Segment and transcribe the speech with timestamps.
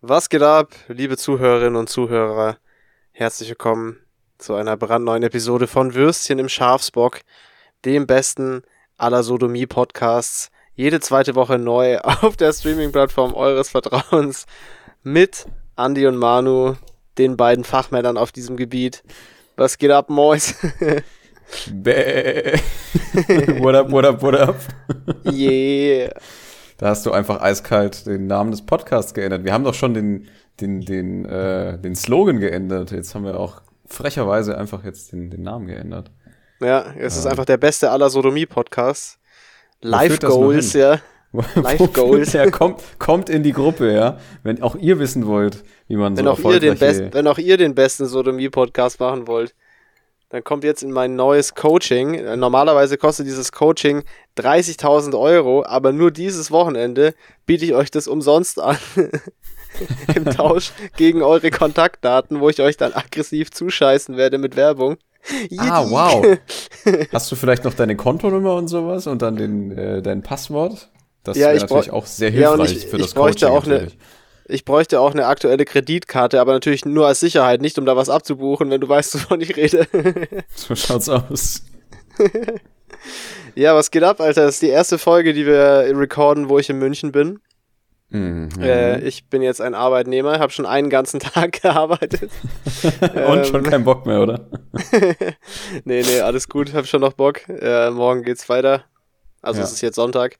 [0.00, 2.58] Was geht ab, liebe Zuhörerinnen und Zuhörer?
[3.10, 3.96] Herzlich willkommen
[4.38, 7.22] zu einer brandneuen Episode von Würstchen im Schafsbock,
[7.84, 8.62] dem besten
[8.96, 10.52] aller Sodomie-Podcasts.
[10.76, 14.46] Jede zweite Woche neu auf der Streaming-Plattform eures Vertrauens
[15.02, 15.46] mit
[15.76, 16.76] Andy und Manu,
[17.18, 19.02] den beiden Fachmännern auf diesem Gebiet.
[19.56, 20.54] Was geht ab, Mois?
[21.72, 22.56] Bäh.
[23.58, 24.56] what up, what up, what up?
[25.32, 26.12] Yeah.
[26.78, 29.44] Da hast du einfach eiskalt den Namen des Podcasts geändert.
[29.44, 30.28] Wir haben doch schon den,
[30.60, 32.92] den, den, äh, den Slogan geändert.
[32.92, 36.10] Jetzt haben wir auch frecherweise einfach jetzt den, den Namen geändert.
[36.60, 37.32] Ja, es ist Ja.
[37.32, 39.18] einfach der beste aller Sodomie-Podcasts.
[39.80, 40.98] Life nur Goals, ja.
[41.32, 42.32] Life führt Goals.
[42.32, 42.50] der?
[42.50, 44.18] Kommt, kommt in die Gruppe, ja.
[44.42, 47.38] Wenn auch ihr wissen wollt, wie man Wenn so auch, ihr den best, wenn auch
[47.38, 49.54] ihr den besten Sodomie-Podcast machen wollt,
[50.30, 52.14] dann kommt jetzt in mein neues Coaching.
[52.14, 54.02] Äh, Normalerweise kostet dieses Coaching
[54.36, 57.14] 30.000 Euro, aber nur dieses Wochenende
[57.46, 58.76] biete ich euch das umsonst an.
[60.14, 64.96] Im Tausch gegen eure Kontaktdaten, wo ich euch dann aggressiv zuscheißen werde mit Werbung.
[65.58, 66.38] Ah, wow.
[67.12, 70.90] Hast du vielleicht noch deine Kontonummer und sowas und dann den, äh, dein Passwort?
[71.22, 73.58] Das Ja, wäre ich natürlich auch sehr Ja, hilfreich ich- für ich das bräuchte Coaching
[73.58, 73.98] auch eine- natürlich.
[74.50, 78.08] Ich bräuchte auch eine aktuelle Kreditkarte, aber natürlich nur als Sicherheit, nicht um da was
[78.08, 79.86] abzubuchen, wenn du weißt, wovon ich rede.
[80.54, 81.62] So schaut's aus.
[83.54, 84.46] ja, was geht ab, Alter?
[84.46, 87.40] Das ist die erste Folge, die wir recorden, wo ich in München bin.
[88.10, 88.48] Mhm.
[88.60, 92.30] Äh, ich bin jetzt ein Arbeitnehmer, habe schon einen ganzen Tag gearbeitet.
[93.26, 94.48] und schon ähm, kein Bock mehr, oder?
[95.84, 97.46] nee, nee, alles gut, habe schon noch Bock.
[97.48, 98.84] Äh, morgen geht's weiter.
[99.42, 99.66] Also Ja.
[99.66, 100.38] es ist jetzt Sonntag.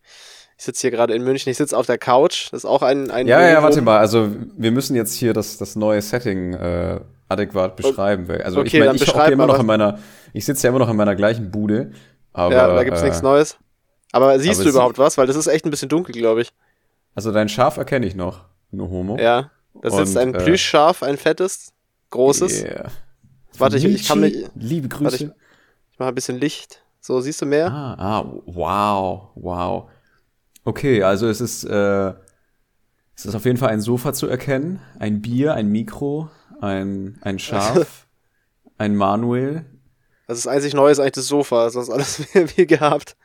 [0.59, 2.49] Ich sitze hier gerade in München, ich sitze auf der Couch.
[2.53, 3.63] Das ist auch ein, ein Ja, ja, Novum.
[3.63, 3.99] warte mal.
[3.99, 8.29] Also wir müssen jetzt hier das, das neue Setting äh, adäquat beschreiben.
[8.43, 10.01] Also ich Okay, meine, dann ich hocke immer noch in meiner,
[10.33, 11.93] ich sitze ja immer noch in meiner gleichen Bude.
[12.33, 13.57] Aber, ja, da gibt's äh, nichts Neues.
[14.11, 15.17] Aber siehst aber du überhaupt was?
[15.17, 16.51] Weil das ist echt ein bisschen dunkel, glaube ich.
[17.15, 18.45] Also dein Schaf erkenne ich noch.
[18.73, 19.17] Nur Homo.
[19.17, 19.51] Ja.
[19.81, 21.73] Da sitzt Und, ein äh, Plüschschaf, ein fettes,
[22.11, 22.63] großes.
[22.65, 22.91] Yeah.
[23.59, 24.35] Warte, ich, ich kann mich.
[24.57, 25.35] Liebe Warte, Grüße.
[25.93, 26.83] Ich mache ein bisschen Licht.
[27.01, 27.71] So, siehst du mehr?
[27.71, 29.91] Ah, ah, wow, wow.
[30.69, 32.13] Okay, also es ist, äh,
[33.17, 36.29] es ist auf jeden Fall ein Sofa zu erkennen, ein Bier, ein Mikro,
[36.61, 38.07] ein, ein Schaf,
[38.77, 39.65] ein Manuel.
[40.27, 43.17] Also das einzig Neue ist eigentlich das Sofa, sonst alles wie, gehabt.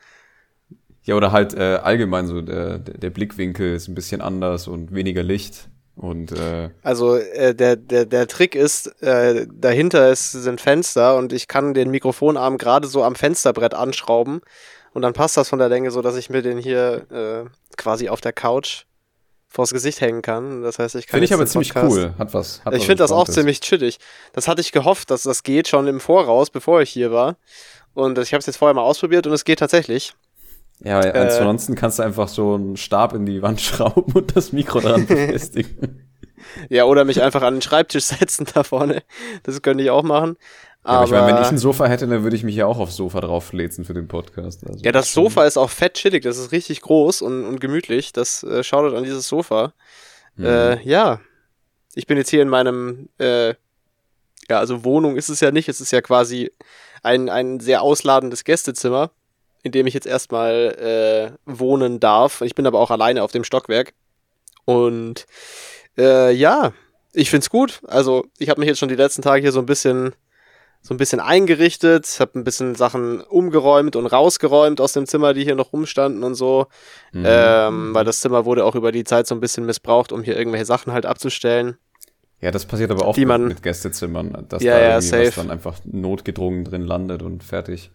[1.02, 4.94] Ja, oder halt äh, allgemein so der, der der Blickwinkel ist ein bisschen anders und
[4.94, 5.68] weniger Licht.
[5.96, 11.34] Und äh, Also äh, der, der, der Trick ist, äh, dahinter ist, sind Fenster und
[11.34, 14.40] ich kann den Mikrofonarm gerade so am Fensterbrett anschrauben
[14.94, 18.08] und dann passt das von der Länge so, dass ich mir den hier äh, quasi
[18.08, 18.84] auf der Couch
[19.48, 20.62] vors Gesicht hängen kann.
[20.62, 22.14] Das heißt, ich kann finde ich aber ziemlich Podcast- cool.
[22.18, 22.64] Hat was.
[22.64, 23.34] Hat Ich finde das auch Entspanntes.
[23.34, 23.98] ziemlich chillig.
[24.32, 27.36] Das hatte ich gehofft, dass das geht schon im Voraus, bevor ich hier war.
[27.92, 30.14] Und ich habe es jetzt vorher mal ausprobiert und es geht tatsächlich.
[30.80, 34.52] Ja, äh, ansonsten kannst du einfach so einen Stab in die Wand schrauben und das
[34.52, 36.08] Mikro dran befestigen.
[36.68, 39.02] Ja, oder mich einfach an den Schreibtisch setzen da vorne.
[39.44, 40.36] Das könnte ich auch machen.
[40.84, 42.66] Ja, aber Aber, ich meine, wenn ich ein Sofa hätte, dann würde ich mich ja
[42.66, 44.66] auch aufs Sofa drauflezen für den Podcast.
[44.66, 46.22] Also ja, das Sofa ist auch fett chillig.
[46.24, 48.12] Das ist richtig groß und, und gemütlich.
[48.12, 49.72] Das äh, schaut an dieses Sofa.
[50.36, 50.44] Mhm.
[50.44, 51.20] Äh, ja.
[51.94, 53.50] Ich bin jetzt hier in meinem, äh,
[54.50, 55.68] ja, also Wohnung ist es ja nicht.
[55.68, 56.50] Es ist ja quasi
[57.02, 59.10] ein, ein sehr ausladendes Gästezimmer,
[59.62, 62.42] in dem ich jetzt erstmal äh, wohnen darf.
[62.42, 63.94] Ich bin aber auch alleine auf dem Stockwerk.
[64.66, 65.26] Und
[65.96, 66.72] äh, ja,
[67.14, 67.80] ich find's gut.
[67.86, 70.14] Also ich habe mich jetzt schon die letzten Tage hier so ein bisschen
[70.86, 75.42] so ein bisschen eingerichtet, habe ein bisschen Sachen umgeräumt und rausgeräumt aus dem Zimmer, die
[75.42, 76.66] hier noch rumstanden und so.
[77.12, 77.24] Mhm.
[77.26, 80.36] Ähm, weil das Zimmer wurde auch über die Zeit so ein bisschen missbraucht, um hier
[80.36, 81.78] irgendwelche Sachen halt abzustellen.
[82.40, 85.26] ja, das passiert aber auch man- mit, mit Gästezimmern, dass Ja, da ja, irgendwie safe.
[85.28, 87.90] was dann einfach notgedrungen drin landet und fertig.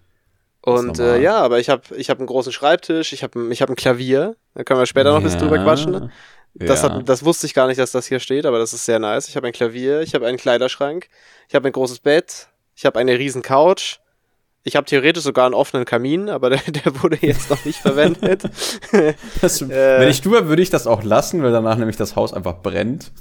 [0.62, 3.70] Und äh, ja, aber ich habe ich hab einen großen Schreibtisch, ich habe ich hab
[3.70, 5.92] ein Klavier, da können wir später noch ein bisschen drüber quatschen.
[5.92, 6.12] ne?
[6.56, 6.90] Das, ja.
[6.92, 9.30] hat, das wusste ich gar nicht, dass das hier steht, aber das ist sehr nice.
[9.30, 11.08] Ich habe ein Klavier, ich habe einen Kleiderschrank,
[11.48, 12.49] ich habe ein großes Bett,
[12.80, 13.98] ich habe eine riesen Couch.
[14.64, 18.44] Ich habe theoretisch sogar einen offenen Kamin, aber der, der wurde jetzt noch nicht verwendet.
[19.42, 22.16] das, äh, wenn ich du wäre, würde ich das auch lassen, weil danach nämlich das
[22.16, 23.12] Haus einfach brennt.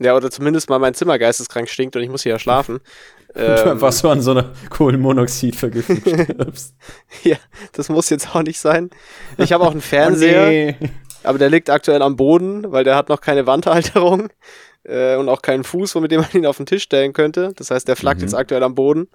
[0.00, 2.80] ja, oder zumindest mal mein Zimmer geisteskrank stinkt und ich muss hier ja schlafen.
[3.34, 6.76] Und du Ähm, einfach so an so einer Kohlenmonoxidvergiftung stirbst.
[7.24, 7.36] ja,
[7.72, 8.90] das muss jetzt auch nicht sein.
[9.38, 10.44] Ich habe auch einen Fernseher.
[10.44, 10.90] Oh, nee.
[11.24, 14.28] Aber der liegt aktuell am Boden, weil der hat noch keine Wandhalterung
[14.84, 17.52] äh, und auch keinen Fuß, womit man ihn auf den Tisch stellen könnte.
[17.56, 18.26] Das heißt, der flackt Mhm.
[18.26, 19.08] jetzt aktuell am Boden.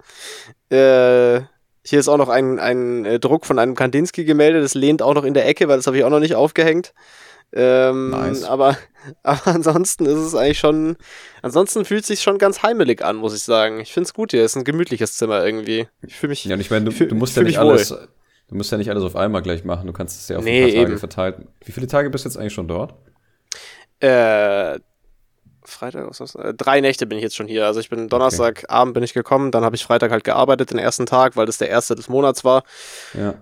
[0.70, 1.40] Äh,
[1.82, 5.24] hier ist auch noch ein, ein äh, Druck von einem Kandinsky-Gemälde, das lehnt auch noch
[5.24, 6.92] in der Ecke, weil das habe ich auch noch nicht aufgehängt.
[7.52, 8.44] Ähm, Nice.
[8.44, 8.76] aber,
[9.24, 10.96] aber ansonsten ist es eigentlich schon,
[11.42, 13.80] ansonsten fühlt es sich schon ganz heimelig an, muss ich sagen.
[13.80, 15.88] Ich finde es gut hier, es ist ein gemütliches Zimmer irgendwie.
[16.06, 17.70] Ich fühle mich, Ja, und ich meine, du, fühl- du musst ja nicht wohl.
[17.70, 19.86] alles, du musst ja nicht alles auf einmal gleich machen.
[19.88, 20.98] Du kannst es ja auf Nee, ein paar Tage eben.
[20.98, 21.36] verteilt.
[21.64, 22.94] Wie viele Tage bist du jetzt eigentlich schon dort?
[24.00, 24.78] äh,
[25.70, 26.44] Freitag, was ist das?
[26.44, 27.66] Äh, drei Nächte bin ich jetzt schon hier.
[27.66, 31.06] Also ich bin Donnerstagabend bin ich gekommen, dann habe ich Freitag halt gearbeitet, den ersten
[31.06, 32.64] Tag, weil das der erste des Monats war.
[33.14, 33.34] Ja.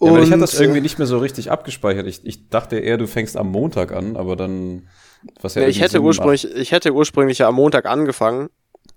[0.00, 2.06] Ja, aber ich hatte das irgendwie nicht mehr so richtig abgespeichert.
[2.06, 4.88] Ich, ich dachte eher, du fängst am Montag an, aber dann.
[5.40, 6.56] Was ja, ja ich hätte ursprünglich, macht.
[6.56, 8.50] ich hätte ursprünglich ja am Montag angefangen,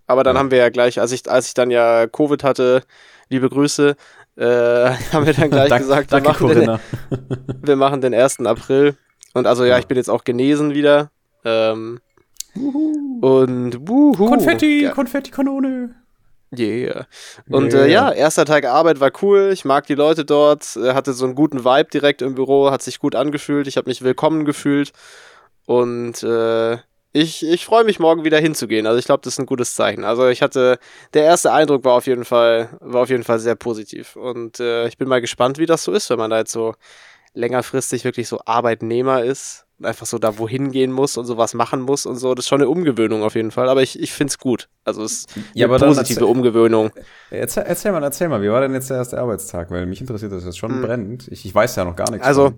[0.08, 0.40] aber dann ja.
[0.40, 2.84] haben wir ja gleich, als ich, als ich dann ja Covid hatte,
[3.30, 3.96] liebe Grüße,
[4.38, 4.44] äh,
[5.14, 6.80] haben wir dann gleich gesagt, wir, machen den,
[7.62, 8.40] wir machen den 1.
[8.42, 8.98] April.
[9.34, 11.12] Und also ja, ich bin jetzt auch genesen wieder.
[11.46, 12.00] Ähm,
[13.22, 14.92] und wuhu, Konfetti, ja.
[14.92, 15.96] Konfetti-Kanone.
[16.58, 17.08] Yeah.
[17.50, 17.84] Und yeah.
[17.84, 19.50] Äh, ja, erster Tag Arbeit war cool.
[19.52, 20.64] Ich mag die Leute dort.
[20.64, 23.68] Hatte so einen guten Vibe direkt im Büro, hat sich gut angefühlt.
[23.68, 24.94] Ich habe mich willkommen gefühlt.
[25.66, 26.78] Und äh,
[27.12, 28.88] ich, ich freue mich morgen wieder hinzugehen.
[28.88, 30.06] Also ich glaube, das ist ein gutes Zeichen.
[30.06, 30.80] Also ich hatte,
[31.14, 34.16] der erste Eindruck war auf jeden Fall, war auf jeden Fall sehr positiv.
[34.16, 36.76] Und äh, ich bin mal gespannt, wie das so ist, wenn man da jetzt so
[37.34, 42.06] längerfristig wirklich so Arbeitnehmer ist einfach so da wohin gehen muss und sowas machen muss
[42.06, 42.34] und so.
[42.34, 44.70] Das ist schon eine Umgewöhnung auf jeden Fall, aber ich, ich finde es gut.
[44.84, 46.92] Also es ist ja, eine positive erzähl, Umgewöhnung.
[47.30, 49.70] Erzähl, erzähl, mal, erzähl mal, wie war denn jetzt der erste Arbeitstag?
[49.70, 50.82] Weil mich interessiert das jetzt schon hm.
[50.82, 51.28] brennend.
[51.30, 52.26] Ich, ich weiß ja noch gar nichts.
[52.26, 52.54] Also,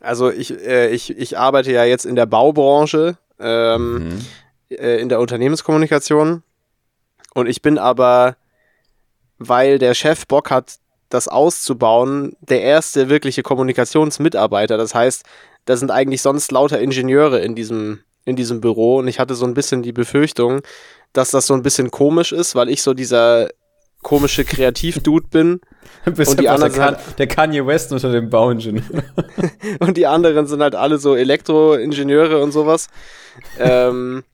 [0.00, 4.26] also ich, äh, ich, ich arbeite ja jetzt in der Baubranche, ähm, mhm.
[4.70, 6.42] äh, in der Unternehmenskommunikation
[7.34, 8.36] und ich bin aber,
[9.38, 14.78] weil der Chef Bock hat, das auszubauen, der erste wirkliche Kommunikationsmitarbeiter.
[14.78, 15.24] Das heißt,
[15.64, 19.46] da sind eigentlich sonst lauter Ingenieure in diesem, in diesem Büro und ich hatte so
[19.46, 20.62] ein bisschen die Befürchtung,
[21.12, 23.48] dass das so ein bisschen komisch ist, weil ich so dieser
[24.02, 25.60] komische Kreativdude bin.
[26.04, 29.04] und die anderen der, halt, der Kanye West unter dem Bauingenieur.
[29.78, 32.88] und die anderen sind halt alle so Elektroingenieure und sowas.
[33.58, 34.24] ähm,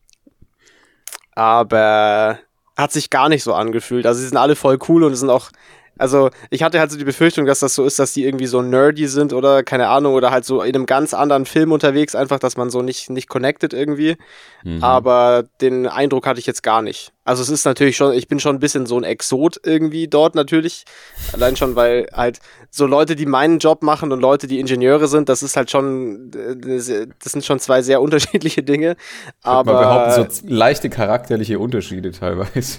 [1.34, 2.38] aber
[2.76, 4.06] hat sich gar nicht so angefühlt.
[4.06, 5.50] Also sie sind alle voll cool und sind auch
[5.98, 8.62] also ich hatte halt so die Befürchtung, dass das so ist, dass die irgendwie so
[8.62, 12.38] nerdy sind oder keine Ahnung oder halt so in einem ganz anderen Film unterwegs, einfach,
[12.38, 14.16] dass man so nicht, nicht connected irgendwie.
[14.64, 14.82] Mhm.
[14.82, 17.12] Aber den Eindruck hatte ich jetzt gar nicht.
[17.24, 20.34] Also es ist natürlich schon, ich bin schon ein bisschen so ein Exot irgendwie dort
[20.34, 20.84] natürlich.
[21.32, 22.38] Allein schon, weil halt
[22.70, 26.30] so Leute, die meinen Job machen und Leute, die Ingenieure sind, das ist halt schon,
[26.30, 28.96] das sind schon zwei sehr unterschiedliche Dinge.
[29.42, 32.78] Aber man behaupten, so leichte charakterliche Unterschiede teilweise.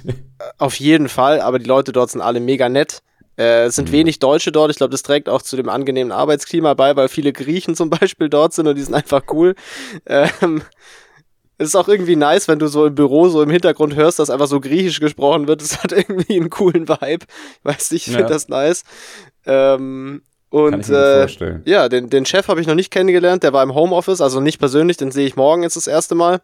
[0.57, 3.01] Auf jeden Fall, aber die Leute dort sind alle mega nett.
[3.39, 3.93] Äh, es sind mhm.
[3.93, 4.69] wenig Deutsche dort.
[4.69, 8.29] Ich glaube, das trägt auch zu dem angenehmen Arbeitsklima bei, weil viele Griechen zum Beispiel
[8.29, 9.55] dort sind und die sind einfach cool.
[10.05, 10.61] Ähm,
[11.57, 14.29] es ist auch irgendwie nice, wenn du so im Büro so im Hintergrund hörst, dass
[14.29, 15.61] einfach so griechisch gesprochen wird.
[15.61, 17.25] Es hat irgendwie einen coolen Vibe.
[17.63, 18.33] Weiß nicht, ich finde ja.
[18.33, 18.83] das nice.
[19.45, 21.27] Ähm, und äh,
[21.65, 23.43] ja, den, den Chef habe ich noch nicht kennengelernt.
[23.43, 24.97] Der war im Homeoffice, also nicht persönlich.
[24.97, 26.41] Den sehe ich morgen jetzt das erste Mal.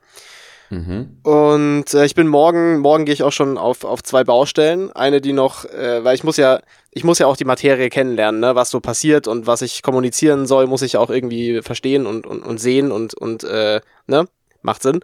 [0.69, 1.17] Mhm.
[1.23, 4.91] Und äh, ich bin morgen, morgen gehe ich auch schon auf, auf zwei Baustellen.
[4.91, 6.59] Eine, die noch, äh, weil ich muss ja,
[6.91, 8.55] ich muss ja auch die Materie kennenlernen, ne?
[8.55, 12.41] was so passiert und was ich kommunizieren soll, muss ich auch irgendwie verstehen und, und,
[12.41, 14.27] und sehen und, und äh, ne?
[14.65, 14.99] Macht Sinn.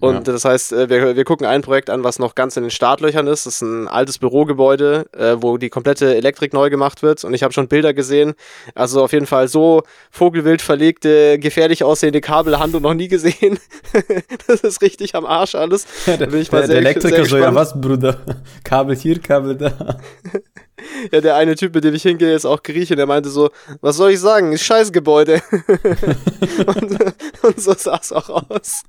[0.00, 0.32] Und ja.
[0.32, 3.26] das heißt, äh, wir, wir gucken ein Projekt an, was noch ganz in den Startlöchern
[3.26, 3.46] ist.
[3.46, 7.22] Das ist ein altes Bürogebäude, äh, wo die komplette Elektrik neu gemacht wird.
[7.24, 8.34] Und ich habe schon Bilder gesehen.
[8.74, 13.58] Also auf jeden Fall so vogelwild verlegte, gefährlich aussehende Kabel haben du noch nie gesehen.
[14.46, 15.86] das ist richtig am Arsch alles.
[16.06, 18.18] Ja, der, der, der Elektriker so, ja was, Bruder?
[18.64, 19.72] Kabel hier, Kabel da.
[21.10, 23.50] ja, der eine Typ, mit dem ich hingehe, ist auch Grieche, der meinte so,
[23.80, 25.42] was soll ich sagen, Scheißgebäude.
[26.66, 26.98] und,
[27.42, 28.82] und so sah es auch aus.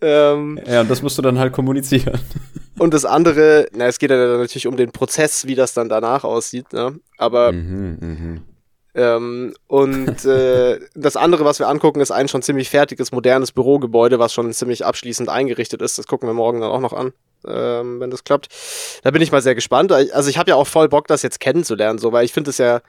[0.00, 2.20] Ähm, ja, und das musst du dann halt kommunizieren.
[2.78, 6.24] und das andere, na, es geht ja natürlich um den Prozess, wie das dann danach
[6.24, 6.98] aussieht, ne?
[7.18, 8.40] Aber mhm, mh.
[8.96, 14.18] Ähm, und äh, das andere, was wir angucken, ist ein schon ziemlich fertiges, modernes Bürogebäude,
[14.18, 15.98] was schon ziemlich abschließend eingerichtet ist.
[15.98, 17.12] Das gucken wir morgen dann auch noch an,
[17.46, 18.48] ähm, wenn das klappt.
[19.02, 19.92] Da bin ich mal sehr gespannt.
[19.92, 22.58] Also ich habe ja auch voll Bock, das jetzt kennenzulernen, so, weil ich finde es
[22.58, 22.80] ja,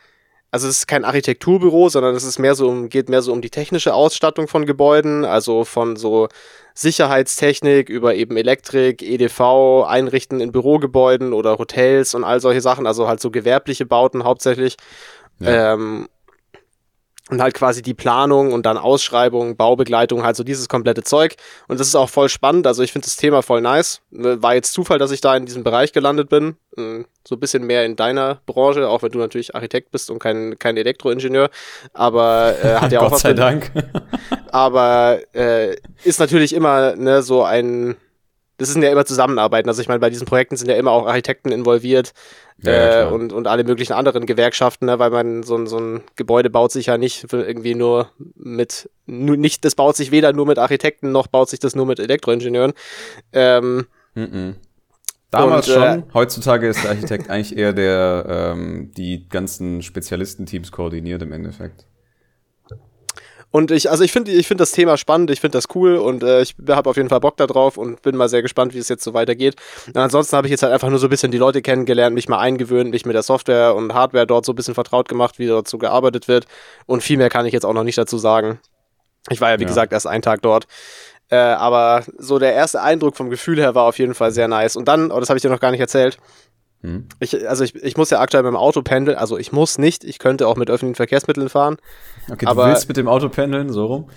[0.51, 3.41] also es ist kein Architekturbüro, sondern es ist mehr so um, geht mehr so um
[3.41, 6.29] die technische Ausstattung von Gebäuden, also von so
[6.73, 13.07] Sicherheitstechnik über eben Elektrik, EDV, Einrichten in Bürogebäuden oder Hotels und all solche Sachen, also
[13.07, 14.77] halt so gewerbliche Bauten hauptsächlich.
[15.39, 15.73] Ja.
[15.73, 16.07] Ähm,
[17.29, 21.35] und halt quasi die Planung und dann Ausschreibung, Baubegleitung, halt so dieses komplette Zeug.
[21.67, 22.65] Und das ist auch voll spannend.
[22.67, 24.01] Also ich finde das Thema voll nice.
[24.11, 26.55] War jetzt Zufall, dass ich da in diesem Bereich gelandet bin.
[26.75, 30.19] Hm, so ein bisschen mehr in deiner Branche, auch wenn du natürlich Architekt bist und
[30.19, 31.49] kein, kein Elektroingenieur.
[31.93, 33.21] Aber äh, hat ja auch Gott was.
[33.21, 33.71] sei Dank.
[34.51, 37.97] aber äh, ist natürlich immer ne, so ein
[38.57, 39.69] das sind ja immer Zusammenarbeiten.
[39.69, 42.13] Also ich meine, bei diesen Projekten sind ja immer auch Architekten involviert
[42.61, 44.97] ja, äh, und, und alle möglichen anderen Gewerkschaften, ne?
[44.99, 49.37] weil man so, ein so ein Gebäude baut sich ja nicht irgendwie nur mit, nur
[49.37, 52.73] nicht, das baut sich weder nur mit Architekten, noch baut sich das nur mit Elektroingenieuren.
[53.31, 53.85] Ähm,
[54.15, 54.53] mm -mm.
[55.29, 60.71] Damals und, schon, äh, heutzutage ist der Architekt eigentlich eher der, ähm, die ganzen Spezialistenteams
[60.71, 61.85] koordiniert im Endeffekt.
[63.57, 66.21] Und ich, also ich finde ich finde das Thema spannend, ich finde das cool und
[66.21, 68.87] äh, ich habe auf jeden Fall Bock darauf und bin mal sehr gespannt, wie es
[68.87, 69.55] jetzt so weitergeht.
[69.87, 72.29] Und ansonsten habe ich jetzt halt einfach nur so ein bisschen die Leute kennengelernt, mich
[72.29, 75.47] mal eingewöhnt, mich mit der Software und Hardware dort so ein bisschen vertraut gemacht, wie
[75.47, 76.45] dort so gearbeitet wird.
[76.85, 78.59] Und viel mehr kann ich jetzt auch noch nicht dazu sagen.
[79.31, 79.69] Ich war ja, wie ja.
[79.69, 80.67] gesagt, erst einen Tag dort.
[81.29, 84.75] Äh, aber so der erste Eindruck vom Gefühl her war auf jeden Fall sehr nice.
[84.75, 86.19] Und dann, oh, das habe ich dir noch gar nicht erzählt,
[86.87, 87.07] hm.
[87.19, 90.05] Ich, also ich, ich muss ja aktuell mit dem Auto pendeln, also ich muss nicht,
[90.05, 91.77] ich könnte auch mit öffentlichen Verkehrsmitteln fahren.
[92.31, 94.09] Okay, aber, du willst mit dem Auto pendeln, so rum?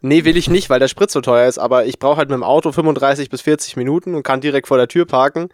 [0.00, 2.36] Nee, will ich nicht, weil der Sprit so teuer ist, aber ich brauche halt mit
[2.36, 5.50] dem Auto 35 bis 40 Minuten und kann direkt vor der Tür parken.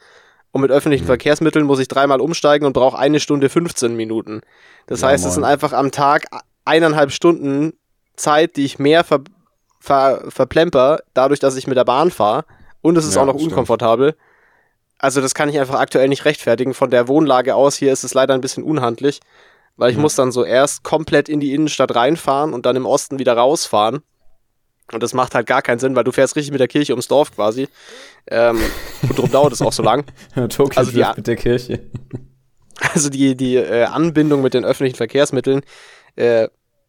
[0.52, 1.08] Und mit öffentlichen hm.
[1.08, 4.42] Verkehrsmitteln muss ich dreimal umsteigen und brauche eine Stunde 15 Minuten.
[4.86, 6.26] Das ja, heißt, es sind einfach am Tag
[6.64, 7.72] eineinhalb Stunden
[8.14, 9.20] Zeit, die ich mehr ver,
[9.80, 12.44] ver, verplemper, dadurch, dass ich mit der Bahn fahre.
[12.82, 14.12] Und es ist ja, auch noch unkomfortabel.
[14.12, 14.36] Stimmt
[14.98, 16.74] also das kann ich einfach aktuell nicht rechtfertigen.
[16.74, 19.20] Von der Wohnlage aus hier ist es leider ein bisschen unhandlich,
[19.76, 20.02] weil ich mhm.
[20.02, 24.02] muss dann so erst komplett in die Innenstadt reinfahren und dann im Osten wieder rausfahren.
[24.92, 27.08] Und das macht halt gar keinen Sinn, weil du fährst richtig mit der Kirche ums
[27.08, 27.68] Dorf quasi.
[28.28, 28.58] Ähm,
[29.02, 30.04] und darum dauert es auch so lang.
[30.48, 31.80] Tokio also die, mit der Kirche.
[32.92, 35.62] Also die, die äh, Anbindung mit den öffentlichen Verkehrsmitteln
[36.14, 36.48] äh,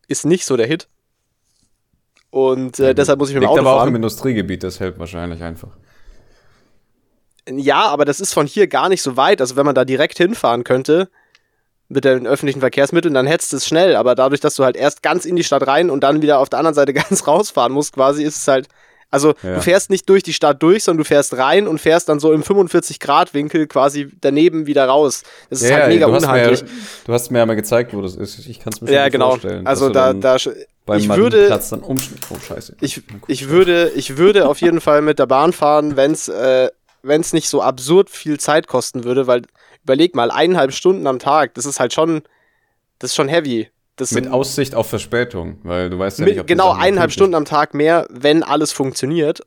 [0.10, 0.90] ist nicht so der Hit.
[2.30, 3.84] Und äh, deshalb muss ich mit dem Auto aber fahren.
[3.84, 5.78] auch im Industriegebiet, das hält wahrscheinlich einfach.
[7.50, 9.42] Ja, aber das ist von hier gar nicht so weit.
[9.42, 11.10] Also wenn man da direkt hinfahren könnte
[11.90, 13.96] mit den öffentlichen Verkehrsmitteln, dann hättest du es schnell.
[13.96, 16.50] Aber dadurch, dass du halt erst ganz in die Stadt rein und dann wieder auf
[16.50, 18.68] der anderen Seite ganz rausfahren musst, quasi, ist es halt.
[19.10, 19.56] Also ja.
[19.56, 22.34] du fährst nicht durch die Stadt durch, sondern du fährst rein und fährst dann so
[22.34, 25.24] im 45-Grad-Winkel quasi daneben wieder raus.
[25.50, 26.64] Das ist ja, halt mega du unhandlich.
[26.64, 26.70] Mir,
[27.06, 28.46] du hast mir ja mal gezeigt, wo das ist.
[28.48, 29.30] Ich kann es mir ja, genau.
[29.30, 29.66] vorstellen.
[29.66, 31.60] Also da, da ich würde.
[31.82, 31.96] Oh,
[32.40, 32.76] scheiße.
[32.82, 36.70] Ich, ich, würde, ich würde auf jeden Fall mit der Bahn fahren, wenn es äh,
[37.04, 39.44] wenn es nicht so absurd viel Zeit kosten würde, weil
[39.84, 42.24] überleg mal, eineinhalb Stunden am Tag, das ist halt schon,
[43.00, 43.70] das ist schon heavy.
[43.96, 47.46] Das mit Aussicht auf Verspätung, weil du weißt ja nicht, ob Genau, eineinhalb Stunden am
[47.46, 49.42] Tag mehr, wenn alles funktioniert.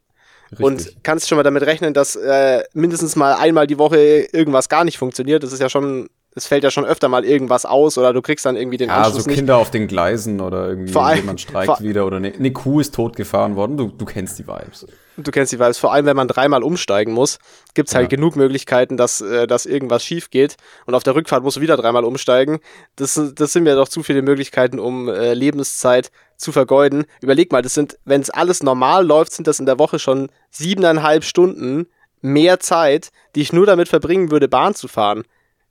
[0.50, 0.66] Richtig.
[0.66, 4.82] Und kannst schon mal damit rechnen, dass äh, mindestens mal einmal die Woche irgendwas gar
[4.84, 5.44] nicht funktioniert.
[5.44, 8.46] Das ist ja schon es fällt ja schon öfter mal irgendwas aus oder du kriegst
[8.46, 9.62] dann irgendwie den ja, Anschluss so Kinder nicht.
[9.62, 13.56] auf den Gleisen oder irgendwie vor jemand streikt wieder oder eine, eine Kuh ist totgefahren
[13.56, 13.76] worden.
[13.76, 14.86] Du, du kennst die Vibes.
[15.22, 15.78] Du kennst die Vibes.
[15.78, 17.38] Vor allem, wenn man dreimal umsteigen muss,
[17.74, 18.16] gibt's halt ja.
[18.16, 20.56] genug Möglichkeiten, dass, äh, dass irgendwas schief geht.
[20.86, 22.60] Und auf der Rückfahrt musst du wieder dreimal umsteigen.
[22.96, 27.04] Das, das sind mir doch zu viele Möglichkeiten, um äh, Lebenszeit zu vergeuden.
[27.20, 30.30] Überleg mal, das sind, wenn es alles normal läuft, sind das in der Woche schon
[30.50, 31.86] siebeneinhalb Stunden
[32.22, 35.24] mehr Zeit, die ich nur damit verbringen würde, Bahn zu fahren.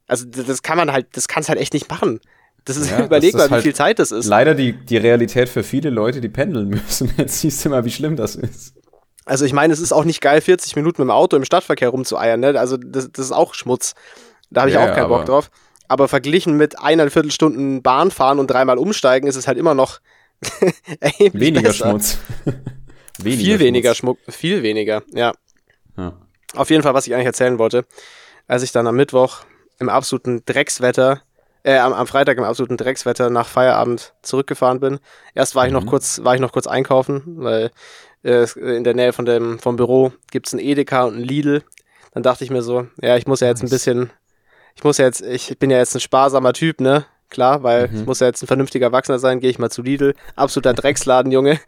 [0.07, 2.19] Also das kann man halt, das kannst halt echt nicht machen.
[2.65, 4.25] Das ist, ja, überleg mal, wie halt viel Zeit das ist.
[4.25, 7.11] Leider die, die Realität für viele Leute, die pendeln müssen.
[7.17, 8.75] Jetzt siehst du mal, wie schlimm das ist.
[9.29, 11.89] Also ich meine, es ist auch nicht geil, 40 Minuten mit dem Auto im Stadtverkehr
[11.89, 12.39] rumzueiern.
[12.39, 12.59] Ne?
[12.59, 13.93] Also das, das ist auch Schmutz.
[14.49, 15.51] Da habe ich ja, auch keinen Bock drauf.
[15.87, 19.99] Aber verglichen mit eineinviertel Stunden Bahn fahren und dreimal umsteigen, ist es halt immer noch
[21.33, 21.89] weniger besser.
[21.89, 22.17] Schmutz.
[23.19, 25.31] weniger viel weniger Schmuck, viel weniger, ja.
[25.95, 26.13] ja.
[26.55, 27.85] Auf jeden Fall, was ich eigentlich erzählen wollte,
[28.47, 29.41] als ich dann am Mittwoch
[29.77, 31.21] im absoluten Dreckswetter,
[31.61, 34.99] äh, am, am Freitag im absoluten Dreckswetter nach Feierabend zurückgefahren bin.
[35.35, 35.89] Erst war ich noch mhm.
[35.89, 37.69] kurz, war ich noch kurz einkaufen, weil
[38.23, 41.63] äh, in der Nähe von dem, vom Büro gibt's ein Edeka und ein Lidl.
[42.13, 44.09] Dann dachte ich mir so, ja, ich muss ja jetzt ein bisschen,
[44.75, 47.05] ich muss ja jetzt, ich bin ja jetzt ein sparsamer Typ, ne?
[47.29, 47.99] Klar, weil mhm.
[47.99, 50.15] ich muss ja jetzt ein vernünftiger Erwachsener sein, gehe ich mal zu Lidl.
[50.35, 51.59] Absoluter Drecksladen, Junge.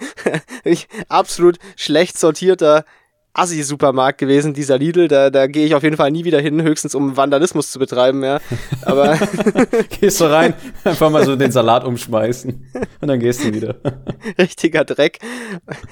[1.08, 2.84] absolut schlecht sortierter
[3.34, 5.08] Assi-Supermarkt gewesen, dieser Lidl.
[5.08, 8.24] Da, da gehe ich auf jeden Fall nie wieder hin, höchstens um Vandalismus zu betreiben,
[8.24, 8.40] ja.
[8.82, 9.18] Aber.
[10.02, 12.72] gehst du rein, einfach mal so den Salat umschmeißen
[13.02, 13.76] und dann gehst du wieder.
[14.38, 15.20] Richtiger Dreck.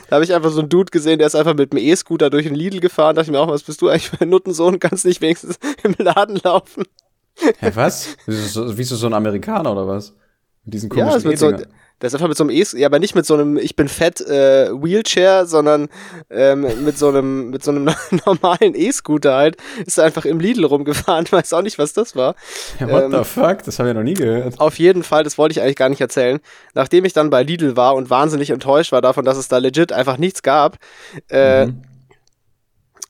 [0.09, 2.45] Da habe ich einfach so einen Dude gesehen, der ist einfach mit dem E-Scooter durch
[2.45, 3.15] den Lidl gefahren.
[3.15, 4.79] Da dachte ich mir auch, was bist du eigentlich für ein Nuttensohn?
[4.79, 6.83] Kannst nicht wenigstens im Laden laufen.
[7.59, 8.17] Hä, was?
[8.25, 10.13] Wie so, wie so ein Amerikaner oder was?
[10.65, 11.57] Mit diesen komischen ja,
[12.01, 13.87] der ist einfach mit so einem E, ja, aber nicht mit so einem Ich bin
[13.87, 15.89] fett äh, Wheelchair, sondern
[16.29, 17.89] ähm, mit so einem mit so einem
[18.25, 19.57] normalen E-Scooter halt.
[19.85, 21.25] Ist einfach im Lidl rumgefahren.
[21.25, 22.35] Ich weiß auch nicht, was das war.
[22.79, 23.63] Ja, what ähm, the fuck?
[23.63, 24.59] Das haben wir noch nie gehört.
[24.59, 26.39] Auf jeden Fall, das wollte ich eigentlich gar nicht erzählen.
[26.73, 29.91] Nachdem ich dann bei Lidl war und wahnsinnig enttäuscht war davon, dass es da legit
[29.91, 30.77] einfach nichts gab,
[31.29, 31.81] äh, mhm.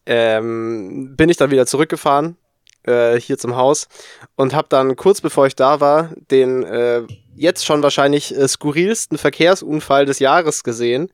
[0.08, 2.38] ähm, bin ich dann wieder zurückgefahren
[2.84, 3.88] äh, hier zum Haus
[4.36, 7.04] und habe dann kurz bevor ich da war den äh,
[7.40, 11.10] jetzt schon wahrscheinlich äh, skurrilsten Verkehrsunfall des Jahres gesehen.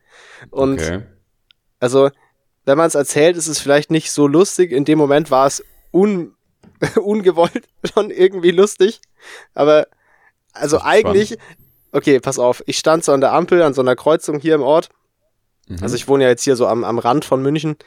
[0.50, 1.04] Und okay.
[1.80, 2.10] also,
[2.66, 4.72] wenn man es erzählt, ist es vielleicht nicht so lustig.
[4.72, 6.34] In dem Moment war es un
[7.02, 9.02] ungewollt schon irgendwie lustig.
[9.54, 9.88] Aber
[10.52, 11.58] also eigentlich, spannend.
[11.92, 14.64] okay, pass auf, ich stand so an der Ampel an so einer Kreuzung hier im
[14.64, 14.90] Ort.
[15.68, 15.78] Mhm.
[15.82, 17.78] Also ich wohne ja jetzt hier so am, am Rand von München.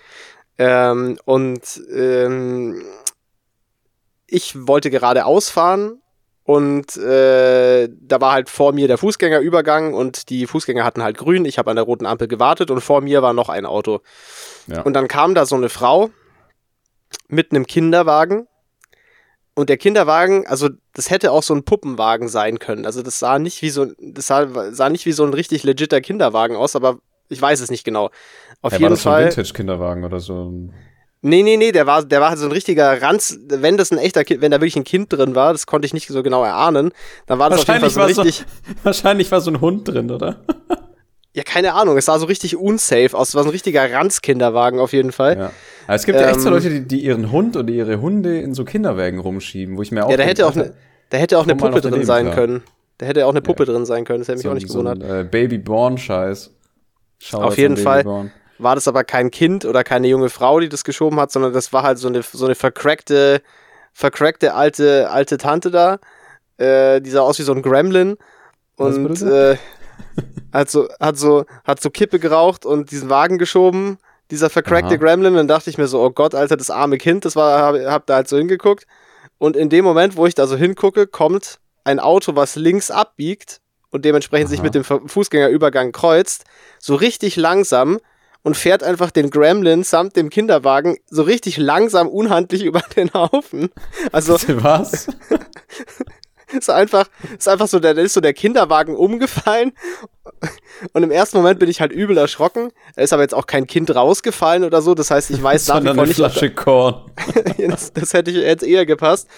[0.58, 2.84] Ähm, und ähm,
[4.28, 6.00] ich wollte gerade ausfahren
[6.48, 11.44] Und äh, da war halt vor mir der Fußgängerübergang und die Fußgänger hatten halt grün.
[11.44, 14.00] Ich habe an der roten Ampel gewartet und vor mir war noch ein Auto.
[14.66, 14.80] Ja.
[14.80, 16.08] Und dann kam da so eine Frau
[17.28, 18.46] mit einem Kinderwagen.
[19.56, 22.86] Und der Kinderwagen, also das hätte auch so ein Puppenwagen sein können.
[22.86, 26.00] Also das sah nicht wie so, das sah, sah nicht wie so ein richtig legitter
[26.00, 26.96] Kinderwagen aus, aber
[27.28, 28.08] ich weiß es nicht genau.
[28.62, 29.24] Auf Ja, war jeden das so ein Fall.
[29.26, 30.70] Vintage-Kinderwagen oder so?
[31.20, 33.98] Nee, nee, nee, der war, der war halt so ein richtiger Ranz, wenn das ein
[33.98, 36.44] echter Kind, wenn da wirklich ein Kind drin war, das konnte ich nicht so genau
[36.44, 36.92] erahnen,
[37.26, 39.88] dann war das auf jeden Fall Wahrscheinlich so richtig, so, wahrscheinlich war so ein Hund
[39.88, 40.36] drin, oder?
[41.34, 44.78] ja, keine Ahnung, es sah so richtig unsafe aus, es war so ein richtiger Ranz-Kinderwagen
[44.78, 45.36] auf jeden Fall.
[45.36, 45.50] Ja.
[45.86, 48.38] Aber es gibt ja echt so Ähm, Leute, die, die ihren Hund oder ihre Hunde
[48.40, 50.72] in so Kinderwägen rumschieben, wo ich mir auch Ja, da hätte auch ne,
[51.10, 52.34] da hätte auch eine Puppe drin sein klar.
[52.36, 52.62] können.
[52.98, 54.82] Da hätte auch eine Puppe drin sein können, das hätte mich so auch nicht so
[54.82, 55.08] gewundert.
[55.08, 56.52] ein äh, Baby-Born-Scheiß.
[57.20, 57.98] Shoutouts Auf jeden Fall.
[58.04, 58.32] Babyborn.
[58.58, 61.72] War das aber kein Kind oder keine junge Frau, die das geschoben hat, sondern das
[61.72, 63.42] war halt so eine, so eine vercrackte,
[63.92, 65.98] vercrackte alte, alte Tante da.
[66.56, 68.16] Äh, die sah aus wie so ein Gremlin.
[68.76, 69.56] Und äh,
[70.52, 73.98] hat, so, hat, so, hat so Kippe geraucht und diesen Wagen geschoben,
[74.30, 74.96] dieser vercrackte Aha.
[74.96, 75.34] Gremlin.
[75.34, 78.06] Dann dachte ich mir so, oh Gott, Alter, das arme Kind, das war, hab, hab
[78.06, 78.86] da halt so hingeguckt.
[79.38, 83.60] Und in dem Moment, wo ich da so hingucke, kommt ein Auto, was links abbiegt
[83.90, 84.64] und dementsprechend sich Aha.
[84.64, 86.44] mit dem Fußgängerübergang kreuzt,
[86.78, 87.98] so richtig langsam
[88.42, 93.70] und fährt einfach den Gremlin samt dem Kinderwagen so richtig langsam unhandlich über den Haufen.
[94.12, 95.08] Also Was?
[96.52, 99.72] ist einfach, ist einfach so, da ist so der Kinderwagen umgefallen.
[100.92, 102.70] Und im ersten Moment bin ich halt übel erschrocken.
[102.94, 104.94] Da ist aber jetzt auch kein Kind rausgefallen oder so.
[104.94, 106.16] Das heißt, ich weiß nach wie vor nicht.
[106.16, 107.10] Flasche Korn.
[107.68, 109.28] das, das hätte ich jetzt eher gepasst.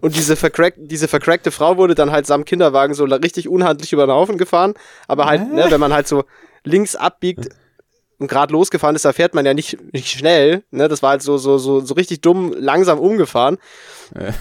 [0.00, 4.06] Und diese, vercrack, diese vercrackte Frau wurde dann halt samt Kinderwagen so richtig unhandlich über
[4.06, 4.74] den Haufen gefahren.
[5.08, 6.24] Aber halt, ne, wenn man halt so
[6.62, 7.48] links abbiegt
[8.28, 10.62] gerade losgefahren ist, da fährt man ja nicht, nicht schnell.
[10.70, 10.88] Ne?
[10.88, 13.58] Das war halt so, so, so, so richtig dumm langsam umgefahren.
[14.14, 14.34] Ja.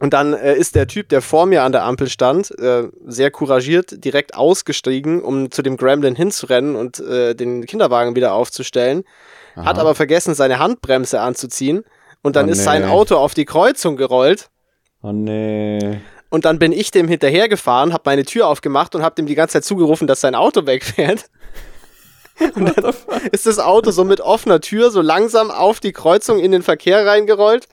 [0.00, 3.30] Und dann äh, ist der Typ, der vor mir an der Ampel stand, äh, sehr
[3.30, 9.04] couragiert, direkt ausgestiegen, um zu dem Gremlin hinzurennen und äh, den Kinderwagen wieder aufzustellen.
[9.56, 9.80] Hat Aha.
[9.80, 11.84] aber vergessen, seine Handbremse anzuziehen.
[12.22, 12.88] Und dann Oh, ist sein nee.
[12.88, 14.48] Auto auf die Kreuzung gerollt.
[15.02, 16.00] Oh nee.
[16.30, 19.52] Und dann bin ich dem hinterhergefahren, habe meine Tür aufgemacht und habe dem die ganze
[19.52, 21.26] Zeit zugerufen, dass sein Auto wegfährt.
[22.54, 22.94] Und dann
[23.32, 27.06] ist das Auto so mit offener Tür so langsam auf die Kreuzung in den Verkehr
[27.06, 27.68] reingerollt.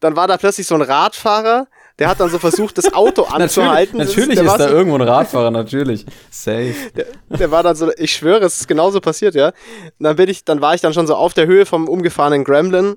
[0.00, 1.68] Dann war da plötzlich so ein Radfahrer,
[1.98, 3.98] der hat dann so versucht, das Auto anzuhalten.
[3.98, 6.06] Natürlich, natürlich ist war da so, irgendwo ein Radfahrer, natürlich.
[6.30, 6.74] Safe.
[6.96, 9.48] der, der war dann so, ich schwöre, es ist genauso passiert, ja.
[9.98, 12.44] Und dann bin ich, dann war ich dann schon so auf der Höhe vom umgefahrenen
[12.44, 12.96] Gremlin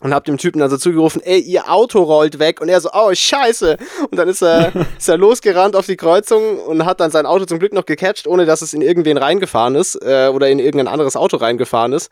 [0.00, 2.90] und hab dem Typen dann so zugerufen, ey, ihr Auto rollt weg und er so,
[2.92, 3.78] oh, scheiße.
[4.10, 7.46] Und dann ist er, ist er losgerannt auf die Kreuzung und hat dann sein Auto
[7.46, 10.88] zum Glück noch gecatcht, ohne dass es in irgendwen reingefahren ist äh, oder in irgendein
[10.88, 12.10] anderes Auto reingefahren ist.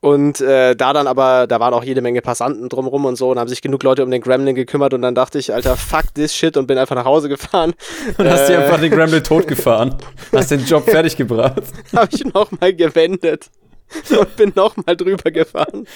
[0.00, 3.38] Und äh, da dann aber, da waren auch jede Menge Passanten drumrum und so und
[3.38, 6.34] haben sich genug Leute um den Gremlin gekümmert und dann dachte ich, Alter, fuck this
[6.34, 7.74] shit und bin einfach nach Hause gefahren.
[8.18, 9.94] Und hast dir Äh, einfach den Gremlin totgefahren.
[10.32, 11.62] Hast den Job fertig gebracht.
[11.94, 13.48] habe ich nochmal gewendet
[14.18, 15.86] und bin nochmal drüber gefahren.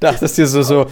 [0.00, 0.86] Dachtest dir so, so,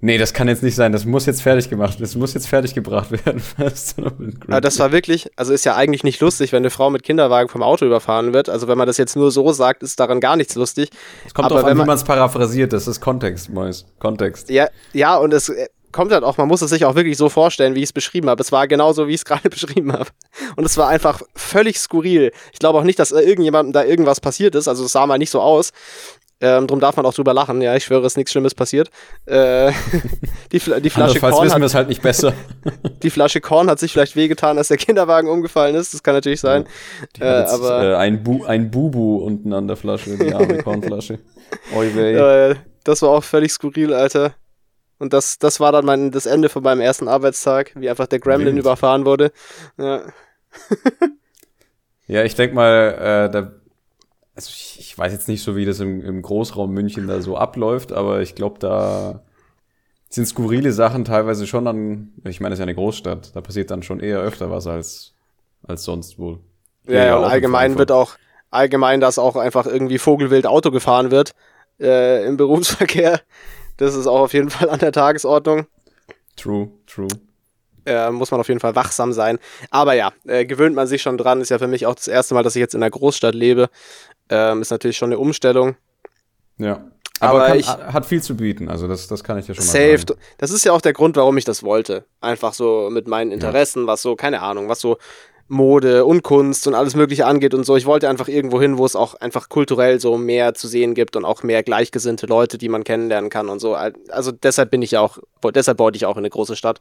[0.00, 2.74] nee, das kann jetzt nicht sein, das muss jetzt fertig gemacht, das muss jetzt fertig
[2.74, 3.42] gebracht werden.
[4.48, 7.48] Aber das war wirklich, also ist ja eigentlich nicht lustig, wenn eine Frau mit Kinderwagen
[7.48, 8.48] vom Auto überfahren wird.
[8.48, 10.90] Also wenn man das jetzt nur so sagt, ist daran gar nichts lustig.
[11.26, 13.84] Es kommt aber drauf wenn an, wie man- man es paraphrasiert, das ist Kontext, Mois.
[13.98, 14.50] Kontext.
[14.50, 17.28] Ja, ja, und es äh, kommt halt auch, man muss es sich auch wirklich so
[17.28, 18.42] vorstellen, wie ich es beschrieben habe.
[18.42, 20.08] Es war genauso, wie ich es gerade beschrieben habe.
[20.56, 22.32] Und es war einfach völlig skurril.
[22.52, 24.68] Ich glaube auch nicht, dass irgendjemandem da irgendwas passiert ist.
[24.68, 25.72] Also es sah mal nicht so aus.
[26.40, 27.62] Ähm, drum darf man auch drüber lachen.
[27.62, 28.90] Ja, ich schwöre, es ist nichts Schlimmes passiert.
[29.26, 29.70] Äh,
[30.52, 32.32] die, Fla die, Flasche Korn wissen wir hat, es halt nicht besser.
[33.04, 35.94] die Flasche Korn hat sich vielleicht wehgetan, als der Kinderwagen umgefallen ist.
[35.94, 36.66] Das kann natürlich sein.
[37.20, 41.20] Äh, aber- äh, ein, Bu ein Bubu unten an der Flasche, die arme Kornflasche.
[41.76, 42.14] Oi weh.
[42.14, 44.34] Äh, das war auch völlig skurril, Alter.
[45.02, 48.20] Und das, das war dann mein, das Ende von meinem ersten Arbeitstag, wie einfach der
[48.20, 48.60] Gremlin Wild.
[48.60, 49.32] überfahren wurde.
[49.76, 50.02] Ja.
[52.06, 53.52] Ja, ich denk mal, äh, da,
[54.36, 57.36] also ich, ich weiß jetzt nicht so, wie das im, im Großraum München da so
[57.36, 59.24] abläuft, aber ich glaube, da
[60.08, 63.72] sind skurrile Sachen teilweise schon an, ich meine, es ist ja eine Großstadt, da passiert
[63.72, 65.14] dann schon eher öfter was als,
[65.66, 66.38] als sonst wohl.
[66.86, 68.18] Ja, ja, auch und in allgemein wird auch,
[68.50, 71.34] allgemein, dass auch einfach irgendwie vogelwild Auto gefahren wird
[71.80, 73.20] äh, im Berufsverkehr.
[73.76, 75.66] Das ist auch auf jeden Fall an der Tagesordnung.
[76.36, 77.08] True, true.
[77.84, 79.38] Äh, muss man auf jeden Fall wachsam sein.
[79.70, 81.40] Aber ja, äh, gewöhnt man sich schon dran.
[81.40, 83.68] Ist ja für mich auch das erste Mal, dass ich jetzt in einer Großstadt lebe.
[84.28, 85.74] Ähm, ist natürlich schon eine Umstellung.
[86.58, 86.84] Ja.
[87.18, 89.64] Aber Aber kann, ich- hat viel zu bieten, also das, das kann ich dir schon
[89.64, 89.98] mal Safe.
[89.98, 90.20] sagen.
[90.38, 92.04] Das ist ja auch der Grund, warum ich das wollte.
[92.20, 94.96] Einfach so mit meinen Interessen, was so, keine Ahnung, was so
[95.52, 97.76] Mode und Kunst und alles Mögliche angeht und so.
[97.76, 101.14] Ich wollte einfach irgendwo hin, wo es auch einfach kulturell so mehr zu sehen gibt
[101.14, 103.74] und auch mehr gleichgesinnte Leute, die man kennenlernen kann und so.
[103.74, 105.18] Also deshalb bin ich ja auch,
[105.54, 106.80] deshalb wollte ich auch in eine große Stadt.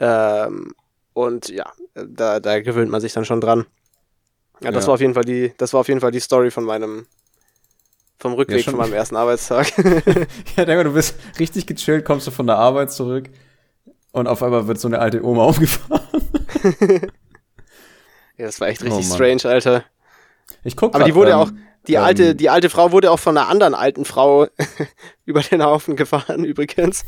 [0.00, 0.72] Ähm,
[1.14, 1.64] und ja,
[1.94, 3.64] da, da gewöhnt man sich dann schon dran.
[4.60, 4.88] Ja, das Ja.
[4.88, 7.06] war auf jeden Fall die, das war auf jeden Fall die Story von meinem,
[8.18, 9.72] vom Rückweg schon- von meinem ersten Arbeitstag.
[10.56, 13.30] Ja, denk mal, du bist richtig gechillt, kommst du von der Arbeit zurück
[14.12, 16.02] und auf einmal wird so eine alte Oma aufgefahren.
[18.38, 19.14] ja, das war echt Oh richtig Mann.
[19.16, 19.84] strange, Alter.
[20.62, 21.50] Ich guck Aber die wurde ähm, auch,
[21.86, 24.46] die ähm, alte, die alte Frau wurde auch von einer anderen alten Frau
[25.24, 27.04] über den Haufen gefahren, übrigens.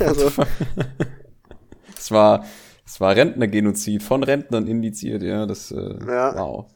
[0.00, 0.30] Also,
[1.98, 2.44] Es war,
[2.84, 6.34] es war Rentnergenozid, von Rentnern indiziert, ja, das, äh, Ja.
[6.38, 6.66] wow.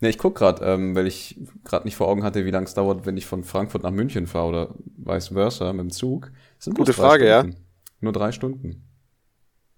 [0.00, 2.74] Ne, ich guck grad, ähm, weil ich gerade nicht vor Augen hatte, wie lange es
[2.74, 6.30] dauert, wenn ich von Frankfurt nach München fahre oder vice versa mit dem Zug.
[6.58, 7.40] Das sind Gute Frage, ja.
[7.40, 7.64] Stunden.
[8.00, 8.82] Nur drei Stunden.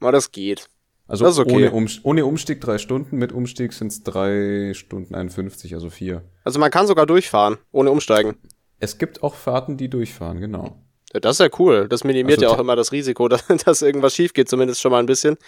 [0.00, 0.68] aber das geht.
[1.08, 1.54] Also okay.
[1.54, 6.22] ohne, um, ohne Umstieg drei Stunden, mit Umstieg sind es drei Stunden 51, also vier.
[6.44, 8.36] Also man kann sogar durchfahren, ohne umsteigen.
[8.78, 10.76] Es gibt auch Fahrten, die durchfahren, genau.
[11.14, 11.88] Ja, das ist ja cool.
[11.88, 14.92] Das minimiert Also ja auch immer das Risiko, dass, dass irgendwas schief geht, zumindest schon
[14.92, 15.38] mal ein bisschen.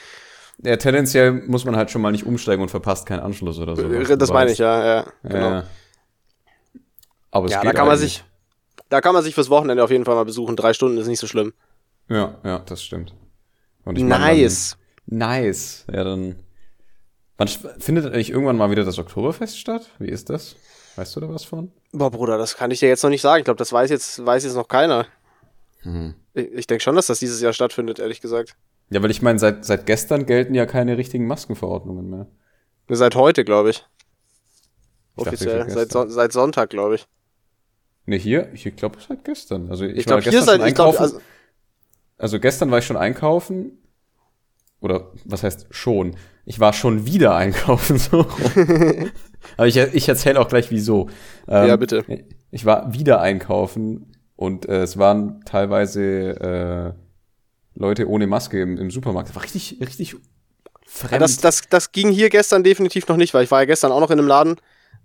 [0.62, 3.83] Ja, tendenziell muss man halt schon mal nicht umsteigen und verpasst keinen Anschluss oder so.
[3.83, 4.85] Äh, das meine ich, ja.
[4.85, 5.51] ja genau.
[5.51, 5.64] Ja.
[7.31, 8.25] Aber es Ja, geht da kann man sich,
[8.88, 10.57] da kann man sich fürs Wochenende auf jeden Fall mal besuchen.
[10.57, 11.53] Drei Stunden ist nicht so schlimm.
[12.09, 13.14] Ja, ja, das stimmt.
[13.85, 14.77] Und ich mein, nice.
[15.11, 15.85] Nice.
[15.92, 16.37] Ja, dann.
[17.37, 19.90] Wann findet eigentlich irgendwann mal wieder das Oktoberfest statt?
[19.99, 20.57] Wie ist das?
[20.96, 21.73] Weißt du da was von?
[21.92, 23.40] Boah, Bruder, das kann ich dir jetzt noch nicht sagen.
[23.40, 25.07] Ich glaube, das weiß jetzt, weiß jetzt noch keiner.
[25.83, 26.14] Mhm.
[26.35, 28.57] Ich, ich denke schon, dass das dieses Jahr stattfindet, ehrlich gesagt.
[28.90, 32.27] Ja, weil ich meine, seit, seit gestern gelten ja keine richtigen Maskenverordnungen mehr.
[32.88, 33.87] Seit heute, glaube ich.
[35.16, 35.61] Ich dachte, Offiziell.
[35.70, 35.92] seit Seit.
[35.92, 37.07] Son seit Sonntag, glaube ich.
[38.07, 39.70] Ne, hier, ich glaube seit gestern.
[39.70, 41.03] Also ich, Ich, glaube, hier seit, ich einkaufen.
[41.03, 41.20] also,
[42.18, 43.79] Also gestern war ich schon einkaufen.
[44.81, 46.16] Oder was heißt schon?
[46.45, 47.99] Ich war schon wieder einkaufen.
[47.99, 48.27] So.
[49.57, 51.09] Aber ich, ich erzähle auch gleich wieso.
[51.47, 52.05] Ähm, Ja, bitte.
[52.51, 56.03] Ich war wieder einkaufen und äh, es waren teilweise
[56.40, 59.29] äh, Leute ohne Maske im, im Supermarkt.
[59.29, 60.19] Das war richtig, richtig ja,
[60.87, 61.23] fremd.
[61.23, 64.01] das, das, das ging hier gestern definitiv noch nicht, weil ich war ja gestern auch
[64.01, 64.57] noch in einem Laden.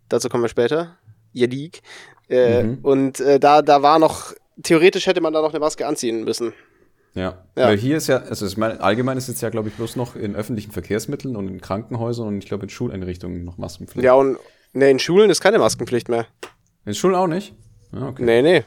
[0.10, 0.98] Dazu kommen wir später.
[1.34, 1.82] Ihr League.
[2.30, 2.80] Äh, Mhm.
[2.82, 4.34] Und äh, da, da war noch,
[4.64, 6.54] theoretisch hätte man da noch eine Maske anziehen müssen.
[7.16, 7.44] Ja.
[7.58, 7.68] Ja.
[7.68, 10.16] Weil hier ist ja, also ich meine, allgemein ist jetzt ja, glaube ich, bloß noch
[10.16, 14.06] in öffentlichen Verkehrsmitteln und in Krankenhäusern und ich glaube in Schuleinrichtungen noch Maskenpflicht.
[14.06, 14.38] Ja, und
[14.74, 16.28] ne, in Schulen ist keine Maskenpflicht mehr.
[16.86, 17.56] In Schulen auch nicht?
[17.94, 18.24] Ah, okay.
[18.24, 18.64] Nee, nee.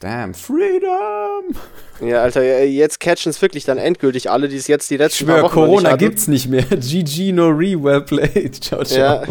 [0.00, 1.56] Damn, Freedom!
[2.00, 5.26] Ja, Alter, jetzt catchen es wirklich dann endgültig alle, die es jetzt die Ich letzten
[5.26, 6.62] paar schwör, Wochen Corona nicht gibt's nicht mehr.
[6.70, 8.54] GG, no re, well played.
[8.62, 8.98] Ciao, ciao.
[8.98, 9.22] Ja.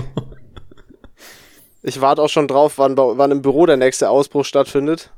[1.83, 5.11] Ich warte auch schon drauf, wann, wann im Büro der nächste Ausbruch stattfindet.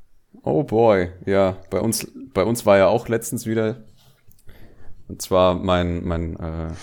[0.43, 3.83] Oh boy, ja, bei uns, bei uns war ja auch letztens wieder,
[5.07, 6.73] und zwar mein, mein, äh,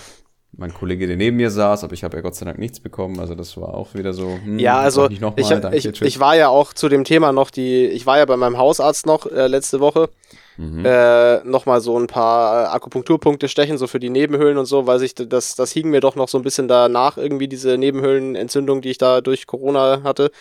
[0.51, 3.19] mein Kollege, der neben mir saß, aber ich habe ja Gott sei Dank nichts bekommen,
[3.19, 6.35] also das war auch wieder so, hm, Ja, also ich, mal, danke, ich, ich war
[6.35, 9.47] ja auch zu dem Thema noch die, ich war ja bei meinem Hausarzt noch äh,
[9.47, 10.09] letzte Woche,
[10.57, 10.85] Mhm.
[10.85, 14.87] äh, noch mal so ein paar äh, Akupunkturpunkte stechen, so für die Nebenhöhlen und so,
[14.87, 18.81] weil sich das, das hing mir doch noch so ein bisschen danach irgendwie diese Nebenhöhlenentzündung,
[18.81, 20.31] die ich da durch Corona hatte.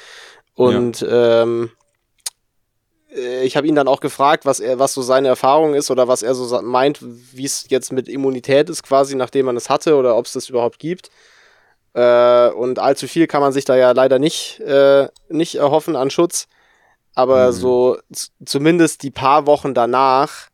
[0.54, 1.85] Und ähm, äh,
[3.08, 6.22] ich habe ihn dann auch gefragt, was er, was so seine Erfahrung ist oder was
[6.22, 10.16] er so meint, wie es jetzt mit Immunität ist, quasi nachdem man es hatte oder
[10.16, 11.10] ob es das überhaupt gibt.
[11.94, 16.10] Äh, und allzu viel kann man sich da ja leider nicht, äh, nicht erhoffen an
[16.10, 16.46] Schutz.
[17.14, 17.52] Aber Mhm.
[17.52, 17.98] so
[18.44, 20.48] zumindest die paar Wochen danach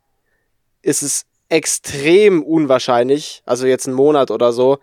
[0.83, 4.79] ist es extrem unwahrscheinlich, also jetzt einen Monat oder so,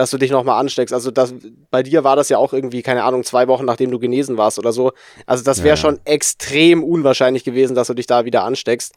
[0.00, 0.94] dass du dich nochmal ansteckst.
[0.94, 1.34] Also das,
[1.70, 4.58] bei dir war das ja auch irgendwie, keine Ahnung, zwei Wochen nachdem du genesen warst
[4.58, 4.92] oder so.
[5.26, 8.94] Also das wäre Ja, schon extrem unwahrscheinlich gewesen, dass du dich da wieder ansteckst.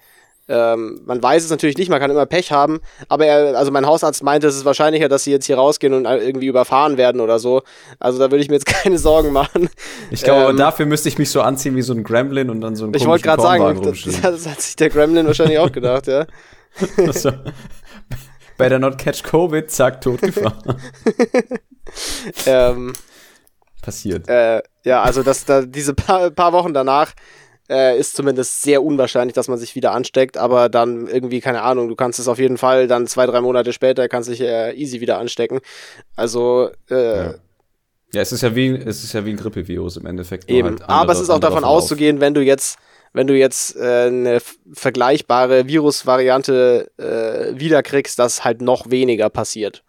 [0.48, 3.86] Ähm, man weiß es natürlich nicht, man kann immer Pech haben, aber er, also mein
[3.86, 7.38] Hausarzt meinte, es ist wahrscheinlicher, dass sie jetzt hier rausgehen und irgendwie überfahren werden oder
[7.38, 7.64] so.
[8.00, 9.70] Also da würde ich mir jetzt keine Sorgen machen.
[10.10, 12.78] Ich glaube, ähm, dafür müsste ich mich so anziehen wie so ein Gremlin und dann
[12.78, 16.08] so einen Ich wollte gerade sagen, das, das hat sich der Gremlin wahrscheinlich auch gedacht,
[16.08, 16.26] ja.
[18.58, 18.64] so.
[18.64, 20.82] Better not catch Covid, zack, totgefahren.
[22.46, 22.94] ähm,
[23.82, 24.28] Passiert.
[24.30, 27.14] äh, ja, also dass da diese paar, paar Wochen danach
[27.70, 31.90] äh, ist zumindest sehr unwahrscheinlich, dass man sich wieder ansteckt, aber dann irgendwie, keine Ahnung,
[31.90, 35.02] du kannst es auf jeden Fall dann zwei, drei Monate später kannst dich äh, easy
[35.02, 35.60] wieder anstecken.
[36.16, 37.34] Also äh, Ja.
[38.14, 40.48] Ja, es ist ja wie, es ist ja wie ein Grippevirus im Endeffekt.
[40.48, 40.80] Eben.
[40.80, 42.78] halt Aber es ist auch davon auszugehen, wenn du jetzt,
[43.14, 44.42] wenn du jetzt äh, eine
[44.74, 49.84] vergleichbare Virusvariante äh, wiederkriegst, dass halt noch weniger passiert.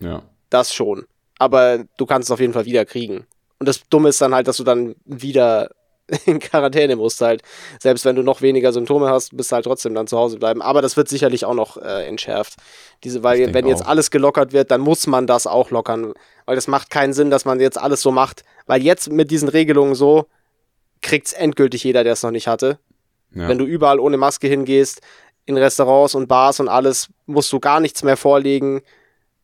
[0.00, 0.22] Ja.
[0.50, 1.06] Das schon.
[1.38, 3.26] Aber du kannst es auf jeden Fall wieder kriegen.
[3.58, 5.70] Und das Dumme ist dann halt, dass du dann wieder
[6.26, 7.42] in Quarantäne musst halt.
[7.78, 10.62] Selbst wenn du noch weniger Symptome hast, bist du halt trotzdem dann zu Hause bleiben.
[10.62, 12.54] Aber das wird sicherlich auch noch äh, entschärft.
[13.04, 13.88] Diese, weil wenn jetzt auch.
[13.88, 16.14] alles gelockert wird, dann muss man das auch lockern.
[16.46, 18.42] Weil das macht keinen Sinn, dass man jetzt alles so macht.
[18.66, 20.26] Weil jetzt mit diesen Regelungen so
[21.02, 22.78] kriegt's endgültig jeder, der es noch nicht hatte.
[23.34, 23.48] ja.
[23.48, 25.00] Wenn du überall ohne Maske hingehst,
[25.48, 28.82] in Restaurants und Bars und alles musst du gar nichts mehr vorlegen.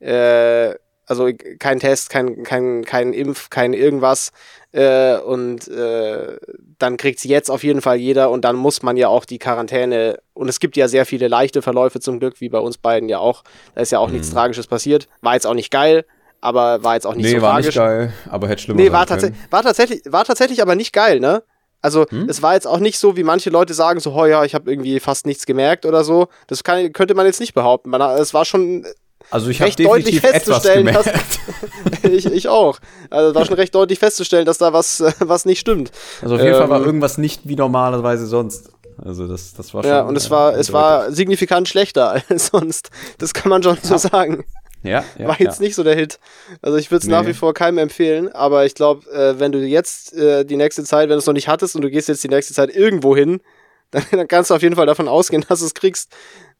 [0.00, 0.74] Äh,
[1.06, 4.30] also kein Test, kein, kein, kein Impf, kein irgendwas.
[4.72, 6.36] Äh, und äh,
[6.78, 9.38] dann kriegt sie jetzt auf jeden Fall jeder und dann muss man ja auch die
[9.38, 10.18] Quarantäne.
[10.34, 13.18] Und es gibt ja sehr viele leichte Verläufe zum Glück, wie bei uns beiden ja
[13.18, 13.42] auch.
[13.74, 14.14] Da ist ja auch mhm.
[14.14, 15.08] nichts Tragisches passiert.
[15.22, 16.04] War jetzt auch nicht geil,
[16.44, 17.66] aber war jetzt auch nicht nee, so war tragisch.
[17.68, 21.18] Nicht geil, aber hätte schlimmer nee, war, tats war tatsächlich, war tatsächlich aber nicht geil,
[21.18, 21.42] ne?
[21.80, 22.28] Also hm?
[22.28, 24.70] es war jetzt auch nicht so, wie manche Leute sagen, so, oh ja, ich habe
[24.70, 26.28] irgendwie fast nichts gemerkt oder so.
[26.46, 27.90] Das kann, könnte man jetzt nicht behaupten.
[27.90, 28.86] Man, es war schon
[29.30, 31.06] also ich definitiv etwas gemerkt.
[31.06, 32.78] Dass, ich, ich auch.
[33.10, 35.90] Also war schon recht deutlich festzustellen, dass da was, was nicht stimmt.
[36.22, 38.70] Also auf jeden ähm, Fall war ähm, irgendwas nicht wie normalerweise sonst.
[39.02, 39.90] Also das, das war schon.
[39.90, 42.90] Ja, und es war, es war signifikant schlechter als sonst.
[43.18, 43.82] Das kann man schon ja.
[43.82, 44.44] so sagen.
[44.84, 45.64] Ja, ja war jetzt ja.
[45.64, 46.20] nicht so der Hit.
[46.62, 47.12] Also ich würde es nee.
[47.12, 50.84] nach wie vor keinem empfehlen, aber ich glaube, äh, wenn du jetzt äh, die nächste
[50.84, 53.16] Zeit, wenn du es noch nicht hattest und du gehst jetzt die nächste Zeit irgendwo
[53.16, 53.40] hin,
[53.90, 56.12] dann, dann kannst du auf jeden Fall davon ausgehen, dass du es kriegst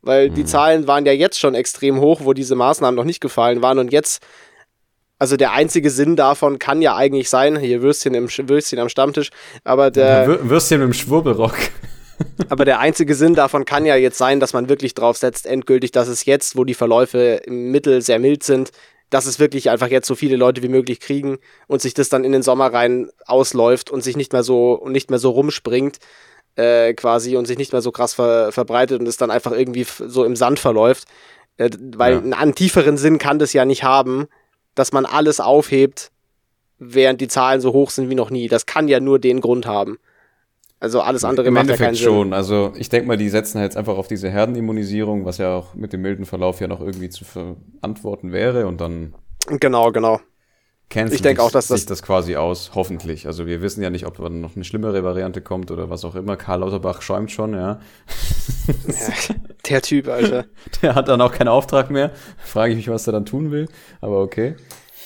[0.07, 0.35] weil mhm.
[0.35, 3.79] die Zahlen waren ja jetzt schon extrem hoch, wo diese Maßnahmen noch nicht gefallen waren
[3.79, 4.23] und jetzt
[5.19, 9.31] also der einzige Sinn davon kann ja eigentlich sein, hier Würstchen im Würstchen am Stammtisch,
[9.63, 11.55] aber der Würstchen im Schwurbelrock.
[12.49, 15.93] Aber der einzige Sinn davon kann ja jetzt sein, dass man wirklich drauf setzt, endgültig,
[15.93, 18.71] dass es jetzt, wo die Verläufe im Mittel sehr mild sind,
[19.11, 22.25] dass es wirklich einfach jetzt so viele Leute wie möglich kriegen und sich das dann
[22.25, 25.99] in den Sommer rein ausläuft und sich nicht mehr so und nicht mehr so rumspringt
[26.57, 29.85] äh, quasi und sich nicht mehr so krass ver verbreitet und es dann einfach irgendwie
[29.85, 31.05] so im Sand verläuft.
[31.57, 32.37] Äh, weil ja.
[32.37, 34.27] einen tieferen Sinn kann das ja nicht haben,
[34.75, 36.11] dass man alles aufhebt,
[36.79, 38.49] während die Zahlen so hoch sind wie noch nie.
[38.49, 39.99] Das kann ja nur den Grund haben.
[40.85, 42.27] Also alles andere Im macht Endeffekt ja keinen schon.
[42.27, 42.33] Sinn.
[42.35, 45.95] Also ich denke mal, die setzen jetzt einfach auf diese Herdenimmunisierung, was ja auch mit
[45.95, 49.15] dem milden Verlauf ja noch irgendwie zu verantworten wäre und dann.
[49.47, 50.21] Genau, genau.
[50.91, 53.27] Cancel ich denke auch, dass das sich das quasi aus, hoffentlich.
[53.27, 56.17] Also wir wissen ja nicht, ob dann noch eine schlimmere Variante kommt oder was auch
[56.17, 56.37] immer.
[56.37, 57.81] Karl Lauterbach schäumt schon, ja.
[58.69, 59.35] ja
[59.67, 60.45] der Typ, Alter.
[60.83, 62.13] Der hat dann auch keinen Auftrag mehr.
[62.45, 63.69] Frage ich mich, was er dann tun will.
[64.03, 64.57] Aber okay.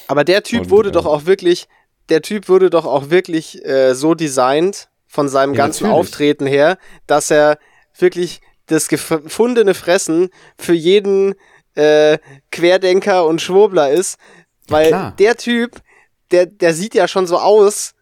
[0.08, 1.68] Aber der Typ Und, wurde äh, doch auch wirklich,
[2.08, 6.00] der Typ wurde doch auch wirklich äh, so designt von seinem ja, ganzen natürlich.
[6.00, 7.58] Auftreten her, dass er
[7.98, 11.34] wirklich das gefundene Fressen für jeden
[11.74, 12.18] äh,
[12.52, 14.18] Querdenker und Schwurbler ist,
[14.68, 15.80] weil ja, der Typ,
[16.30, 17.94] der, der sieht ja schon so aus,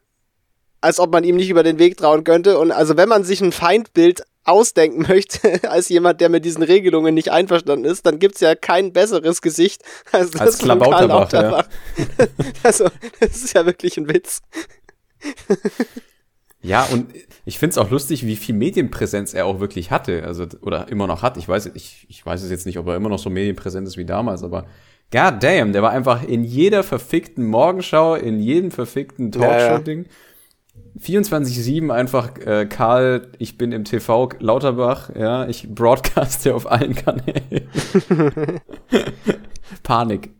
[0.81, 2.59] als ob man ihm nicht über den Weg trauen könnte.
[2.59, 7.15] Und also wenn man sich ein Feindbild ausdenken möchte, als jemand, der mit diesen Regelungen
[7.15, 11.69] nicht einverstanden ist, dann gibt's ja kein besseres Gesicht als das als von Karl Lauterbach.
[11.97, 12.27] Ja.
[12.63, 12.89] also,
[13.21, 14.43] das ist ja wirklich ein Witz.
[16.67, 20.89] Ja, und ich find's auch lustig, wie viel Medienpräsenz er auch wirklich hatte, also oder
[20.89, 21.37] immer noch hat.
[21.37, 23.97] Ich weiß, ich, ich weiß es jetzt nicht, ob er immer noch so medienpräsent ist
[23.97, 24.67] wie damals, aber
[25.13, 30.05] God damn, der war einfach in jeder verfickten Morgenschau, in jedem verfickten Talkshow-Ding.
[30.05, 31.21] Ja, ja.
[31.21, 37.69] 24-7 einfach, äh, Karl, ich bin im TV Lauterbach, ja, ich broadcaste auf allen Kanälen.
[39.83, 40.31] Panik.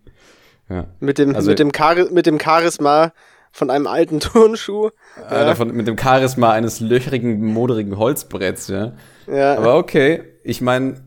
[0.69, 0.87] Ja.
[0.99, 1.71] Mit dem, also, mit, dem
[2.13, 3.13] mit dem Charisma
[3.57, 4.91] von einem alten Turnschuh.
[5.31, 5.55] Äh, ja.
[5.55, 8.93] von, mit dem Charisma eines löchrigen, moderigen Holzbretts, ja.
[9.27, 9.57] ja.
[9.57, 11.03] Aber okay, ich meine,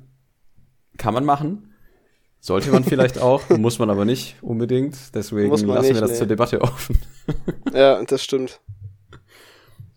[0.97, 1.75] kann man machen.
[2.39, 4.97] Sollte man vielleicht auch, muss man aber nicht unbedingt.
[5.13, 6.17] Deswegen lassen nicht, wir das nee.
[6.17, 6.99] zur Debatte offen.
[7.73, 8.59] ja, das stimmt.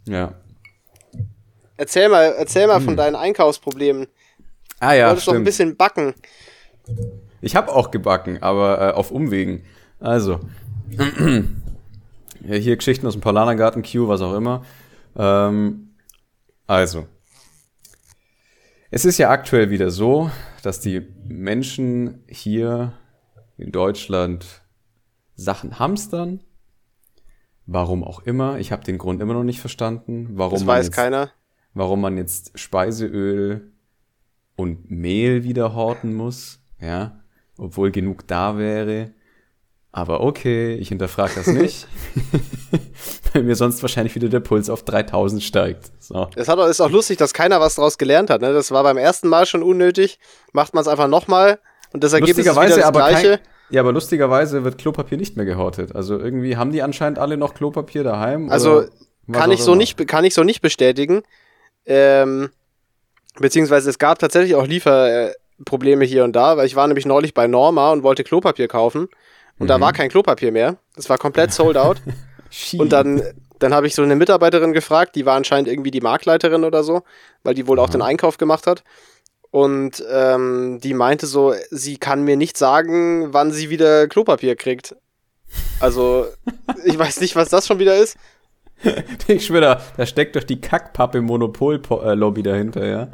[0.06, 0.34] Ja.
[1.78, 2.84] Erzähl mal, erzähl mal hm.
[2.84, 4.08] von deinen Einkaufsproblemen.
[4.78, 6.14] Ah ja, du wolltest doch ein bisschen backen.
[7.40, 9.64] Ich habe auch gebacken, aber äh, auf Umwegen.
[10.00, 10.40] Also,
[12.44, 14.64] ja, hier Geschichten aus dem Paulanergarten, Q, was auch immer.
[15.16, 15.94] Ähm,
[16.66, 17.06] also,
[18.90, 20.30] es ist ja aktuell wieder so,
[20.62, 22.92] dass die Menschen hier
[23.56, 24.62] in Deutschland
[25.34, 26.40] Sachen hamstern.
[27.66, 28.58] Warum auch immer.
[28.58, 30.30] Ich habe den Grund immer noch nicht verstanden.
[30.32, 31.30] Warum das weiß jetzt, keiner.
[31.74, 33.72] Warum man jetzt Speiseöl
[34.56, 36.60] und Mehl wieder horten muss.
[36.80, 37.20] Ja.
[37.56, 39.12] Obwohl genug da wäre.
[39.94, 41.86] Aber okay, ich hinterfrage das nicht.
[43.32, 45.90] weil mir sonst wahrscheinlich wieder der Puls auf 3000 steigt.
[45.98, 46.28] So.
[46.34, 48.40] Es hat, ist auch lustig, dass keiner was daraus gelernt hat.
[48.40, 48.54] Ne?
[48.54, 50.18] Das war beim ersten Mal schon unnötig.
[50.52, 51.58] Macht man es einfach nochmal
[51.92, 53.28] und das Ergebnis ist wieder das aber gleiche.
[53.38, 55.94] Kein, ja, aber lustigerweise wird Klopapier nicht mehr gehortet.
[55.94, 58.50] Also irgendwie haben die anscheinend alle noch Klopapier daheim.
[58.50, 58.84] Also
[59.30, 61.22] kann ich, so nicht, kann ich so nicht bestätigen.
[61.84, 62.50] Ähm,
[63.38, 67.46] beziehungsweise es gab tatsächlich auch Lieferprobleme hier und da, weil ich war nämlich neulich bei
[67.46, 69.08] Norma und wollte Klopapier kaufen
[69.58, 69.68] und mhm.
[69.68, 70.76] da war kein Klopapier mehr.
[70.96, 72.00] Das war komplett sold out.
[72.76, 73.22] Und dann,
[73.60, 77.00] dann habe ich so eine Mitarbeiterin gefragt, die war anscheinend irgendwie die Marktleiterin oder so,
[77.44, 78.84] weil die wohl auch den Einkauf gemacht hat.
[79.50, 84.96] Und ähm, die meinte so, sie kann mir nicht sagen, wann sie wieder Klopapier kriegt.
[85.80, 86.26] Also,
[86.84, 88.18] ich weiß nicht, was das schon wieder ist.
[89.28, 93.08] Ich schwöre, da, da steckt doch die Kackpappe-Monopol-Lobby dahinter, ja.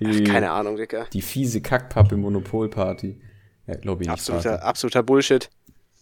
[0.00, 1.06] Die, Ach, keine Ahnung, Digga.
[1.12, 3.20] Die fiese Kackpappe Monopolparty.
[3.66, 4.08] Ich nicht.
[4.08, 5.48] Absoluter, absoluter Bullshit.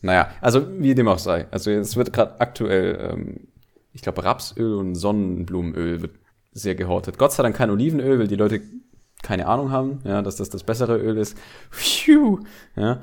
[0.02, 1.46] Naja, also wie dem auch sei.
[1.50, 3.48] Also es wird gerade aktuell, ähm,
[3.92, 6.12] ich glaube, Rapsöl und Sonnenblumenöl wird
[6.52, 7.18] sehr gehortet.
[7.18, 8.60] Gott sei Dank kein Olivenöl, weil die Leute
[9.22, 11.36] keine Ahnung haben, ja, dass das das bessere Öl ist.
[11.70, 12.40] Phew,
[12.76, 13.02] ja.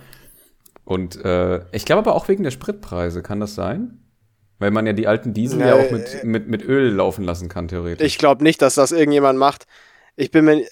[0.83, 3.99] Und äh, ich glaube aber auch wegen der Spritpreise, kann das sein?
[4.59, 5.85] Weil man ja die alten Diesel ja, Nee.
[5.87, 8.05] auch mit, mit, mit Öl laufen lassen kann, theoretisch.
[8.07, 9.67] Ich glaube nicht, dass das irgendjemand macht.
[10.15, 10.65] Ich bin mir, äh,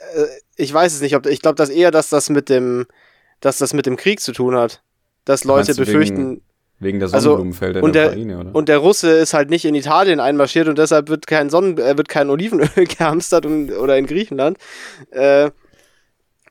[0.56, 2.88] ich weiß es nicht, ob, ich glaube, dass eher, dass das mit dem,
[3.42, 4.82] dass das mit dem Krieg zu tun hat.
[5.26, 6.42] Dass Leute Meinst befürchten, Wegen,
[6.80, 8.56] wegen der Also, Sonnenblumenfelder und in der, der- Ukraine, oder?
[8.56, 11.98] und der Russe ist halt nicht in Italien einmarschiert und deshalb wird kein Sonnen, äh,
[11.98, 14.58] wird kein Olivenöl gehamstert und, oder in Griechenland.
[15.12, 15.52] Äh,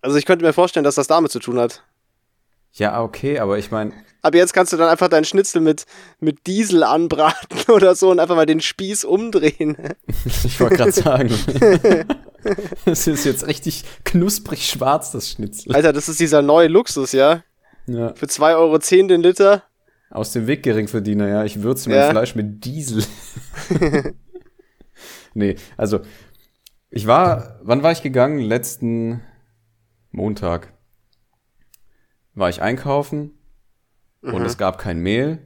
[0.02, 1.82] also ich könnte mir vorstellen, dass das damit zu tun hat.
[2.72, 5.87] ja, okay, aber ich meine, Aber jetzt kannst du dann einfach deinen Schnitzel mit,
[6.20, 9.76] mit Diesel anbraten oder so und einfach mal den Spieß umdrehen.
[10.44, 11.30] ich wollte gerade sagen,
[12.84, 15.74] es ist jetzt richtig knusprig schwarz, das Schnitzel.
[15.74, 17.42] Alter, das ist dieser neue Luxus, ja?
[17.86, 18.14] Ja.
[18.14, 19.62] Für 2,10 Euro den Liter.
[20.10, 21.44] Aus dem Weg Geringverdiener, ja.
[21.44, 22.10] Ich würze mein Ja.
[22.10, 23.04] Fleisch mit Diesel.
[25.34, 26.00] nee, also
[26.90, 28.38] ich war, wann war ich gegangen?
[28.38, 29.20] Letzten
[30.12, 30.72] Montag
[32.34, 33.32] war ich einkaufen
[34.22, 34.44] und Mhm.
[34.46, 35.38] es gab kein Mehl.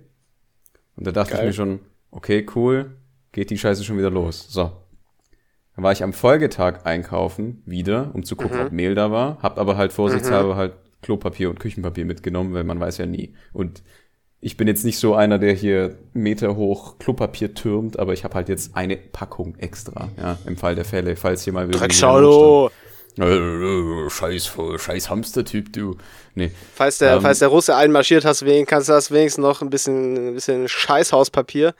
[0.96, 1.40] Und da dachte Geil.
[1.40, 2.96] ich mir schon, okay, cool,
[3.32, 4.46] geht die Scheiße schon wieder los.
[4.50, 4.72] So.
[5.74, 8.66] Dann war ich am Folgetag einkaufen, wieder, um zu gucken, Mhm.
[8.66, 9.38] ob Mehl da war.
[9.42, 13.34] Hab aber halt vorsichtshalber halt Klopapier und Küchenpapier mitgenommen, weil man weiß ja nie.
[13.52, 13.82] Und
[14.40, 18.34] ich bin jetzt nicht so einer, der hier Meter hoch Klopapier türmt, aber ich habe
[18.34, 22.68] halt jetzt eine Packung extra, ja, im Fall der Fälle, falls hier mal wieder du.
[22.68, 22.72] Notstand-
[23.20, 25.96] Äh, Scheiß, scheiß Hamstertyp, du.
[26.36, 26.52] Nee.
[26.74, 30.28] Falls der, Ähm, falls der Russe einmarschiert hast, kannst du das wenigstens noch ein bisschen,
[30.28, 31.74] ein bisschen Scheißhauspapier.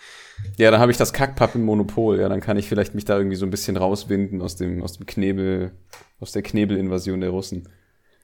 [0.57, 2.19] Ja, dann habe ich das Kackpappen-Monopol.
[2.19, 4.95] Ja, dann kann ich vielleicht mich da irgendwie so ein bisschen rauswinden aus dem, aus
[4.99, 5.71] dem Knebel,
[6.19, 7.69] aus der Knebelinvasion der Russen.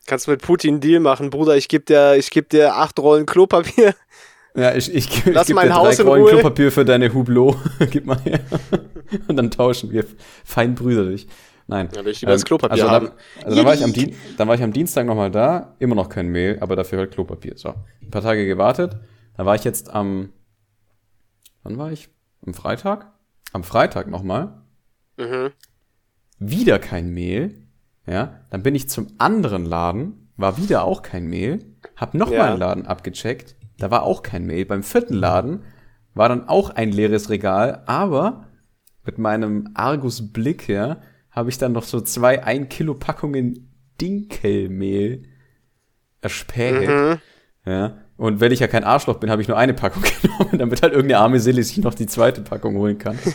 [0.06, 1.56] Kannst mit Putin einen Deal machen, Bruder.
[1.56, 3.94] Ich geb dir, ich geb dir acht Rollen Klopapier.
[4.54, 6.30] Ja, ich, ich, ich Lass geb mein dir Haus drei Rollen Ruhe.
[6.32, 7.56] Klopapier für deine Hublot.
[7.90, 8.40] Gib mal her.
[9.26, 10.04] Und dann tauschen wir
[10.44, 11.26] fein brüderlich.
[11.66, 11.88] Nein.
[11.94, 13.06] Ja, ich lieber das Klopapier also haben.
[13.06, 15.94] Dann, also dann war, ich am Dien dann war ich am Dienstag nochmal da, immer
[15.94, 17.54] noch kein Mehl, aber dafür halt Klopapier.
[17.56, 18.96] So, ein paar Tage gewartet.
[19.36, 20.32] Da war ich jetzt am,
[21.62, 22.10] wann war ich?
[22.46, 23.10] Am Freitag?
[23.52, 24.62] Am Freitag nochmal.
[25.16, 25.50] Mhm.
[26.38, 27.63] Wieder kein Mehl.
[28.06, 31.64] Ja, dann bin ich zum anderen Laden, war wieder auch kein Mehl,
[31.96, 32.44] hab nochmal Ja.
[32.50, 34.64] einen Laden abgecheckt, da war auch kein Mehl.
[34.66, 35.62] Beim vierten Laden
[36.14, 38.48] war dann auch ein leeres Regal, aber
[39.04, 40.98] mit meinem Argus-Blick, ja,
[41.30, 45.24] habe ich dann noch so zwei 1 Kilo Packungen Dinkelmehl
[46.20, 46.88] erspäht.
[46.88, 47.18] Mhm.
[47.66, 47.98] Ja.
[48.16, 50.92] Und wenn ich ja kein Arschloch bin, habe ich nur eine Packung genommen, damit halt
[50.92, 53.18] irgendeine arme Seele sich noch die zweite Packung holen kann.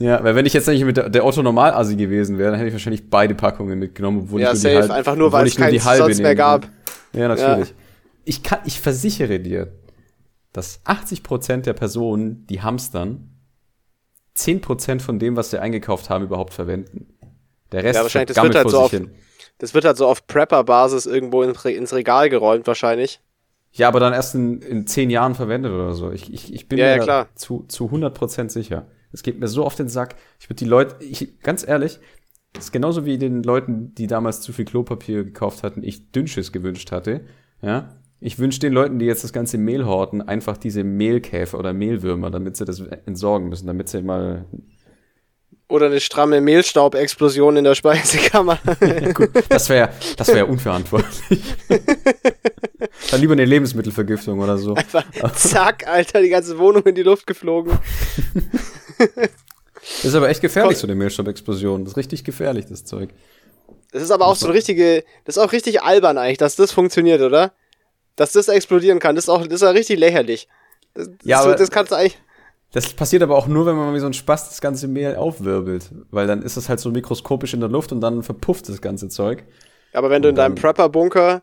[0.00, 2.74] ja, weil wenn ich jetzt nicht mit der, Otto Normal-Assi gewesen wäre, dann hätte ich
[2.74, 5.58] wahrscheinlich beide Packungen mitgenommen, obwohl Ja, ich nur safe, die halbe, einfach nur, weil ich
[5.58, 6.68] es halbe sonst mehr gab.
[7.12, 7.74] Ja, natürlich.
[8.24, 9.72] Ich kann, ich versichere dir,
[10.52, 13.30] dass 80% der Personen, die hamstern,
[14.36, 17.06] 10% von dem, was sie eingekauft haben, überhaupt verwenden.
[17.72, 19.10] Der Rest Ja, wahrscheinlich, das wird halt so auf- hin.
[19.58, 23.20] Das wird halt so auf Prepper-Basis irgendwo ins, Re- ins Regal geräumt, wahrscheinlich.
[23.72, 26.10] Ja, aber dann erst in, in zehn Jahren verwendet oder so.
[26.10, 28.86] Ich, ich, ich bin Ja, mir ja, zu, zu 100% sicher.
[29.12, 30.16] Es geht mir so auf den Sack.
[30.38, 31.98] Ich würde die Leute, ich, ganz ehrlich,
[32.52, 36.52] das ist genauso wie den Leuten, die damals zu viel Klopapier gekauft hatten, ich Dünnschiss
[36.52, 37.22] gewünscht hatte.
[37.62, 41.72] Ja, ich wünsche den Leuten, die jetzt das ganze Mehl horten, einfach diese Mehlkäfer oder
[41.72, 44.44] Mehlwürmer, damit sie das entsorgen müssen, damit sie mal
[45.68, 48.58] Oder eine stramme Mehlstaubexplosion in der Speisekammer.
[49.14, 51.40] Gut, das wäre das wäre unverantwortlich.
[53.10, 54.74] Dann lieber eine Lebensmittelvergiftung oder so.
[54.74, 57.78] Einfach zack, Alter, die ganze Wohnung in die Luft geflogen.
[59.82, 61.84] Das ist aber echt gefährlich, so eine Mehlstaubexplosion.
[61.84, 63.10] Das ist richtig gefährlich, das Zeug.
[63.92, 66.70] Das ist aber auch so eine richtige, das ist auch richtig albern eigentlich, dass das
[66.72, 67.52] funktioniert, oder?
[68.16, 70.48] Dass das explodieren kann, das ist auch, das ist ja richtig lächerlich.
[70.94, 72.18] Das, das, Ja, so, aber- das kannst du eigentlich,
[72.72, 75.90] Das passiert aber auch nur, wenn man wie so ein Spaß das ganze Mehl aufwirbelt.
[76.10, 79.08] Weil dann ist es halt so mikroskopisch in der Luft und dann verpufft das ganze
[79.08, 79.44] Zeug.
[79.92, 81.42] aber wenn du in Und deinem Prepper-Bunker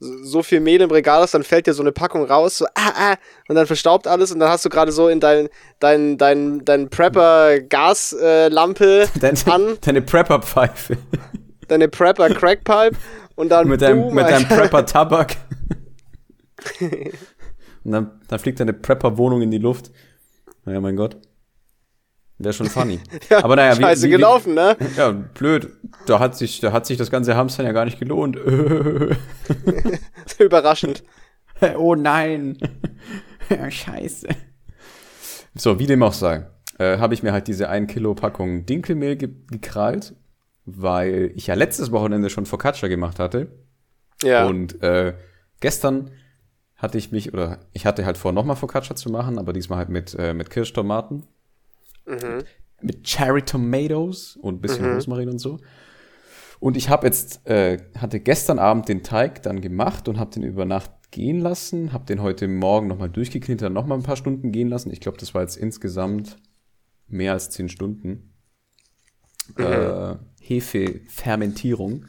[0.00, 2.92] so viel Mehl im Regal hast, dann fällt dir so eine Packung raus, so ah,
[2.94, 3.16] ah,
[3.48, 5.48] und dann verstaubt alles und dann hast du gerade so in dein,
[5.80, 10.98] dein, dein, dein Prepper-Gaslampe Deine, an, deine Prepper-Pfeife.
[11.66, 12.96] deine Prepper-Crackpipe
[13.34, 14.46] und dann mit deinem, boom, mit deinem.
[14.48, 15.36] Prepper-Tabak.
[17.84, 19.90] und dann, dann fliegt deine Prepper-Wohnung in die Luft.
[20.64, 21.16] Naja, mein Gott.
[22.38, 23.00] Wäre schon funny.
[23.30, 24.76] Ja, aber naja, wie, scheiße wie, wie, gelaufen, ne?
[24.96, 25.68] Ja, blöd.
[26.06, 28.36] Da hat sich, da hat sich das ganze Hamstern ja gar nicht gelohnt.
[30.38, 31.02] Überraschend.
[31.76, 32.58] oh nein.
[33.68, 34.28] Scheiße.
[35.54, 36.46] So, wie dem auch sei,
[36.78, 40.14] äh, habe ich mir halt diese 1 Kilo Packung Dinkelmehl ge gekrallt,
[40.64, 43.48] weil ich ja letztes Wochenende schon Focaccia gemacht hatte.
[44.22, 44.46] Ja.
[44.46, 45.14] Und äh,
[45.60, 46.10] gestern
[46.76, 49.88] hatte ich mich, oder ich hatte halt vor, nochmal Focaccia zu machen, aber diesmal halt
[49.88, 51.24] mit, äh, mit Kirschtomaten.
[52.08, 52.44] Mhm.
[52.80, 55.58] Mit Cherry Tomatoes und ein bisschen Rosmarin und so.
[56.60, 60.42] Und ich habe jetzt, äh, hatte gestern Abend den Teig dann gemacht und habe den
[60.42, 64.52] über Nacht gehen lassen, habe den heute Morgen nochmal durchgeknetet, dann nochmal ein paar Stunden
[64.52, 64.90] gehen lassen.
[64.90, 66.36] Ich glaube, das war jetzt insgesamt
[67.06, 68.34] mehr als zehn Stunden.
[69.56, 72.06] Äh, Hefefermentierung.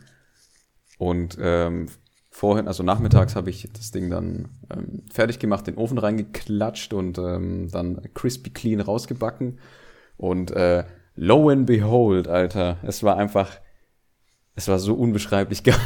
[0.98, 1.88] Und ähm,
[2.30, 7.18] vorhin, also nachmittags, habe ich das Ding dann ähm, fertig gemacht, den Ofen reingeklatscht und
[7.18, 9.60] ähm, dann crispy clean rausgebacken.
[10.20, 10.84] Und äh,
[11.16, 13.58] lo and behold, Alter, es war einfach,
[14.54, 15.78] es war so unbeschreiblich geil.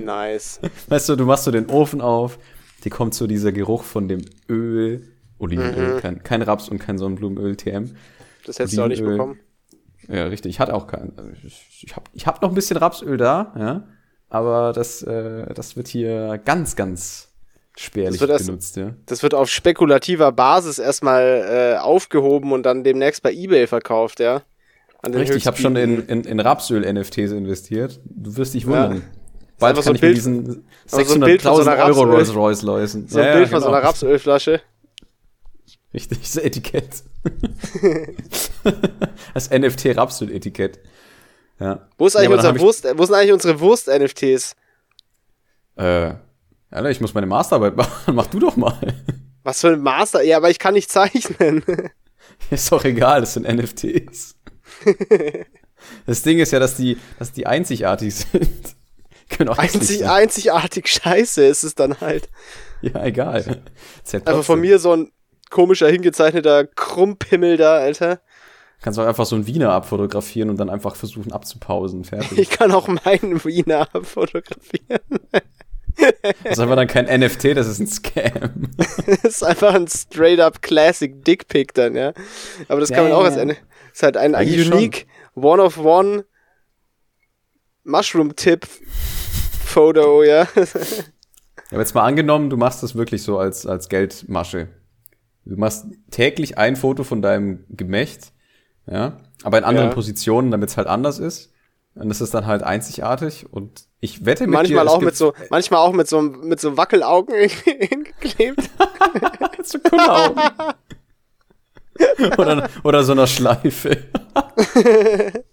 [0.00, 0.60] Nice.
[0.88, 2.38] Weißt du, du machst so den Ofen auf,
[2.84, 5.08] dir kommt so dieser Geruch von dem Öl,
[5.40, 7.96] Olivenöl, kein, kein Raps und kein Sonnenblumenöl, TM.
[8.46, 9.40] Das hättest du auch nicht bekommen.
[10.06, 10.50] Ja, richtig.
[10.50, 11.12] Ich hatte auch kein.
[11.16, 13.88] also Ich, ich habe ich hab noch ein bisschen Rapsöl da, ja.
[14.28, 17.29] Aber das, äh, das wird hier ganz, ganz
[17.80, 18.94] spärlich Das benutzt, ja.
[19.06, 24.42] Das wird auf spekulativer Basis erstmal äh, aufgehoben und dann demnächst bei Ebay verkauft, ja.
[25.06, 28.00] Richtig, ich habe schon in, in, in Rapsöl-NFTs investiert.
[28.04, 28.68] Du wirst dich Ja.
[28.68, 29.02] wundern.
[29.58, 32.34] Bald einfach so kann ein ich mir Bild- diesen aber so so 600.000 Euro Rolls
[32.34, 33.08] Royce leisten.
[33.08, 34.60] So ein Bild von so einer Rapsölflasche.
[35.92, 37.02] Richtig, das Etikett.
[39.34, 40.78] das NFT-Rapsöl-Etikett.
[41.58, 41.88] Ja.
[41.98, 44.54] Wo ist Ja, eigentlich unser Wurst, wo sind eigentlich unsere Wurst-NFTs?
[45.76, 46.14] Äh,
[46.70, 48.14] Alter, ich muss meine Masterarbeit machen.
[48.14, 48.94] Mach du doch mal.
[49.42, 50.22] Was für ein Master?
[50.22, 51.62] Ja, aber ich kann nicht zeichnen.
[52.50, 54.36] Ist doch egal, das sind NFTs.
[56.06, 58.76] das Ding ist ja, dass die, dass die einzigartig sind.
[59.28, 62.28] Können auch hässlich Einzig, einzigartig scheiße ist es dann halt.
[62.82, 63.62] Ja, egal.
[64.04, 65.12] Zählt Einfach von mir so ein
[65.50, 68.20] komischer, hingezeichneter Krummpimmel da, Alter.
[68.80, 72.04] Kannst auch einfach so einen Wiener abfotografieren und dann einfach versuchen abzupausen.
[72.04, 72.38] Fertig.
[72.38, 75.00] Ich kann auch meinen Wiener fotografieren.
[76.44, 78.68] Das ist aber dann kein NFT, das ist ein Scam.
[79.06, 82.12] Das ist einfach ein straight-up Classic Dickpick dann, ja.
[82.68, 83.56] Aber das kann man auch als eine.
[83.92, 86.24] Ist halt ein Eigentlich unique, one-of-one
[87.84, 90.46] Mushroom-Tip-Foto, ja.
[90.54, 90.64] Ja,
[91.70, 94.68] aber jetzt mal angenommen, du machst das wirklich so als, als Geldmasche.
[95.44, 98.32] Du machst täglich ein Foto von deinem Gemächt,
[98.86, 99.94] ja, aber in anderen Ja.
[99.94, 101.52] Positionen, damit es halt anders ist.
[101.94, 105.16] Und das ist dann halt einzigartig und ich wette mit manchmal dir, es auch mit
[105.16, 107.34] so, manchmal auch mit so, mit so Wackelaugen
[107.64, 108.70] hingeklebt.
[109.64, 110.40] so Kulleraugen.
[112.38, 113.98] oder, oder so einer Schleife.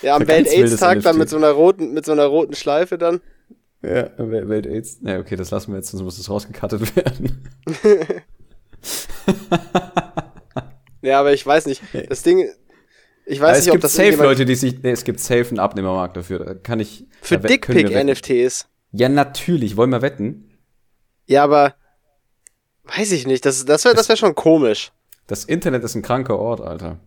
[0.00, 3.20] Ja, am Welt-Aids-Tag dann mit so einer roten, mit so einer roten Schleife dann.
[3.82, 4.98] Ja, Wel- Welt-Aids.
[5.02, 7.48] Ja, okay, das lassen wir jetzt, sonst muss das rausgekattet werden.
[11.02, 11.82] Ja, aber ich weiß nicht.
[12.08, 12.48] Das Ding,
[13.24, 15.20] ich weiß Aber es nicht, ob gibt das safe Leute, die sich, nee, es gibt
[15.20, 16.38] safe einen Abnehmermarkt dafür.
[16.40, 17.06] Da kann ich.
[17.20, 17.38] für.
[17.38, 18.66] Dickpick-NFTs.
[18.92, 19.76] Ja, natürlich.
[19.76, 20.50] Wollen wir wetten?
[21.26, 21.74] Ja, aber
[22.84, 23.46] weiß ich nicht.
[23.46, 24.92] Das, das wäre das wär schon komisch.
[25.28, 26.98] Das Internet ist ein kranker Ort, Alter.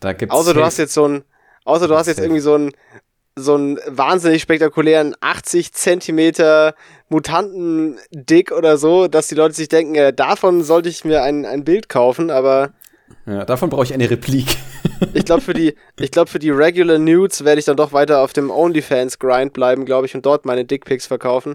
[0.00, 1.24] Da gibt's Außer du safe- hast jetzt so ein,
[1.64, 2.26] außer du hast jetzt Safe.
[2.26, 2.72] irgendwie so ein,
[3.36, 6.74] so einen wahnsinnig spektakulären 80 Zentimeter
[7.08, 11.64] Mutanten-Dick oder so, dass die Leute sich denken, äh, davon sollte ich mir ein, ein
[11.64, 12.72] Bild kaufen, aber
[13.26, 14.56] Ja, davon brauche ich eine Replik.
[15.14, 18.20] ich glaube für die, ich glaube für die Regular Nudes werde ich dann doch weiter
[18.20, 21.54] auf dem OnlyFans-Grind bleiben, glaube ich, und dort meine Dickpics verkaufen.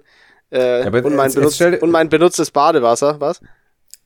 [0.50, 3.42] Äh, aber und, mein jetzt- jetzt benutzt, dir- und mein benutztes Badewasser, was?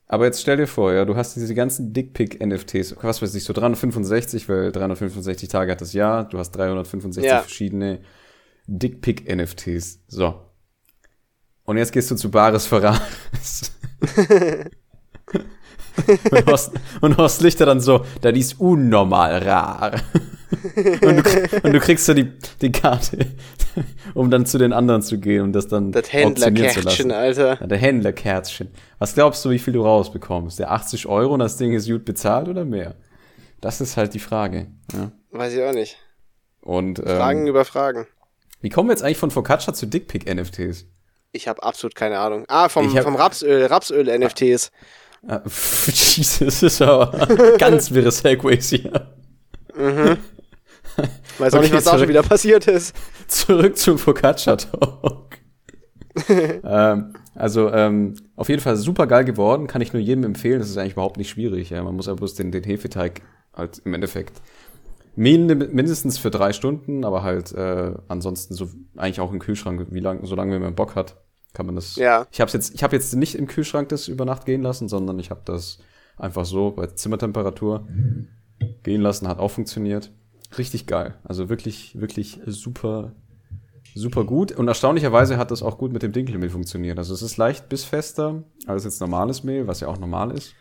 [0.07, 3.53] Aber jetzt stell dir vor, ja, du hast diese ganzen Dickpick-NFTs, was weiß ich, so
[3.53, 7.39] 365, weil 365 Tage hat das Jahr, du hast 365 Ja.
[7.41, 7.99] verschiedene
[8.67, 9.99] Dickpick-NFTs.
[10.07, 10.41] So.
[11.63, 13.71] Und jetzt gehst du zu Bares Ferraris.
[16.31, 16.71] und, Horst,
[17.01, 19.91] und Horst Lichter dann so, das ist unnormal rar.
[21.01, 22.31] und, du, und du kriegst so die,
[22.61, 23.25] die Karte,
[24.13, 27.11] um dann zu den anderen zu gehen und das dann Das Händlerkärtchen.
[27.11, 27.57] Alter.
[27.59, 28.69] Ja, der Händlerkerzchen.
[28.99, 30.59] Was glaubst du, wie viel du rausbekommst?
[30.59, 32.95] Der 80 Euro und das Ding ist gut bezahlt oder mehr?
[33.61, 34.67] Das ist halt die Frage.
[34.93, 35.11] Ja.
[35.31, 35.97] Weiß ich auch nicht.
[36.61, 38.07] Und Fragen ähm, über Fragen.
[38.61, 40.85] wie kommen wir jetzt eigentlich von Focaccia zu Dickpick-NFTs?
[41.31, 42.43] Ich habe absolut keine Ahnung.
[42.49, 44.71] Ah, vom, hab- vom Rapsöl, Rapsöl-NFTs.
[45.27, 49.07] Ah, pff, Jesus, das ist aber ganz wirre Segways hier.
[49.75, 52.95] Weiß auch Okay, nicht, was da schon wieder passiert ist.
[53.27, 55.37] Zurück zum Focaccia-Talk.
[56.29, 60.59] ähm, also, ähm, auf jeden Fall super geil geworden, kann ich nur jedem empfehlen.
[60.59, 61.69] Das ist eigentlich überhaupt nicht schwierig.
[61.69, 61.81] Ja.
[61.83, 63.21] Man muss ja bloß den, den Hefeteig
[63.53, 64.41] halt im Endeffekt
[65.15, 68.67] min- mindestens für drei Stunden, aber halt äh, ansonsten so
[68.97, 71.15] eigentlich auch im Kühlschrank, wie lang, solange man Bock hat,
[71.53, 71.95] kann man das.
[71.95, 72.27] Ja.
[72.31, 75.19] Ich habe jetzt, ich habe jetzt nicht im Kühlschrank das über Nacht gehen lassen, sondern
[75.19, 75.79] ich habe das
[76.17, 77.87] einfach so bei Zimmertemperatur
[78.83, 80.11] gehen lassen, hat auch funktioniert.
[80.57, 81.15] Richtig geil.
[81.23, 83.13] Also wirklich, wirklich super,
[83.95, 84.51] super gut.
[84.51, 86.97] Und erstaunlicherweise hat das auch gut mit dem Dinkelmehl funktioniert.
[86.97, 90.53] Also es ist leicht bissfester als jetzt normales Mehl, was ja auch normal ist.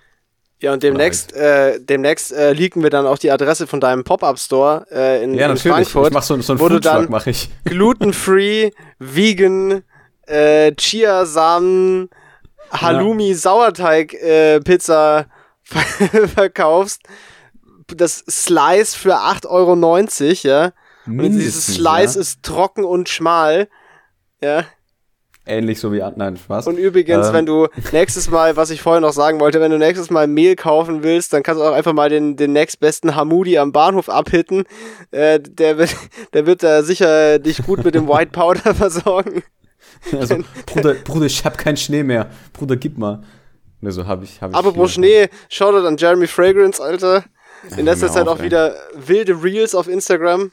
[0.63, 4.87] Ja, und demnächst, äh, demnächst äh, leaken wir dann auch die Adresse von deinem Pop-Up-Store
[4.91, 5.63] äh, in, Ja, in natürlich.
[5.63, 6.09] Frankfurt.
[6.09, 7.49] Ich mach so, so einen Foodtruck, mach ich.
[7.65, 9.83] glutenfree, vegan,
[10.31, 12.09] äh, Chiasamen,
[12.71, 15.27] Halloumi, Sauerteig, äh, Pizza
[16.35, 17.03] verkaufst.
[17.89, 19.75] Das Slice für 8,90 Euro,
[20.49, 20.73] ja.
[21.07, 22.21] Und dieses Slice ja.
[22.21, 23.69] ist trocken und schmal.
[24.41, 24.65] Ja.
[25.47, 26.69] Ähnlich so wie, nein, Spaß.
[26.69, 27.35] Und übrigens, Ähm.
[27.35, 30.55] wenn du nächstes Mal, was ich vorher noch sagen wollte, wenn du nächstes Mal Mehl
[30.55, 34.65] kaufen willst, dann kannst du auch einfach mal den, den nächstbesten Hamudi am Bahnhof abhitten.
[35.11, 35.97] Äh, der, wird,
[36.35, 39.43] der wird da sicher dich gut mit dem White Powder versorgen.
[40.13, 42.31] Also, Bruder, Bruder, ich hab keinen Schnee mehr.
[42.53, 43.23] Bruder, gib mal.
[43.81, 44.57] Ne, so hab ich, hab ich.
[44.57, 44.95] Apropos hier.
[44.95, 47.25] Schnee, Shoutout an Jeremy Fragrance, Alter.
[47.77, 48.47] In letzter Zeit auf, auch ey.
[48.47, 50.51] wieder wilde Reels auf Instagram.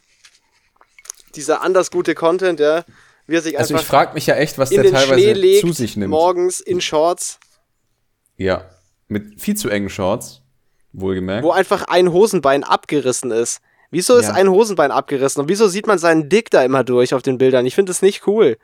[1.35, 2.83] Dieser anders gute Content, ja.
[3.27, 5.97] Wie er sich Also ich frag mich ja echt, was der teilweise legt, zu sich
[5.97, 6.11] nimmt.
[6.11, 7.39] morgens in Shorts,
[8.37, 8.65] Ja.
[9.09, 10.41] Mit viel zu engen Shorts.
[10.93, 11.43] Wohlgemerkt.
[11.43, 13.59] wo einfach ein Hosenbein abgerissen ist.
[13.91, 14.33] Wieso ist Ja.
[14.33, 15.41] ein Hosenbein abgerissen?
[15.41, 17.65] Und wieso sieht man seinen Dick da immer durch auf den Bildern?
[17.65, 18.57] Ich finde das nicht cool.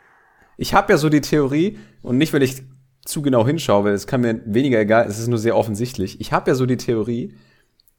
[0.58, 2.64] Ich habe ja so die Theorie, und nicht, weil ich
[3.06, 6.22] zu genau hinschaue, weil es kann mir weniger egal, es ist nur sehr offensichtlich.
[6.22, 7.36] Ich habe ja so die Theorie,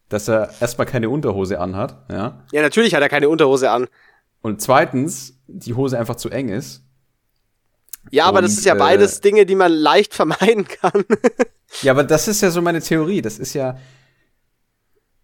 [0.08, 2.44] dass er erstmal keine Unterhose anhat, ja.
[2.52, 3.88] Ja, natürlich hat er keine Unterhose an.
[4.40, 6.82] Und zweitens, die Hose einfach zu eng ist.
[8.10, 11.04] Ja, aber das Und, ist ja äh, beides Dinge, die man leicht vermeiden kann.
[11.82, 13.22] Ja, aber das ist ja so meine Theorie.
[13.22, 13.78] Das ist ja,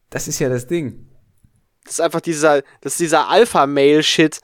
[0.09, 1.07] das ist ja das Ding.
[1.85, 4.41] Das ist einfach dieser, das ist dieser Alpha-Mail-Shit.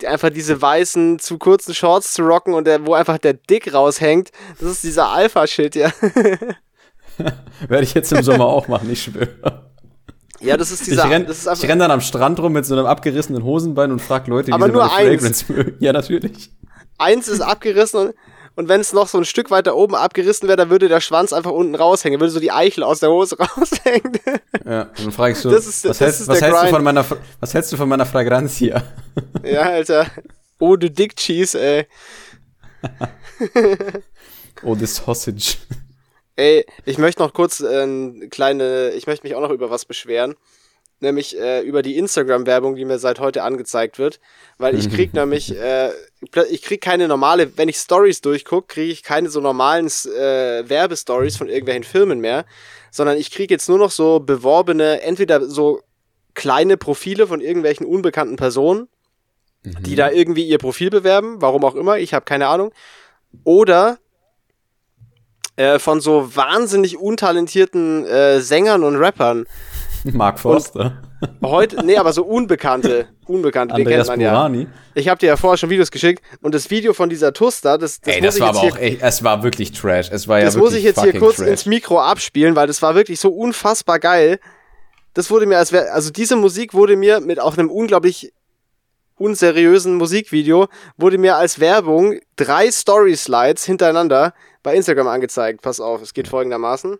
[0.00, 3.72] Die Einfach diese weißen, zu kurzen Shorts zu rocken und der, wo einfach der Dick
[3.72, 4.30] raushängt.
[4.60, 5.92] Das ist dieser Alpha-Shit, ja.
[7.68, 9.28] Werde ich jetzt im Sommer auch machen, ich schwöre.
[10.40, 12.66] Ja, das ist Ich dieser, renn, ist ich einfach, renn dann am Strand rum mit
[12.66, 14.94] so einem abgerissenen Hosenbein und frag Leute, wie Aber sie nur eins.
[14.94, 15.76] Fragrance mögen.
[15.78, 16.50] Ja, natürlich.
[16.98, 18.14] eins ist abgerissen und,
[18.56, 21.32] und wenn es noch so ein Stück weiter oben abgerissen wäre, dann würde der Schwanz
[21.32, 24.18] einfach unten raushängen, würde so die Eichel aus der Hose raushängen.
[24.64, 27.04] Ja, dann frage ich so, Das ist- was, das hältst, was, hältst du von meiner,
[27.40, 28.82] was hältst du von meiner Fragrantia?
[29.44, 30.06] ja, Alter.
[30.60, 31.86] Oh, du Dick Cheese, ey.
[34.62, 35.56] Oh, this sausage.
[36.36, 39.84] Ey, ich möchte noch kurz äh, eine kleine, ich möchte mich auch noch über was
[39.84, 40.34] beschweren.
[41.04, 44.18] Nämlich äh, über die Instagram-Werbung, die mir seit heute angezeigt wird.
[44.58, 45.90] Weil ich krieg nämlich, äh,
[46.50, 51.36] ich krieg keine normale, wenn ich Stories durchgucke, kriege ich keine so normalen äh, Werbestories
[51.36, 52.44] von irgendwelchen Firmen mehr,
[52.90, 55.82] sondern ich krieg jetzt nur noch so beworbene, entweder so
[56.34, 58.88] kleine Profile von irgendwelchen unbekannten Personen,
[59.62, 62.72] die da irgendwie ihr Profil bewerben, warum auch immer, ich habe keine Ahnung.
[63.44, 63.98] Oder
[65.56, 69.46] äh, von so wahnsinnig untalentierten äh, Sängern und Rappern.
[70.12, 71.02] Mark Forster.
[71.42, 73.08] Heute, nee, aber so Unbekannte.
[73.26, 74.32] Unbekannte, den Andreas kennt man ja.
[74.32, 74.66] Burani.
[74.94, 78.00] Ich habe dir ja vorher schon Videos geschickt und das Video von dieser Tusta, das,
[78.00, 80.10] das Ey, muss das war aber auch, ey, es war wirklich Trash.
[80.10, 81.48] Es war ja das muss ich jetzt hier kurz Trash.
[81.48, 84.38] ins Mikro abspielen, weil das war wirklich so unfassbar geil.
[85.14, 88.32] Das wurde mir als wär, also diese Musik wurde mir mit auch einem unglaublich
[89.16, 95.62] unseriösen Musikvideo wurde mir als Werbung drei Story-Slides hintereinander bei Instagram angezeigt.
[95.62, 96.98] Pass auf, es geht folgendermaßen.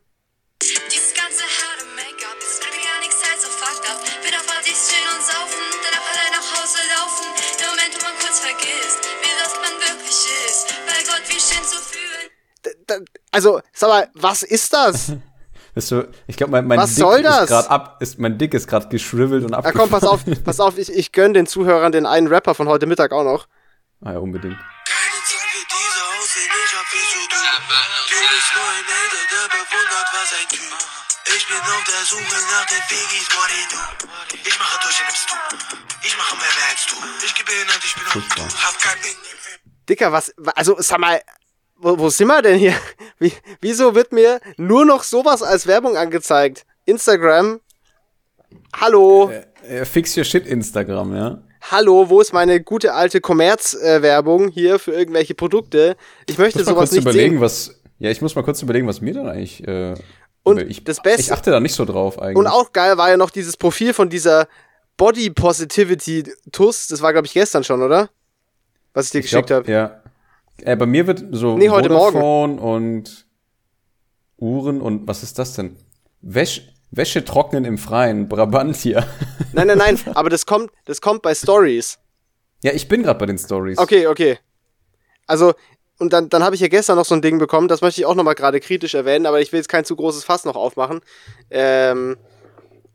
[13.35, 15.13] Also, sag mal, was ist das?
[15.77, 17.43] Ist so, ich glaube, mein, mein Was Dick soll das?
[17.43, 19.91] ist gerade ab, ist, mein Dick ist gerade geschrivelt und Na abgefallen.
[19.91, 22.87] komm, pass auf, pass auf, ich, ich gönn den Zuhörern den einen Rapper von heute
[22.87, 23.49] Mittag auch noch.
[24.01, 24.55] Ah ja, unbedingt.
[24.55, 24.61] Ich
[26.79, 27.43] hab viel zu tun.
[28.07, 30.75] Du bist nur ein Hater, der bewundert, was ein Typ.
[31.37, 33.81] Ich bin auf der Suche nach den Biggies, what they do.
[34.49, 35.35] Ich mache durch, nimmst du.
[36.07, 36.97] Ich mache mehr, mehr als du.
[37.27, 38.43] Ich gebe hin und ich bin auf du.
[38.65, 39.17] Hab kein Ding.
[39.89, 41.21] Dicker, was, also sag mal,
[41.85, 42.75] wo, wo sind wir denn hier?
[43.19, 46.65] Wie, wieso wird mir nur noch sowas als Werbung angezeigt?
[46.87, 47.61] Instagram?
[48.81, 49.31] Hallo?
[49.69, 51.39] Äh, fix your shit Instagram, ja.
[51.71, 55.97] Hallo, wo ist meine gute alte Kommerz-Werbung hier für irgendwelche Produkte?
[56.29, 57.41] Ich möchte Ich muss mal sowas kurz nicht überlegen, sehen.
[57.41, 57.81] was.
[57.99, 59.67] Ja, ich muss mal kurz überlegen, was mir dann eigentlich.
[59.67, 59.95] Äh,
[60.43, 62.37] Und ich, das Beste- Ich achte da nicht so drauf eigentlich.
[62.37, 64.47] Und auch geil war ja noch dieses Profil von dieser
[64.99, 66.89] Body Positivity Tuss.
[66.89, 68.11] Das war, glaube ich, gestern schon, oder?
[68.93, 69.71] Was ich dir ich geschickt habe.
[69.71, 70.03] Ja.
[70.63, 73.27] Äh, bei mir wird so Nee, heute Vodafone und
[74.39, 75.77] Uhren und was ist das denn?
[76.21, 79.07] Wäsch, Wäsche trocknen im Freien, Brabantia.
[79.53, 81.99] Nein, nein, nein, aber das kommt, das kommt bei Stories.
[82.63, 83.79] ja, ich bin gerade bei den Stories.
[83.79, 84.39] Okay, okay.
[85.27, 85.55] Also,
[85.99, 88.07] und dann, dann habe ich ja gestern noch so ein Ding bekommen, das möchte ich
[88.07, 91.01] auch nochmal gerade kritisch erwähnen, aber ich will jetzt kein zu großes Fass noch aufmachen.
[91.51, 92.17] Ähm,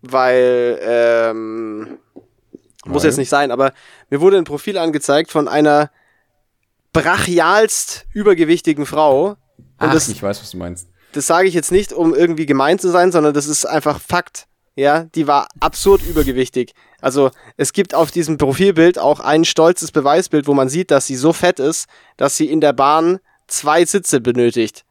[0.02, 1.98] weil, ähm,
[2.86, 3.10] muss Weil?
[3.10, 3.74] jetzt nicht sein, aber
[4.10, 5.92] mir wurde ein Profil angezeigt von einer
[6.94, 9.36] brachialst übergewichtigen Frau.
[9.78, 10.88] Ach, das, ich weiß, was du meinst.
[11.14, 14.46] das sage ich jetzt nicht, um irgendwie gemein zu sein, sondern das ist einfach Fakt.
[14.76, 16.72] Ja, die war absurd übergewichtig.
[17.02, 21.16] Also es gibt auf diesem Profilbild auch ein stolzes Beweisbild, wo man sieht, dass sie
[21.18, 24.86] so fett ist, dass sie in der Bahn zwei Sitze benötigt.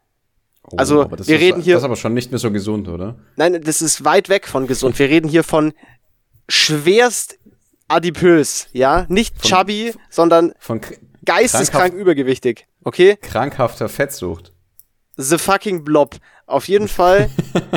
[0.70, 3.16] Oh, Also, wir ist, reden hier- Das ist aber schon nicht mehr so gesund, oder?
[3.36, 4.98] Nein, das ist weit weg von gesund.
[4.98, 5.72] Wir reden hier von
[6.50, 7.38] schwerst
[7.88, 9.06] adipös, ja?
[9.08, 10.80] Nicht chubby, sondern Von
[11.24, 12.66] geisteskrank übergewichtig.
[12.84, 13.16] Okay?
[13.16, 14.52] krankhafter Fettsucht.
[15.16, 16.16] The fucking Blob.
[16.46, 17.28] Auf jeden Fall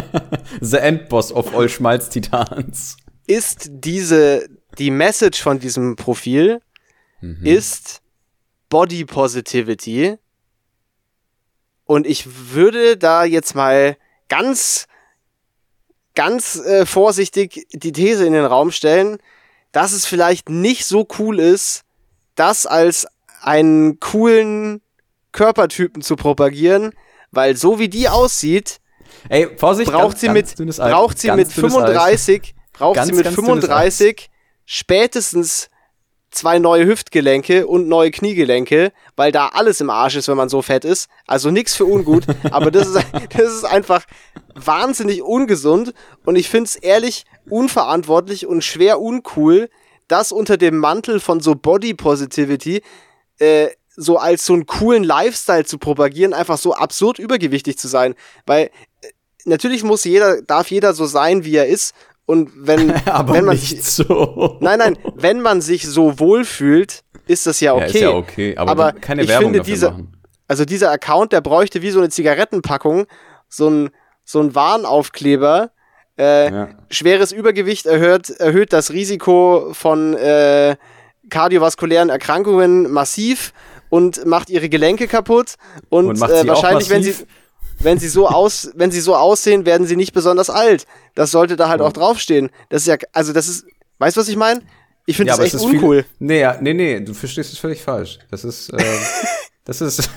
[0.62, 2.98] The Endboss of all Schmalz-Titans.
[3.28, 6.62] ist diese, die Message von diesem Profil
[7.44, 8.02] ist
[8.70, 10.18] Body Positivity.
[11.86, 14.88] Und ich würde da jetzt mal ganz,
[16.16, 19.18] ganz äh, vorsichtig die These in den Raum stellen,
[19.72, 21.84] dass es vielleicht nicht so cool ist,
[22.36, 23.06] das als
[23.42, 24.82] einen coolen
[25.32, 26.92] Körpertypen zu propagieren,
[27.32, 28.80] weil so wie die aussieht,
[29.30, 32.26] Ey, Vorsicht, braucht ganz- sie ganz mit, braucht sie mit dünnes Eis.
[32.26, 34.30] 35, braucht Ganz, sie mit ganz dünnes 35
[34.66, 35.70] spätestens
[36.32, 40.62] zwei neue Hüftgelenke und neue Kniegelenke, weil da alles im Arsch ist, wenn man so
[40.62, 41.10] fett ist.
[41.28, 43.06] Also nichts für ungut, aber das ist,
[43.38, 44.06] das ist einfach
[44.56, 45.94] wahnsinnig ungesund
[46.26, 49.70] und ich finde es ehrlich unverantwortlich und schwer uncool,
[50.08, 52.82] das unter dem Mantel von so Body Positivity
[53.42, 58.16] äh, so als so einen coolen Lifestyle zu propagieren, einfach so absurd übergewichtig zu sein,
[58.46, 58.70] weil
[59.02, 59.08] äh,
[59.46, 61.94] natürlich muss jeder, darf jeder so sein, wie er ist
[62.26, 64.58] und wenn, Aber wenn man nicht sich, so.
[64.62, 67.82] nein, nein, wenn man sich so wohlfühlt, ist das ja okay.
[67.82, 70.18] Ja, ist ja okay, aber, Aber keine ich Werbung finde, dafür diese- machen.
[70.48, 73.06] Also dieser Account, der bräuchte wie so eine Zigarettenpackung,
[73.48, 73.90] so ein,
[74.26, 75.72] so ein Warnaufkleber.
[76.18, 76.70] Äh, Ja.
[76.90, 80.76] Schweres Übergewicht erhöht, erhöht das Risiko von äh,
[81.32, 83.54] kardiovaskulären Erkrankungen massiv
[83.90, 85.56] und macht ihre Gelenke kaputt.
[85.90, 87.16] Und, Und äh, wahrscheinlich, wenn sie,
[87.80, 90.86] wenn sie so aus, wenn sie so aussehen, werden sie nicht besonders alt.
[91.16, 92.52] Das sollte da halt auch draufstehen.
[92.70, 93.66] Das ist ja, also das ist,
[93.98, 94.62] weißt du, was ich meine?
[95.08, 96.06] Ich finde Ja, das echt ist viel- uncool.
[96.20, 98.20] Nee, ja, nee, nee, du verstehst es völlig falsch.
[98.30, 98.84] Das ist, äh,
[99.66, 100.10] das ist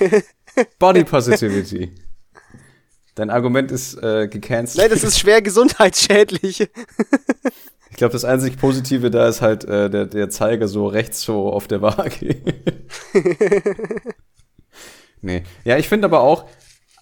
[0.80, 1.94] Body Positivity.
[3.14, 4.78] Dein Argument ist äh, gecancelt.
[4.78, 6.68] Nein, das ist schwer gesundheitsschädlich.
[7.98, 11.52] Ich glaube, das einzig Positive da ist halt äh, der, der Zeiger so rechts so
[11.52, 12.36] auf der Waage.
[15.20, 15.42] nee.
[15.64, 16.46] Ja, ich finde aber auch,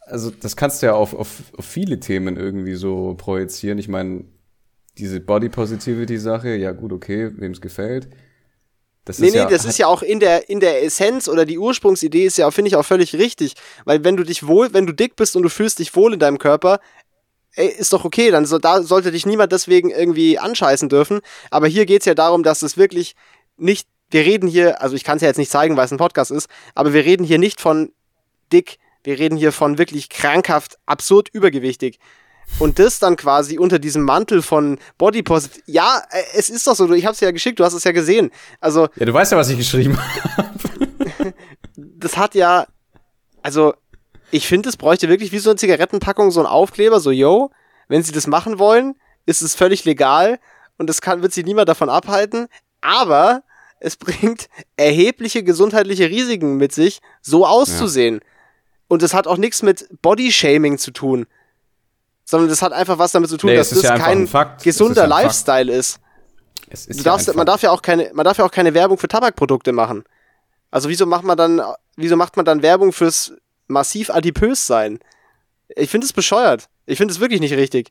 [0.07, 3.77] also das kannst du ja auf, auf, auf viele Themen irgendwie so projizieren.
[3.77, 4.25] Ich meine,
[4.97, 8.09] diese Body Positivity Sache, ja gut, okay, wem es gefällt.
[9.05, 11.45] Das Nee, ist nee, ja, das ist ja auch in der, in der Essenz oder
[11.45, 13.53] die Ursprungsidee ist ja, finde ich, auch völlig richtig.
[13.85, 16.21] Weil wenn du dich wohl, wenn du dick bist und du fühlst dich wohl in
[16.21, 16.81] deinem Körper,
[17.57, 21.21] ey, ist doch okay, dann so, da sollte dich niemand deswegen irgendwie anscheißen dürfen.
[21.51, 23.17] Aber hier geht's ja darum, dass es wirklich
[23.57, 25.99] nicht, wir reden hier, also ich kann es ja jetzt nicht zeigen, weil es ein
[25.99, 27.93] Podcast ist, aber wir reden hier nicht von
[28.53, 31.99] dick, wir reden hier von wirklich krankhaft, absurd übergewichtig.
[32.59, 35.63] Und das dann quasi unter diesem Mantel von Body Positive.
[35.67, 38.31] Ja, äh, es ist doch so, ich hab's ja geschickt, du hast es ja gesehen.
[38.61, 39.99] Also, ja, du weißt ja, was ich geschrieben
[40.37, 41.35] habe.
[41.77, 42.67] das hat ja,
[43.43, 43.75] also
[44.31, 47.51] ich finde, es bräuchte wirklich wie so eine Zigarettenpackung so ein Aufkleber, so yo,
[47.89, 48.97] wenn sie das machen wollen,
[49.27, 50.39] ist es völlig legal
[50.79, 52.49] und es kann, wird sie niemand davon abhalten,
[52.81, 53.43] aber
[53.81, 58.21] es bringt erhebliche gesundheitliche Risiken mit sich, so auszusehen.
[58.89, 61.27] Und es hat auch nichts mit Bodyshaming zu tun,
[62.25, 64.25] sondern das hat einfach was damit zu tun, Nee, dass das ja kein.
[64.25, 65.23] Es ist gesunder ja ein Fakt.
[65.25, 65.99] Lifestyle ist.
[66.71, 69.09] Du ja darfst, man darf ja auch keine, man darf ja auch keine Werbung für
[69.09, 70.05] Tabakprodukte machen.
[70.71, 71.63] Also wieso macht man dann,
[71.97, 73.33] wieso macht man dann Werbung fürs
[73.67, 74.99] massiv adipös sein?
[75.69, 76.69] Ich finde es bescheuert.
[76.87, 77.91] Ich finde es wirklich nicht richtig.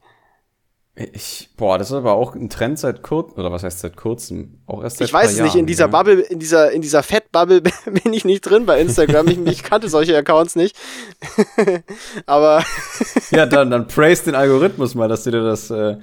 [0.98, 4.62] Ich, boah, das ist aber auch ein Trend seit kurzem, oder was heißt seit kurzem?
[4.66, 5.88] Auch erst seit Ich weiß es nicht, in dieser ja.
[5.88, 9.28] Bubble, in dieser, in dieser Fettbubble bin ich nicht drin bei Instagram.
[9.28, 10.78] Ich, ich kannte solche Accounts nicht.
[12.26, 12.64] Aber
[13.32, 15.98] Ja, dann, dann praise den Algorithmus mal, dass dir das äh,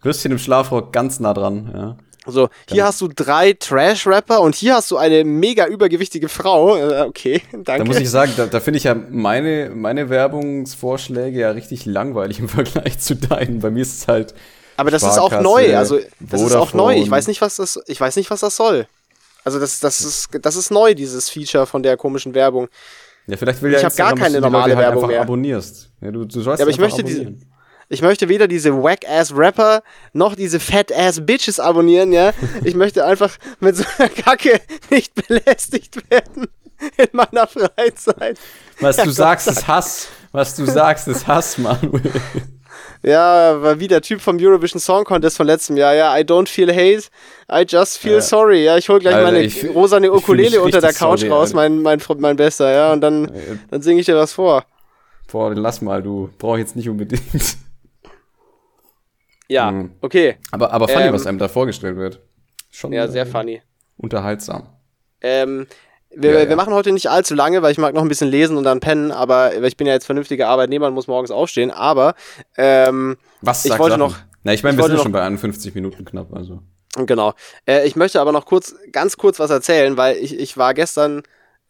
[0.00, 1.96] Würstchen im Schlafrock ganz nah dran, ja.
[2.26, 6.76] So, hier hast du drei Trash-Rapper und hier hast du eine mega übergewichtige Frau.
[6.76, 7.78] Äh, Okay, danke.
[7.82, 12.38] Da muss ich sagen, da, da finde ich ja meine, meine Werbungsvorschläge ja richtig langweilig
[12.38, 13.60] im Vergleich zu deinen.
[13.60, 14.34] Bei mir ist es halt.
[14.76, 15.76] Aber das ist auch neu.
[15.76, 16.92] Also das ist auch neu.
[16.92, 17.10] Ich Vodafone.
[17.10, 17.78] weiß nicht, was das.
[17.86, 18.86] Ich weiß nicht, was das soll.
[19.44, 22.68] Also das, das ist, das ist neu, dieses Feature von der komischen Werbung.
[23.26, 25.20] Ja, vielleicht will ja Ich hab gar keine normale Leute halt Werbung einfach mehr.
[25.22, 25.90] abonnierst.
[26.00, 27.51] Ja, du, du sollst Ja, aber ich möchte diese- abonnieren.
[27.92, 29.82] Ich möchte weder diese Whack-Ass-Rapper
[30.14, 32.32] noch diese Fat-Ass-Bitches abonnieren, ja.
[32.64, 36.48] Ich möchte einfach mit so einer Kacke nicht belästigt werden
[36.96, 38.38] in meiner Freizeit.
[38.80, 40.08] Was Ja, du Gott sagst, sei ist Hass.
[40.32, 42.00] Was du sagst, ist Hass, Manuel.
[43.02, 45.94] Ja, war wie der Typ vom Eurovision Song Contest von letztem Jahr.
[45.94, 47.08] Ja, I don't feel hate,
[47.52, 48.20] I just feel Ja.
[48.22, 48.64] sorry.
[48.64, 51.82] Ja, ich hol gleich Alter, meine ich rosane Ukulele unter der Couch sorry, raus, mein,
[51.82, 52.92] mein, mein Bester, ja.
[52.92, 54.64] Und dann, Äh, dann singe ich dir was vor.
[55.30, 56.30] Boah, lass mal, du.
[56.38, 57.22] Brauch ich jetzt nicht unbedingt.
[59.52, 59.90] Ja, Mhm.
[60.00, 60.36] okay.
[60.50, 62.20] Aber, aber funny, Ähm, was einem da vorgestellt wird.
[62.70, 63.62] Schon Ja, sehr funny.
[63.96, 64.68] unterhaltsam.
[65.20, 65.66] Ähm,
[66.14, 66.48] wir, Ja, ja.
[66.48, 68.80] wir machen heute nicht allzu lange, weil ich mag noch ein bisschen lesen und dann
[68.80, 71.70] pennen, aber ich bin ja jetzt vernünftiger Arbeitnehmer und muss morgens aufstehen.
[71.70, 72.14] Aber
[72.56, 74.00] ähm, Was Ich wollte Sachen?
[74.00, 76.60] noch- Na, ich meine, wir sind schon bei 51 Minuten knapp, also.
[76.96, 77.32] Genau.
[77.66, 81.22] Äh, ich möchte aber noch kurz, ganz kurz was erzählen, weil ich, ich war gestern,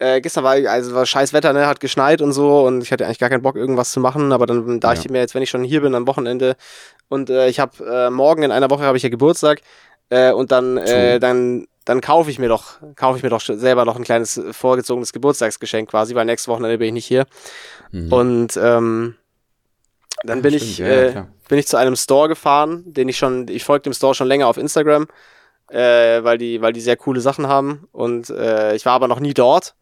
[0.03, 3.05] äh, gestern war, also war scheiß Wetter, ne, hat geschneit und so und ich hatte
[3.07, 5.03] eigentlich gar keinen Bock, irgendwas zu machen, aber dann dachte Ja.
[5.05, 6.57] ich mir jetzt, wenn ich schon hier bin am Wochenende
[7.09, 9.61] und äh, ich habe äh, morgen in einer Woche habe ich ja Geburtstag
[10.11, 13.84] äh, und dann, äh, dann, dann kaufe ich mir doch, kaufe ich mir doch selber
[13.84, 17.26] noch ein kleines vorgezogenes Geburtstagsgeschenk quasi, weil nächstes Wochenende bin ich nicht hier.
[17.92, 18.12] Mhm.
[18.12, 19.14] Und ähm,
[20.24, 23.46] dann bin Stimmt, ich, ja, äh, bin ich zu einem Store gefahren, den ich schon,
[23.48, 25.07] ich folge dem Store schon länger auf Instagram,
[25.68, 27.88] weil die, weil die sehr coole Sachen haben.
[27.92, 29.74] Und ich war aber noch nie dort.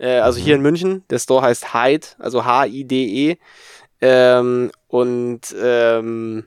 [0.00, 0.44] Äh, also Mhm.
[0.44, 1.04] hier in München.
[1.10, 3.36] Der Store heißt Hyde, also H-I-D-E.
[4.00, 6.46] Ähm, und ähm,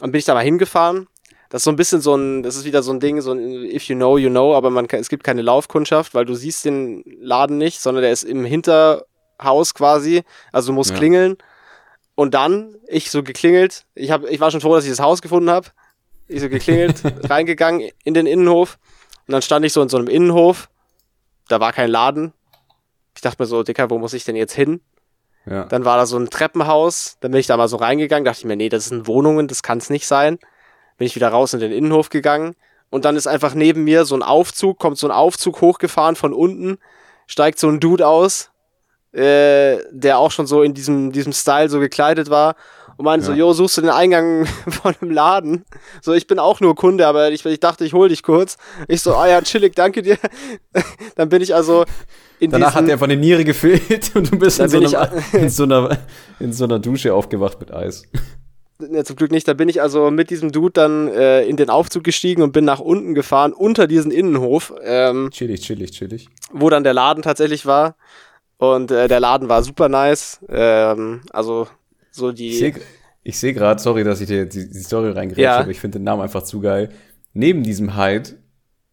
[0.00, 1.08] und bin ich da mal hingefahren.
[1.50, 3.40] Das ist so ein bisschen so ein, das ist wieder so ein Ding, so ein
[3.64, 6.64] If you know, you know, aber man kann, es gibt keine Laufkundschaft, weil du siehst
[6.64, 10.22] den Laden nicht, sondern der ist im Hinterhaus quasi.
[10.52, 10.96] Also du musst Ja.
[10.96, 11.36] klingeln.
[12.16, 15.20] Und dann, ich so geklingelt, ich, hab, ich war schon froh, dass ich das Haus
[15.20, 15.68] gefunden habe.
[16.28, 18.78] Ich so geklingelt, reingegangen in den Innenhof.
[19.26, 20.68] Und dann stand ich so in so einem Innenhof.
[21.48, 22.32] Da war kein Laden.
[23.14, 24.80] Ich dachte mir so, Dicker, wo muss ich denn jetzt hin?
[25.46, 25.64] Ja.
[25.64, 27.16] Dann war da so ein Treppenhaus.
[27.20, 28.24] Dann bin ich da mal so reingegangen.
[28.24, 30.38] Dachte ich mir, nee, das sind Wohnungen, das kann es nicht sein.
[30.98, 32.54] Bin ich wieder raus in den Innenhof gegangen.
[32.90, 36.32] Und dann ist einfach neben mir so ein Aufzug, kommt so ein Aufzug hochgefahren von
[36.32, 36.78] unten.
[37.26, 38.50] Steigt so ein Dude aus,
[39.12, 42.56] äh, der auch schon so in diesem, diesem Style so gekleidet war.
[42.96, 43.38] Und meinte so, Ja.
[43.38, 45.64] jo, suchst du den Eingang von dem Laden?
[46.02, 48.56] So, ich bin auch nur Kunde, aber ich, ich dachte, ich hol dich kurz.
[48.88, 50.16] Ich so, ah ja, chillig, danke dir.
[51.16, 51.84] dann bin ich also
[52.40, 55.22] in Danach hat er von der Niere gefehlt und du bist Dann in so, einem,
[55.32, 55.98] in, so einer,
[56.40, 58.02] in so einer Dusche aufgewacht mit Eis.
[58.90, 59.46] Ja, zum Glück nicht.
[59.46, 62.64] Da bin ich also mit diesem Dude dann äh, in den Aufzug gestiegen und bin
[62.64, 66.28] nach unten gefahren, unter diesen Innenhof, ähm, Chillig, chillig, chillig.
[66.52, 67.94] wo dann der Laden tatsächlich war.
[68.58, 70.40] Und äh, der Laden war super nice.
[70.48, 71.68] Ähm, also
[72.14, 72.52] so Ich die.
[72.56, 72.74] sehe
[73.26, 75.58] ich seh gerade, sorry, dass ich dir die, die Story reingrätsche, Ja.
[75.60, 76.90] aber ich finde den Namen einfach zu geil.
[77.32, 78.30] Neben diesem Hyde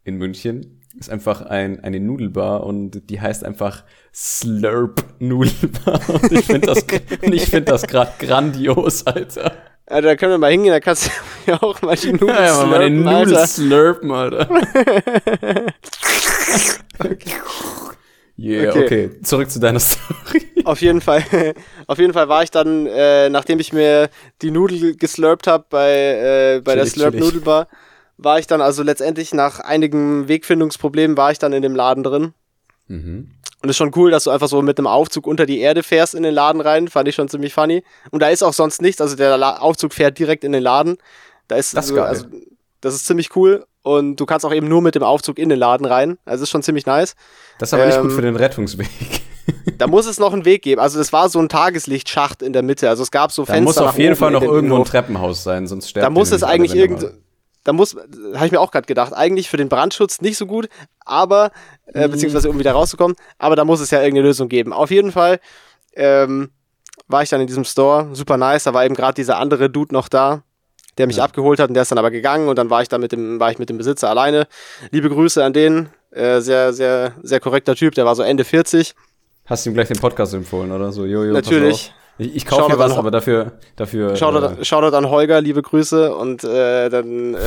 [0.05, 5.99] in München ist einfach ein, eine Nudelbar und die heißt einfach Slurp Nudelbar.
[6.09, 6.85] Und ich finde das,
[7.21, 9.53] ich find das gerade grandios, Alter.
[9.85, 11.11] Also, da können wir mal hingehen, da kannst du
[11.51, 13.47] mir auch mal die Nudeln Ja, ja, mal slurpen, Nudel Alter.
[13.47, 14.49] slurpen, Alter.
[18.37, 18.85] Yeah, Okay.
[18.85, 19.09] okay.
[19.23, 20.41] Zurück zu deiner Story.
[20.65, 21.23] Auf jeden Fall,
[21.87, 24.09] auf jeden Fall war ich dann, äh, nachdem ich mir
[24.41, 25.91] die Nudel geslurpt habe bei,
[26.57, 27.25] äh, bei der Slurp chillig.
[27.25, 27.67] Nudelbar,
[28.17, 32.33] war ich dann also letztendlich nach einigen Wegfindungsproblemen war ich dann in dem Laden drin.
[32.87, 33.31] Mhm.
[33.63, 35.83] Und es ist schon cool, dass du einfach so mit einem Aufzug unter die Erde
[35.83, 36.87] fährst in den Laden rein.
[36.87, 37.83] Fand ich schon ziemlich funny.
[38.09, 39.01] Und da ist auch sonst nichts.
[39.01, 40.97] Also der La Aufzug fährt direkt in den Laden.
[41.47, 42.05] Da ist, Das ist so, geil.
[42.05, 42.25] also
[42.81, 43.65] das ist ziemlich cool.
[43.83, 46.17] Und du kannst auch eben nur mit dem Aufzug in den Laden rein.
[46.25, 47.15] Also ist schon ziemlich nice.
[47.59, 48.89] Das ist aber nicht Ähm, gut für den Rettungsweg.
[49.77, 50.79] Da muss es noch einen Weg geben.
[50.79, 52.87] Also das war so ein Tageslichtschacht in der Mitte.
[52.89, 53.63] Also es gab so Da Fenster.
[53.63, 54.85] muss nach auf jeden Fall noch irgendwo ein.
[54.85, 57.11] Treppenhaus sein, sonst sterben Da muss es eigentlich irgend,
[57.63, 57.95] da muss,
[58.35, 60.69] habe ich mir auch gerade gedacht, eigentlich für den Brandschutz nicht so gut,
[61.05, 61.51] aber,
[61.93, 62.11] äh, Mhm.
[62.11, 64.73] beziehungsweise um wieder rauszukommen, aber da muss es ja irgendeine Lösung geben.
[64.73, 65.39] Auf jeden Fall
[65.95, 66.51] ähm,
[67.07, 69.93] war ich dann in diesem Store, super nice, da war eben gerade dieser andere Dude
[69.93, 70.43] noch da,
[71.01, 71.23] der mich Ja.
[71.25, 73.39] abgeholt hat und der ist dann aber gegangen und dann war ich da mit dem,
[73.39, 74.47] war ich mit dem Besitzer alleine.
[74.91, 78.93] Liebe Grüße an den, äh, sehr, sehr, sehr korrekter Typ, der war so Ende 40.
[79.45, 81.05] Hast du ihm gleich den Podcast empfohlen, oder so?
[81.05, 81.93] Jojo, pass Natürlich.
[82.17, 84.15] Ich, ich kaufe hier was, an- aber dafür, dafür.
[84.15, 86.15] Shoutout, äh, Shoutout an Holger, liebe Grüße.
[86.15, 87.37] Und äh, dann äh,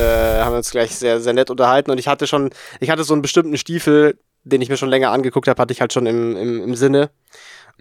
[0.41, 1.91] haben wir uns gleich sehr, sehr nett unterhalten.
[1.93, 2.51] Und ich hatte schon,
[2.81, 5.81] ich hatte so einen bestimmten Stiefel, den ich mir schon länger angeguckt habe, hatte ich
[5.81, 7.11] halt schon im, im, im Sinne.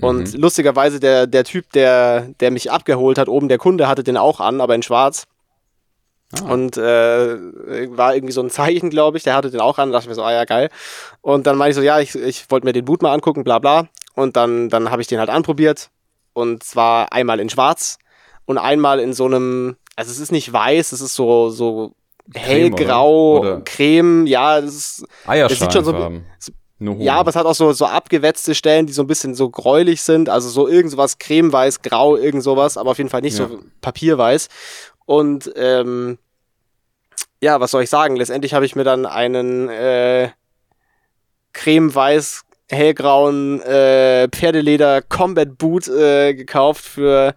[0.01, 0.39] Und Mhm.
[0.41, 4.39] lustigerweise, der, der Typ, der, der mich abgeholt hat, oben der Kunde, hatte den auch
[4.39, 5.23] an, aber in schwarz.
[6.41, 7.37] Ah, Und äh,
[7.97, 10.09] war irgendwie so ein Zeichen, glaube ich, der hatte den auch an, da dachte ich
[10.09, 10.69] mir so, ah ja, geil.
[11.21, 13.59] Und dann meinte ich so, ja, ich, ich wollte mir den Boot mal angucken, bla
[13.59, 13.87] bla.
[14.15, 15.89] Und dann, dann habe ich den halt anprobiert.
[16.33, 17.97] Und zwar einmal in schwarz
[18.45, 21.93] und einmal in so einem, also es ist nicht weiß, es ist so, so
[22.33, 23.53] hellgrau, oder?
[23.55, 23.61] Oder?
[23.61, 26.21] Creme, ja, das ist, das sieht schon so-.
[26.79, 29.49] Nur ja, aber es hat auch so, so abgewetzte Stellen, die so ein bisschen so
[29.49, 33.37] gräulich sind, also so irgend sowas cremeweiß, grau, irgend sowas, aber auf jeden Fall nicht
[33.39, 33.47] Ja.
[33.47, 34.49] so papierweiß.
[35.05, 36.17] Und ähm,
[37.41, 38.15] ja, was soll ich sagen?
[38.15, 40.29] Letztendlich habe ich mir dann einen äh,
[41.53, 47.35] cremeweiß hellgrauen äh, Pferdeleder Combat Boot äh, gekauft für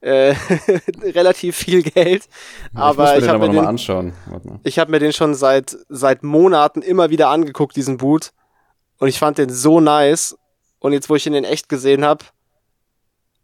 [0.00, 0.34] äh,
[1.02, 2.24] relativ viel Geld.
[2.24, 4.12] ich Aber ich, den habe mir, den- anschauen.
[4.26, 4.60] Warte mal.
[4.62, 8.30] ich hab mir den schon seit, seit Monaten immer wieder angeguckt, diesen Boot.
[8.98, 10.36] Und ich fand den so nice.
[10.78, 12.24] Und jetzt, wo ich ihn in echt gesehen habe,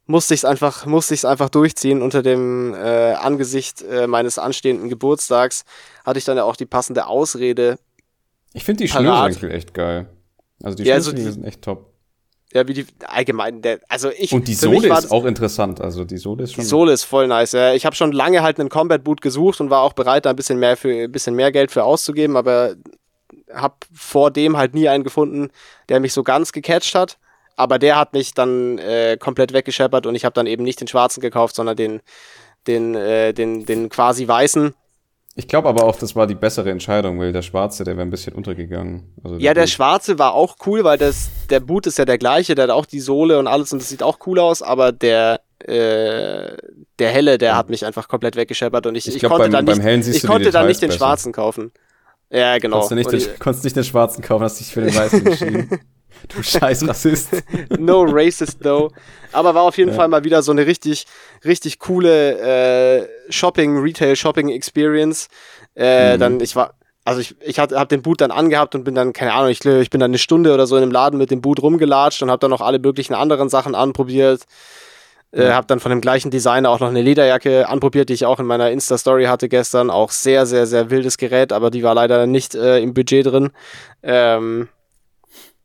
[0.06, 2.02] musste ich es einfach, musste ich's einfach durchziehen.
[2.02, 5.64] Unter dem äh, Angesicht äh, meines anstehenden Geburtstags
[6.04, 7.78] hatte ich dann ja auch die passende Ausrede,
[8.52, 8.88] Ich finde die.
[8.88, 10.08] Schnürsenkel echt geil.
[10.62, 11.92] Also die Ja, also die- sind echt top.
[12.52, 14.32] ja, wie die allgemein, der, also ich.
[14.32, 15.80] Und die Sohle ist auch interessant.
[15.80, 16.62] Also die Sohle ist schon.
[16.62, 17.52] Die Sohle ist voll nice.
[17.52, 17.72] Ja.
[17.72, 20.36] Ich habe schon lange halt einen Combat Boot gesucht und war auch bereit, da ein
[20.36, 22.74] bisschen mehr für ein bisschen mehr Geld für auszugeben, aber
[23.54, 25.50] habe vor dem halt nie einen gefunden,
[25.88, 27.18] der mich so ganz gecatcht hat.
[27.56, 30.88] Aber der hat mich dann äh, komplett weggescheppert und ich habe dann eben nicht den
[30.88, 32.00] schwarzen gekauft, sondern den
[32.66, 34.74] den äh, den den quasi weißen.
[35.34, 38.10] Ich glaube aber auch, das war die bessere Entscheidung, weil der Schwarze, der wäre ein
[38.10, 39.14] bisschen untergegangen.
[39.24, 39.70] Also Ja, der Boot.
[39.70, 42.84] schwarze war auch cool, weil das der Boot ist ja der gleiche, der hat auch
[42.84, 46.56] die Sohle und alles und das sieht auch cool aus, aber der äh,
[46.98, 49.64] der helle, der hat mich einfach komplett weggescheppert und ich, Ich ich, glaub, konnte beim-
[49.64, 50.98] dann beim nicht, ich konnte dann nicht den besser.
[50.98, 51.72] schwarzen kaufen.
[52.30, 52.80] Ja, genau.
[52.86, 55.80] Konntest du nicht, den, konntest nicht den Schwarzen kaufen, hast dich für den Weißen entschieden.
[56.28, 57.30] du scheiß Rassist.
[57.78, 58.90] no racist though.
[59.32, 61.06] Aber war auf jeden Fall mal wieder so eine richtig,
[61.44, 62.38] richtig coole
[63.00, 65.28] äh, Shopping, Retail Shopping Experience.
[65.74, 66.20] Äh, Mhm.
[66.20, 69.12] Dann, ich war, also ich, ich hatte, hab den Boot dann angehabt und bin dann,
[69.12, 71.40] keine Ahnung, ich, ich bin dann eine Stunde oder so in dem Laden mit dem
[71.40, 74.42] Boot rumgelatscht und habe dann noch alle möglichen anderen Sachen anprobiert.
[75.34, 78.38] Äh, habe dann von dem gleichen Designer auch noch eine Lederjacke anprobiert, die ich auch
[78.38, 79.88] in meiner Insta-Story hatte gestern.
[79.88, 83.50] Auch sehr, sehr, sehr wildes Gerät, aber die war leider nicht äh, im Budget drin.
[84.02, 84.68] Ähm,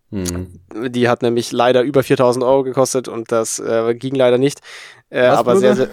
[0.09, 0.61] Hm.
[0.87, 4.61] die hat nämlich leider über 4000 Euro gekostet und das äh, ging leider nicht.
[5.09, 5.59] Äh, Was, aber, Bruder?
[5.59, 5.89] sehr, sehr,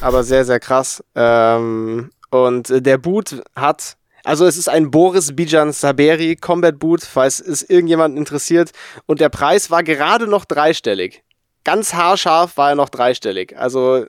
[0.00, 1.02] aber sehr, sehr krass.
[1.16, 7.02] Ähm, und äh, der Boot hat, also es ist ein Boris Bijan Saberi Combat Boot,
[7.02, 8.70] falls es irgendjemanden interessiert.
[9.06, 11.24] Und der Preis war gerade noch dreistellig.
[11.66, 13.58] Ganz haarscharf war er noch dreistellig.
[13.58, 14.06] Also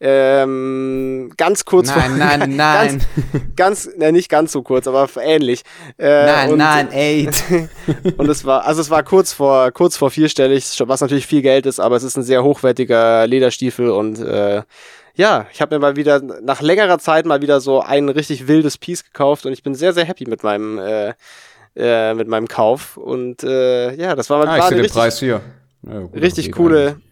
[0.00, 2.00] ähm, ganz kurz vor.
[2.56, 2.56] nein,
[3.56, 5.62] Ganz, ganz, ne, nicht ganz so kurz, aber ähnlich.
[5.96, 6.60] Äh, und,
[6.94, 7.42] eight.
[8.16, 11.66] und es war, also es war kurz vor, kurz vor vierstellig, was natürlich viel Geld
[11.66, 14.62] ist, aber es ist ein sehr hochwertiger Lederstiefel und äh,
[15.16, 18.78] ja, ich habe mir mal wieder nach längerer Zeit mal wieder so ein richtig wildes
[18.78, 21.14] Piece gekauft und ich bin sehr, sehr happy mit meinem, äh,
[21.74, 22.96] äh, mit meinem Kauf.
[22.96, 25.40] Und äh, ja, das war mal Ah, ich sehe den Preis hier.
[25.86, 26.88] Ja, gut, richtig coole.
[26.88, 27.10] eigentlich.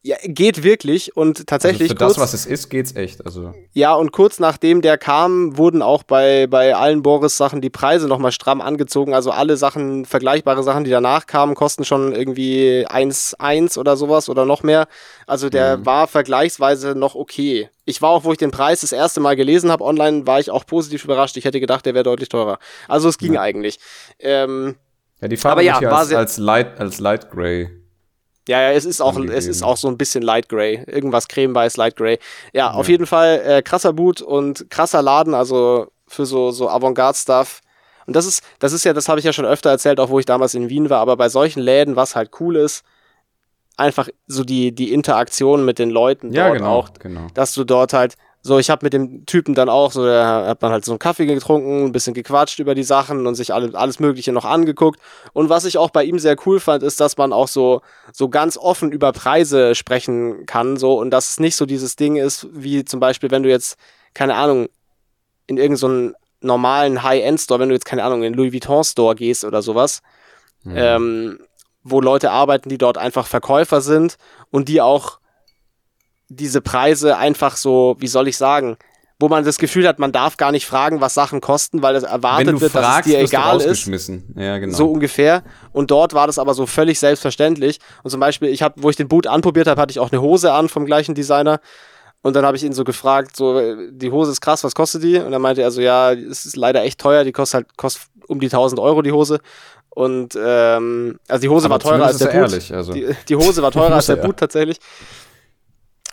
[0.00, 3.26] Ja, geht wirklich und Also tatsächlich für kurz, das, was es ist, geht's echt.
[3.26, 8.06] Also ja, und kurz nachdem der kam, wurden auch bei, bei allen Boris-Sachen die Preise
[8.06, 9.12] nochmal stramm angezogen.
[9.12, 14.46] Also alle Sachen, vergleichbare Sachen, die danach kamen, kosten schon irgendwie 1,1 oder sowas oder
[14.46, 14.86] noch mehr.
[15.26, 17.68] Also der war vergleichsweise noch okay.
[17.84, 20.50] Ich war auch, wo ich den Preis das erste Mal gelesen habe online, war ich
[20.50, 21.36] auch positiv überrascht.
[21.36, 22.60] Ich hätte gedacht, der wäre deutlich teurer.
[22.86, 23.78] Also es ging eigentlich.
[24.20, 24.76] Ähm,
[25.20, 27.77] ja, die Farbe ja, hier als, als Light als Light Gray.
[28.48, 29.36] Ja, ja, es ist auch, angegeben.
[29.38, 30.82] es ist auch so ein bisschen Light Gray.
[30.86, 32.18] Irgendwas cremeweiß, Light Gray.
[32.52, 37.60] Ja, auf jeden Fall äh, krasser Boot und krasser Laden, also für so, so Avantgarde-Stuff.
[38.06, 40.18] Und das ist, das ist ja, das habe ich ja schon öfter erzählt, auch wo
[40.18, 42.82] ich damals in Wien war, aber bei solchen Läden, was halt cool ist,
[43.76, 47.26] einfach so die, die Interaktion mit den Leuten Ja, dort genau, auch, genau.
[47.34, 50.62] dass du dort halt, so ich habe mit dem Typen dann auch, so da hat
[50.62, 53.74] man halt so einen Kaffee getrunken, ein bisschen gequatscht über die Sachen und sich alle,
[53.74, 55.00] alles Mögliche noch angeguckt.
[55.32, 57.82] Und was ich auch bei ihm sehr cool fand, ist, dass man auch so,
[58.12, 62.16] so ganz offen über Preise sprechen kann, so und dass es nicht so dieses Ding
[62.16, 63.76] ist, wie zum Beispiel, wenn du jetzt,
[64.14, 64.68] keine Ahnung,
[65.46, 69.62] in irgendeinen normalen High-End-Store, wenn du jetzt, keine Ahnung, in den Louis Vuitton-Store gehst oder
[69.62, 70.00] sowas,
[70.64, 70.74] Mhm.
[70.76, 71.38] ähm,
[71.84, 74.16] wo Leute arbeiten, die dort einfach Verkäufer sind
[74.50, 75.18] und die auch
[76.28, 78.76] diese Preise einfach so, wie soll ich sagen,
[79.20, 82.04] wo man das Gefühl hat, man darf gar nicht fragen, was Sachen kosten, weil es
[82.04, 83.90] erwartet wird, dass es fragst, dir egal ist.
[84.36, 84.76] Ja, genau.
[84.76, 85.42] So ungefähr.
[85.72, 87.80] Und dort war das aber so völlig selbstverständlich.
[88.04, 90.20] Und zum Beispiel, ich habe, wo ich den Boot anprobiert habe, hatte ich auch eine
[90.20, 91.60] Hose an vom gleichen Designer.
[92.22, 93.60] Und dann habe ich ihn so gefragt, so,
[93.90, 95.18] die Hose ist krass, was kostet die?
[95.18, 98.02] Und dann meinte er so, ja, es ist leider echt teuer, die kostet halt kostet
[98.28, 99.40] um die 1000 Euro die Hose.
[99.90, 102.34] Und ähm, also die Hose Aber war teurer als der Boot.
[102.34, 102.92] ehrlich, also.
[102.92, 104.16] Die, die Hose war teurer als der.
[104.16, 104.78] Boot tatsächlich.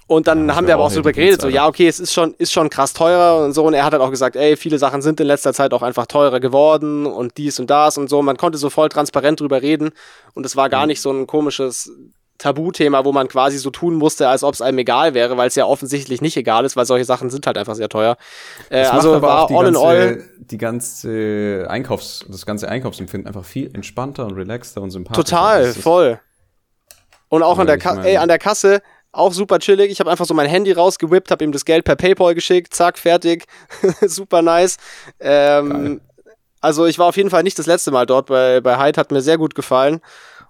[0.07, 2.13] Und dann Ja, haben wir aber auch so drüber geredet, so, ja, okay, es ist
[2.13, 3.65] schon, ist schon krass teurer und so.
[3.65, 6.05] Und er hat halt auch gesagt, ey, viele Sachen sind in letzter Zeit auch einfach
[6.05, 8.21] teurer geworden und dies und das und so.
[8.21, 9.91] Man konnte so voll transparent drüber reden.
[10.35, 10.71] Und es war Mhm.
[10.71, 11.91] gar nicht so ein komisches
[12.37, 15.55] Tabuthema, wo man quasi so tun musste, als ob es einem egal wäre, weil es
[15.55, 18.17] ja offensichtlich nicht egal ist, weil solche Sachen sind halt einfach sehr teuer.
[18.69, 23.73] Äh, also war all in ganze, all die ganze Einkaufs, das ganze Einkaufsempfinden einfach viel
[23.73, 25.23] entspannter und relaxter und sympathischer.
[25.23, 26.19] Total, voll.
[27.29, 28.81] Und auch Ja, an der, Ka ey, an der Kasse
[29.17, 29.91] auch super chillig.
[29.91, 32.97] Ich habe einfach so mein Handy rausgewippt, habe ihm das Geld per PayPal geschickt, zack,
[32.97, 33.45] fertig.
[34.01, 34.77] super nice.
[35.19, 36.01] Ähm,
[36.61, 39.11] also ich war auf jeden Fall nicht das letzte Mal dort bei, bei Hyde, hat
[39.11, 40.01] mir sehr gut gefallen.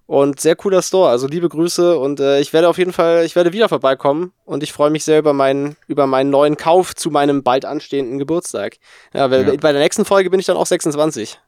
[0.08, 3.36] Und sehr cooler Store, also liebe Grüße und äh, ich werde auf jeden Fall, ich
[3.36, 7.10] werde wieder vorbeikommen und ich freue mich sehr über meinen, über meinen neuen Kauf zu
[7.10, 8.78] meinem bald anstehenden Geburtstag.
[9.16, 9.56] Ja, weil Ja.
[9.60, 11.40] bei der nächsten Folge bin ich dann auch 26.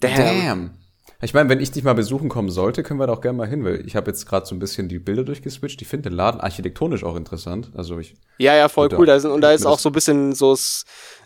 [0.00, 0.72] Damn.
[1.22, 3.46] Ich meine, wenn ich dich mal besuchen kommen sollte, können wir da auch gerne mal
[3.48, 5.80] hin, weil ich habe jetzt gerade so ein bisschen die Bilder durchgeswitcht.
[5.80, 7.70] Ich finde den Laden architektonisch auch interessant.
[7.74, 9.06] Also ich, Ja, ja, voll cool.
[9.06, 10.54] da- sind, und da ist auch so ein bisschen so,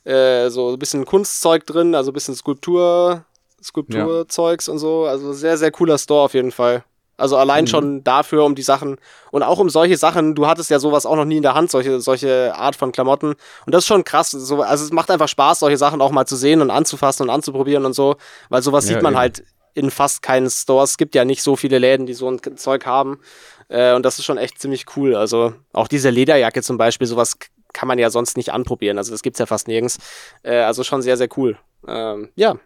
[0.05, 3.25] äh, so ein bisschen Kunstzeug drin, also ein bisschen Skulptur,
[3.63, 5.07] Skulpturzeugs und so.
[5.07, 6.85] Also sehr, sehr cooler Store auf jeden Fall.
[7.17, 8.97] Also allein schon dafür, um die Sachen
[9.31, 11.71] und auch um solche Sachen, du hattest ja sowas auch noch nie in der Hand,
[11.71, 13.35] solche, solche Art von Klamotten.
[13.67, 14.31] Und das ist schon krass.
[14.31, 17.31] So, also es macht einfach Spaß, solche Sachen auch mal zu sehen und anzufassen und
[17.31, 18.17] anzuprobieren und so,
[18.49, 19.19] weil sowas Ja, sieht man eben.
[19.19, 20.91] halt in fast keinen Stores.
[20.91, 23.21] Es gibt ja nicht so viele Läden, die so ein Zeug haben.
[23.69, 25.15] Äh, und das ist schon echt ziemlich cool.
[25.15, 27.37] Also auch diese Lederjacke zum Beispiel, sowas
[27.73, 28.99] kann man ja sonst nicht anprobieren.
[28.99, 29.99] Also das gibt's ja fast nirgends.
[30.43, 31.57] Äh, also schon sehr, sehr cool.
[31.87, 32.57] Ähm, ja,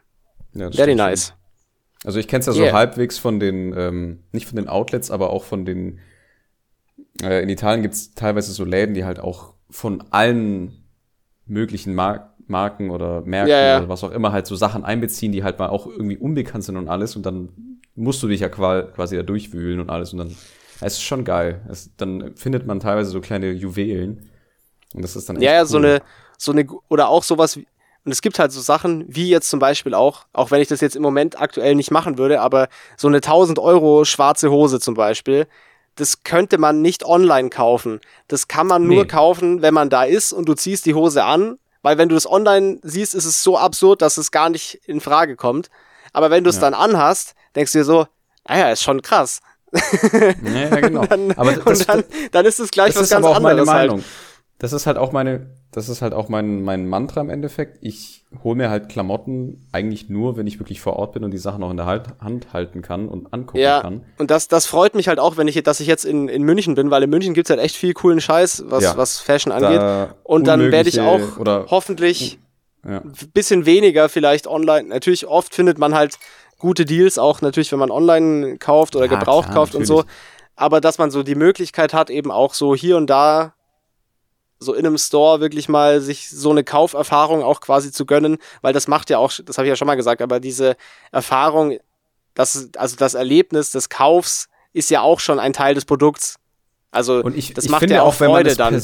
[0.54, 0.96] ja, das very schon.
[0.98, 1.34] nice.
[2.04, 2.72] Also ich kenne es ja so Yeah.
[2.74, 6.00] halbwegs von den, ähm, nicht von den Outlets, aber auch von den,
[7.22, 10.84] äh, in Italien gibt's teilweise so Läden, die halt auch von allen
[11.46, 13.78] möglichen Mar Marken oder Märkten Ja, ja.
[13.78, 16.76] oder was auch immer halt so Sachen einbeziehen, die halt mal auch irgendwie unbekannt sind
[16.76, 17.48] und alles und dann
[17.94, 20.28] musst du dich ja quasi da durchwühlen und alles und dann,
[20.80, 21.60] es ist schon geil.
[21.68, 24.28] Es, dann findet man teilweise so kleine Juwelen
[24.94, 25.84] und das ist dann echt Ja, ja, so cool.
[25.84, 26.02] eine,
[26.38, 27.66] so eine, oder auch sowas wie,
[28.04, 30.80] und es gibt halt so Sachen, wie jetzt zum Beispiel auch, auch wenn ich das
[30.82, 32.68] jetzt im Moment aktuell nicht machen würde, aber
[32.98, 35.46] so eine 1000 Euro schwarze Hose zum Beispiel,
[35.94, 38.00] das könnte man nicht online kaufen.
[38.28, 39.06] Das kann man nur Nee.
[39.06, 42.28] kaufen, wenn man da ist und du ziehst die Hose an, weil wenn du das
[42.28, 45.70] online siehst, ist es so absurd, dass es gar nicht in Frage kommt.
[46.12, 46.62] Aber wenn du es Ja.
[46.62, 48.06] dann anhast, denkst du dir so,
[48.48, 49.40] naja, ist schon krass.
[49.72, 51.04] Ja, ja, genau.
[51.06, 53.40] Dann, aber das, und dann, dann ist es gleich das was ist ganz aber auch
[53.40, 53.90] meine anderes halt.
[53.90, 54.04] Meinung.
[54.58, 57.78] Das ist halt auch meine, das ist halt auch mein, mein Mantra im Endeffekt.
[57.80, 61.38] Ich hole mir halt Klamotten eigentlich nur, wenn ich wirklich vor Ort bin und die
[61.38, 64.04] Sachen auch in der halt, Hand halten kann und angucken Ja, kann.
[64.18, 66.74] und das, das freut mich halt auch, wenn ich, dass ich jetzt in, in München
[66.74, 68.96] bin, weil in München gibt's halt echt viel coolen Scheiß, was, Ja.
[68.96, 69.80] was Fashion angeht.
[69.80, 72.38] Da und dann werde ich auch oder hoffentlich
[72.84, 74.88] ja, ein bisschen weniger vielleicht online.
[74.88, 76.18] Natürlich, oft findet man halt
[76.58, 79.96] gute Deals, auch natürlich, wenn man online kauft oder Ja, gebraucht klar, kauft und so.
[79.98, 80.16] natürlich.
[80.56, 83.54] Aber dass man so die Möglichkeit hat, eben auch so hier und da
[84.64, 88.72] so in einem Store wirklich mal sich so eine Kauferfahrung auch quasi zu gönnen, weil
[88.72, 90.76] das macht ja auch, das habe ich ja schon mal gesagt, aber diese
[91.12, 91.78] Erfahrung,
[92.34, 96.36] das, also das Erlebnis des Kaufs ist ja auch schon ein Teil des Produkts.
[96.90, 98.82] Also Und ich, das ich macht finde ja auch wenn man Freude dann.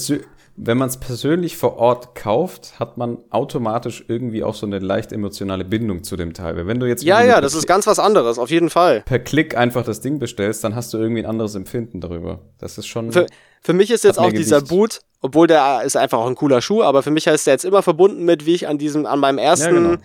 [0.56, 5.12] Wenn man es persönlich vor Ort kauft, hat man automatisch irgendwie auch so eine leicht
[5.12, 6.66] emotionale Bindung zu dem Teil.
[6.66, 9.02] Wenn du jetzt Ja, ja, das ist ganz was anderes, auf jeden Fall.
[9.06, 12.40] per Klick einfach das Ding bestellst, dann hast du irgendwie ein anderes Empfinden darüber.
[12.58, 13.10] Das ist schon.
[13.10, 13.26] Für,
[13.62, 14.70] für mich ist jetzt auch dieser Gewicht.
[14.70, 17.64] Boot, obwohl der ist einfach auch ein cooler Schuh, aber für mich ist der jetzt
[17.64, 19.96] immer verbunden mit, wie ich an diesem, an meinem ersten, genau.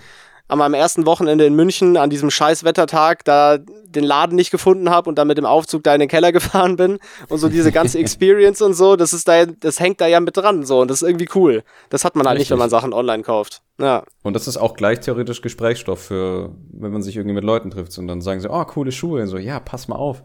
[0.48, 4.90] An meinem ersten Wochenende in München, an diesem scheiß Wettertag, da den Laden nicht gefunden
[4.90, 7.72] habe und dann mit dem Aufzug da in den Keller gefahren bin und so diese
[7.72, 10.90] ganze Experience und so, das ist da, das hängt da ja mit dran, so, und
[10.92, 11.64] das ist irgendwie cool.
[11.90, 12.52] Das hat man halt nicht, Richtig.
[12.52, 13.62] wenn man Sachen online kauft.
[13.80, 14.04] Ja.
[14.24, 17.98] Und das ist auch gleich theoretisch Gesprächsstoff für, wenn man sich irgendwie mit Leuten trifft
[17.98, 19.22] und dann sagen sie, oh, coole Schuhe.
[19.22, 20.24] Und so, ja, pass mal auf.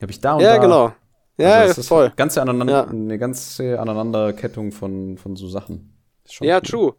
[0.00, 0.58] Habe ich da und Ja, da.
[0.58, 0.92] genau.
[1.36, 2.12] Ja, also das ist voll.
[2.16, 2.84] Ganze aneinander, Ja.
[2.84, 5.96] Eine ganze Aneinanderkettung von, von so Sachen.
[6.40, 6.62] Ja, cool.
[6.62, 6.94] true.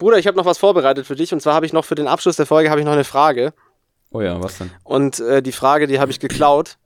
[0.00, 2.08] Bruder, ich habe noch was vorbereitet für dich und zwar habe ich noch für den
[2.08, 3.52] Abschluss der Folge habe ich noch eine Frage.
[4.10, 4.70] Oh ja, was denn?
[4.82, 6.78] Und äh, die Frage, die habe ich geklaut.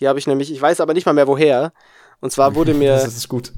[0.00, 1.74] Die habe ich nämlich, ich weiß aber nicht mal mehr woher.
[2.20, 3.52] Und zwar wurde mir, Das ist gut.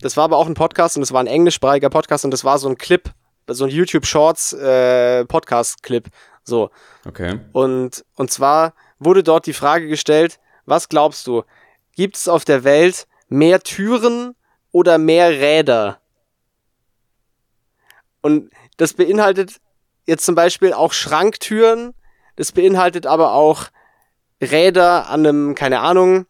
[0.00, 2.58] das war aber auch ein Podcast und das war ein englischsprachiger Podcast und das war
[2.58, 3.10] so ein Clip,
[3.48, 6.08] so ein YouTube Shorts äh, Podcast Clip.
[6.42, 6.70] So.
[7.06, 7.40] Okay.
[7.52, 11.42] Und, und zwar wurde dort die Frage gestellt, was glaubst du,
[11.94, 14.34] gibt es auf der Welt mehr Türen
[14.72, 15.98] oder mehr Räder?
[18.24, 19.60] Und das beinhaltet
[20.06, 21.92] jetzt zum Beispiel auch Schranktüren,
[22.36, 23.66] das beinhaltet aber auch
[24.42, 26.24] Räder an einem, keine Ahnung,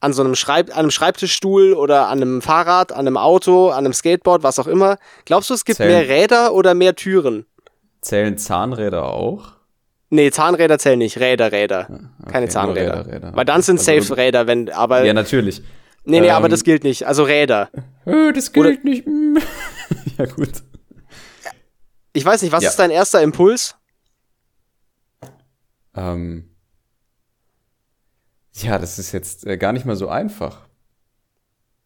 [0.00, 3.84] an so einem, Schreib an einem Schreibtischstuhl oder an einem Fahrrad, an einem Auto, an
[3.84, 4.96] einem Skateboard, was auch immer.
[5.26, 7.44] Glaubst du, es gibt Zählen- mehr Räder oder mehr Türen?
[8.00, 9.52] Zählen Zahnräder auch?
[10.08, 11.88] Nee, Zahnräder zählen nicht, Räder, Räder.
[12.22, 13.00] Okay, Keine Zahnräder.
[13.00, 13.32] Räder, Räder.
[13.36, 15.04] Weil dann sind Also- safe Räder, wenn, aber.
[15.04, 15.60] Ja, natürlich.
[16.04, 17.06] nee, nee, aber ähm, das gilt nicht.
[17.06, 17.68] Also Räder.
[18.06, 19.06] Äh, das gilt nicht.
[19.06, 19.36] mm.
[20.18, 20.62] ja, gut.
[22.18, 22.70] Ich weiß nicht, was Ja.
[22.70, 23.76] ist dein erster Impuls?
[25.94, 26.50] Ähm,
[28.54, 30.66] ja, das ist jetzt äh, gar nicht mal so einfach.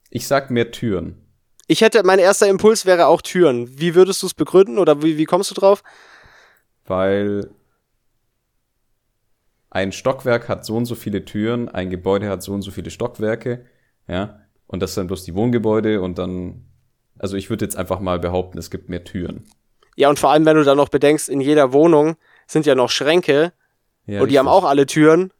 [0.09, 1.18] Ich sag mehr Türen.
[1.66, 3.78] Ich hätte, mein erster Impuls wäre auch Türen.
[3.78, 5.83] Wie würdest du es begründen oder wie, wie kommst du drauf?
[6.87, 7.49] weil
[9.70, 12.91] ein Stockwerk hat so und so viele Türen, ein Gebäude hat so und so viele
[12.91, 13.66] Stockwerke,
[14.09, 16.66] ja, und das sind bloß die Wohngebäude und dann,
[17.18, 19.45] also ich würde jetzt einfach mal behaupten, es gibt mehr Türen.
[19.97, 22.16] Ja, und vor allem, wenn du dann noch bedenkst, in jeder Wohnung
[22.47, 23.53] sind ja noch Schränke
[24.07, 25.32] Ja, und die haben auch alle Türen.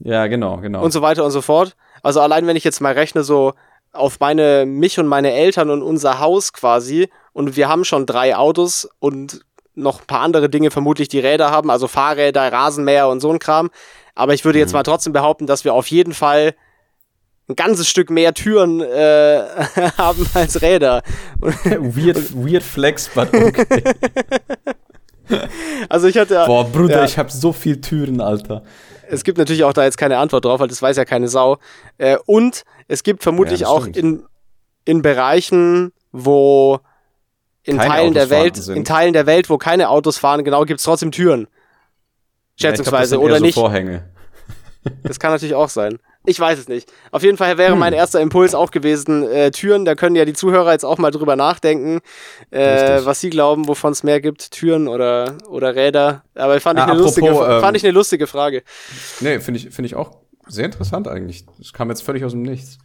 [0.00, 0.82] Ja, genau, genau.
[0.82, 1.76] und so weiter und so fort.
[2.02, 3.52] Also allein wenn ich jetzt mal rechne, so
[3.92, 8.36] auf meine, mich und meine Eltern und unser Haus quasi, und wir haben schon drei
[8.36, 9.44] Autos und
[9.74, 13.38] noch ein paar andere Dinge vermutlich, die Räder haben, also Fahrräder, Rasenmäher und so ein
[13.38, 13.70] Kram.
[14.14, 16.54] Aber ich würde jetzt mal trotzdem behaupten, dass wir auf jeden Fall
[17.50, 19.42] ein ganzes Stück mehr Türen äh,
[19.98, 21.02] haben als Räder.
[21.40, 23.82] weird, weird flex, but okay.
[25.88, 27.04] Also ich hatte ja, Boah, Bruder, ja.
[27.04, 28.64] ich hab so viel Türen, Alter.
[29.08, 31.58] es gibt natürlich auch da jetzt keine Antwort drauf, weil das weiß ja keine Sau.
[31.98, 34.24] Äh, und es gibt vermutlich Ja, auch in,
[34.84, 36.80] in Bereichen, wo
[37.62, 38.76] in Keine Teilen der Autos vorhanden Welt, sind.
[38.76, 41.42] in Teilen der Welt, wo keine Autos fahren, genau, gibt es trotzdem Türen.
[41.42, 43.54] Ja, glaub, Schätzungsweise sind eher oder so nicht.
[43.54, 44.08] Vorhänge.
[45.04, 46.00] Das kann natürlich auch sein.
[46.26, 46.92] Ich weiß es nicht.
[47.12, 47.78] Auf jeden Fall wäre Hm.
[47.78, 51.10] mein erster Impuls auch gewesen, äh, Türen, da können ja die Zuhörer jetzt auch mal
[51.10, 52.00] drüber nachdenken,
[52.50, 56.22] äh, was sie glauben, wovon es mehr gibt, Türen oder, oder Räder.
[56.34, 58.62] Aber fand ich, Ah, eine lustige, apropos, ähm, fand ich eine lustige Frage.
[59.20, 61.46] Nee, finde ich, finde ich auch sehr interessant eigentlich.
[61.58, 62.78] Das kam jetzt völlig aus dem Nichts.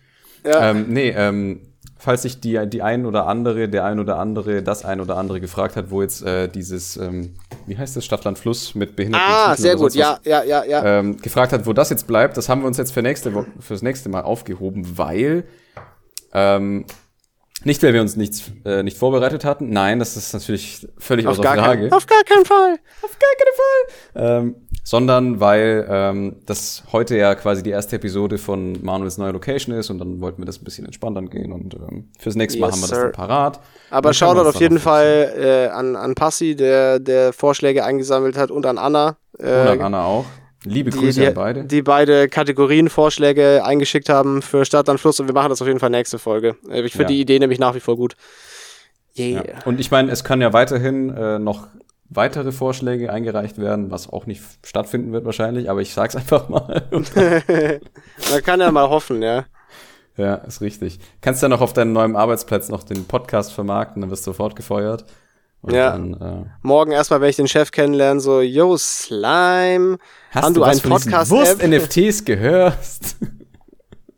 [0.46, 0.70] Ja.
[0.70, 1.74] Ähm, nee, ähm,
[2.06, 5.42] falls sich die, die ein oder andere, der ein oder andere, das ein oder andere
[5.42, 7.34] gefragt hat, wo jetzt äh, dieses, ähm,
[7.66, 10.64] wie heißt das, Stadtland Fluss mit behinderten Ah, Titeln sehr gut, was, ja, ja, ja,
[10.64, 11.00] ja.
[11.00, 13.46] ähm, gefragt hat, wo das jetzt bleibt, das haben wir uns jetzt für nächste Wo
[13.60, 15.46] fürs nächste Mal aufgehoben, weil
[16.32, 16.86] ähm,
[17.64, 19.72] nicht, weil wir uns nichts äh, nicht vorbereitet hatten.
[19.72, 21.90] Nein, das ist natürlich völlig auf, außer Frage.
[21.90, 22.78] kein, auf gar keinen Fall.
[23.02, 24.46] Auf gar keinen Fall.
[24.46, 24.56] Ähm,
[24.88, 29.90] sondern weil ähm, das heute ja quasi die erste Episode von Manuels neue Location ist
[29.90, 32.76] und dann wollten wir das ein bisschen entspannt angehen und ähm, fürs nächste Mal Yes,
[32.76, 33.60] haben wir das dann parat.
[33.90, 38.66] Aber Shoutout auf jeden Fall äh, an, an Passi, der, der Vorschläge eingesammelt hat, und
[38.68, 39.18] an Anna.
[39.40, 40.26] Äh, Und an Anna auch.
[40.68, 41.64] Liebe die, Grüße die, an beide.
[41.66, 45.80] die beide Kategorienvorschläge eingeschickt haben für Stadt an Fluss und wir machen das auf jeden
[45.80, 46.56] Fall nächste Folge.
[46.70, 47.08] Äh, Ich finde Ja.
[47.10, 48.16] die Idee nämlich nach wie vor gut.
[49.18, 49.44] Yeah.
[49.48, 49.54] Ja.
[49.66, 51.68] Und ich meine, es kann ja weiterhin äh, noch
[52.10, 56.88] weitere Vorschläge eingereicht werden, was auch nicht stattfinden wird wahrscheinlich, aber ich sag's einfach mal.
[56.92, 59.46] Man kann ja mal hoffen, ja.
[60.18, 61.00] ja, ist richtig.
[61.22, 64.56] Kannst ja noch auf deinem neuen Arbeitsplatz noch den Podcast vermarkten, dann wirst du sofort
[64.56, 65.06] gefeuert.
[65.62, 65.92] Und Ja.
[65.94, 69.98] dann, äh, Morgen erstmal, wenn ich den Chef kennenlerne, so, yo, Slime,
[70.30, 71.60] hast Haben du du einen von diesen Podcast-App?
[71.62, 72.78] Wurst-NFTs gehört?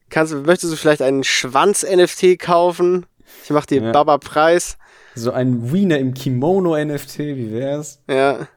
[0.10, 3.06] kannst, möchtest du vielleicht einen Schwanz-NFT kaufen?
[3.46, 3.92] Ich mach dir Ja.
[3.94, 4.78] Baba-Preis.
[5.18, 8.02] So ein Wiener im Kimono-NFT, wie wär's?
[8.10, 8.48] Ja.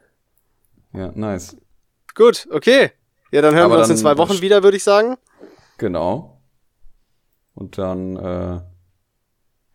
[0.92, 1.56] Ja, nice.
[2.14, 2.90] Gut, okay.
[3.32, 5.16] Ja, dann hören Aber wir uns in zwei Wochen wieder, würde ich sagen.
[5.78, 6.40] Genau.
[7.54, 8.60] Und dann, äh,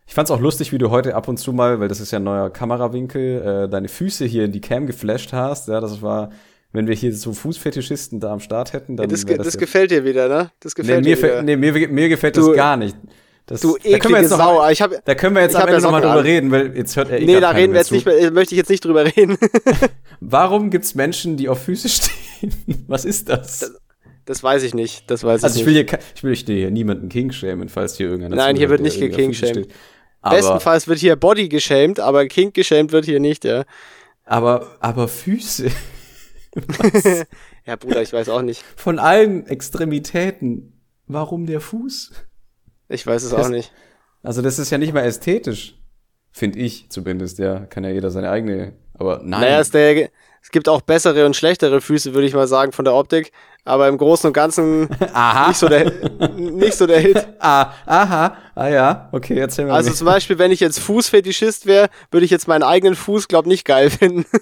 [0.07, 2.19] ich fand's auch lustig, wie du heute ab und zu mal, weil das ist ja
[2.19, 5.67] ein neuer Kamerawinkel, äh, deine Füße hier in die Cam geflasht hast.
[5.67, 6.31] Ja, das war,
[6.73, 9.59] wenn wir hier so Fußfetischisten da am Start hätten, dann Das, wär ge- das ja-
[9.59, 10.51] gefällt dir wieder, ne?
[10.59, 11.41] Das nee, gefällt mir, dir wieder.
[11.43, 12.97] nee, mir, mir gefällt Du- das gar nicht.
[13.47, 14.55] Das, du da können wir jetzt noch Sau.
[14.57, 17.11] mal, Ich hab, Da können wir jetzt am Ende nochmal drüber reden, weil jetzt hört
[17.11, 17.93] er eh nee, da reden wir jetzt zu.
[17.93, 19.37] nicht mehr, möchte ich jetzt nicht drüber reden.
[20.19, 21.87] Warum gibt's Menschen, die auf Füße
[22.41, 22.53] stehen?
[22.87, 23.73] Was ist das?
[24.25, 25.11] Das weiß ich nicht.
[25.11, 25.89] Das weiß Also ich ich will nicht.
[25.91, 28.99] hier, ke- ich will hier niemanden King shamen, falls hier irgendeiner Nein, hier wird nicht
[28.99, 29.67] gekingshamed.
[30.27, 33.63] Bestenfalls wird hier Body geschämt, aber Kink geschämt wird hier nicht, ja.
[34.23, 35.69] aber, aber Füße
[37.67, 38.63] Ja, Bruder, ich weiß auch nicht.
[38.75, 40.71] von allen Extremitäten.
[41.07, 42.11] Warum der Fuß?
[42.89, 43.71] Ich weiß es Das- auch nicht.
[44.23, 45.75] Also das ist ja nicht mal ästhetisch.
[46.31, 47.59] Finde ich zumindest, ja.
[47.67, 48.73] Kann ja jeder seine eigene.
[48.95, 49.41] Aber nein.
[49.41, 50.09] Naja, es, der,
[50.41, 53.31] es gibt auch bessere und schlechtere Füße, würde ich mal sagen, von der Optik.
[53.63, 55.47] Aber im Großen und Ganzen aha.
[55.49, 55.91] nicht so der,
[56.37, 57.25] nicht so der Hit.
[57.39, 58.37] ah, aha.
[58.55, 59.09] Ah ja.
[59.11, 59.75] Okay, erzähl mal.
[59.75, 59.97] Also mehr.
[59.97, 63.63] zum Beispiel, wenn ich jetzt Fußfetischist wäre, würde ich jetzt meinen eigenen Fuß, glaub nicht
[63.65, 64.25] geil finden.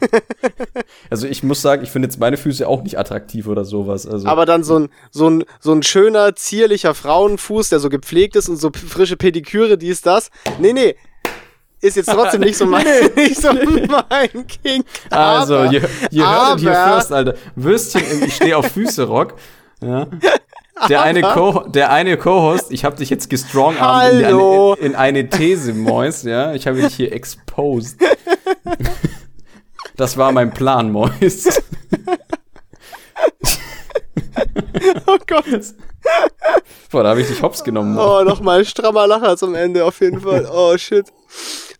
[1.10, 4.06] also ich muss sagen, ich finde jetzt meine Füße auch nicht attraktiv oder sowas.
[4.06, 8.36] Also Aber dann so ein, so ein, so ein schöner, zierlicher Frauenfuß, der so gepflegt
[8.36, 10.30] ist und so frische Pediküre, dies, das.
[10.58, 10.96] Nee, nee.
[11.80, 12.86] Ist jetzt trotzdem nicht so mein,
[13.16, 14.82] nicht so mein King.
[15.10, 17.34] Also, Aber- ihr, ihr hörtet hier first, Alter.
[17.54, 19.34] Würstchen im Ich stehe auf Füße Rock.
[19.82, 20.06] Ja.
[20.90, 25.28] Der eine, Co der eine Co-Host, ich habe dich jetzt gestrongarmt in, eine- in eine
[25.30, 26.52] These, Mois, ja.
[26.54, 27.98] Ich habe dich hier exposed.
[29.96, 31.10] Das war mein Plan, Mois.
[35.06, 35.44] Oh Gott.
[36.90, 37.94] Boah, da habe ich dich hops genommen.
[37.94, 38.20] Mois.
[38.20, 40.48] Oh, nochmal strammer Lacher zum Ende auf jeden Fall.
[40.52, 41.06] Oh, shit.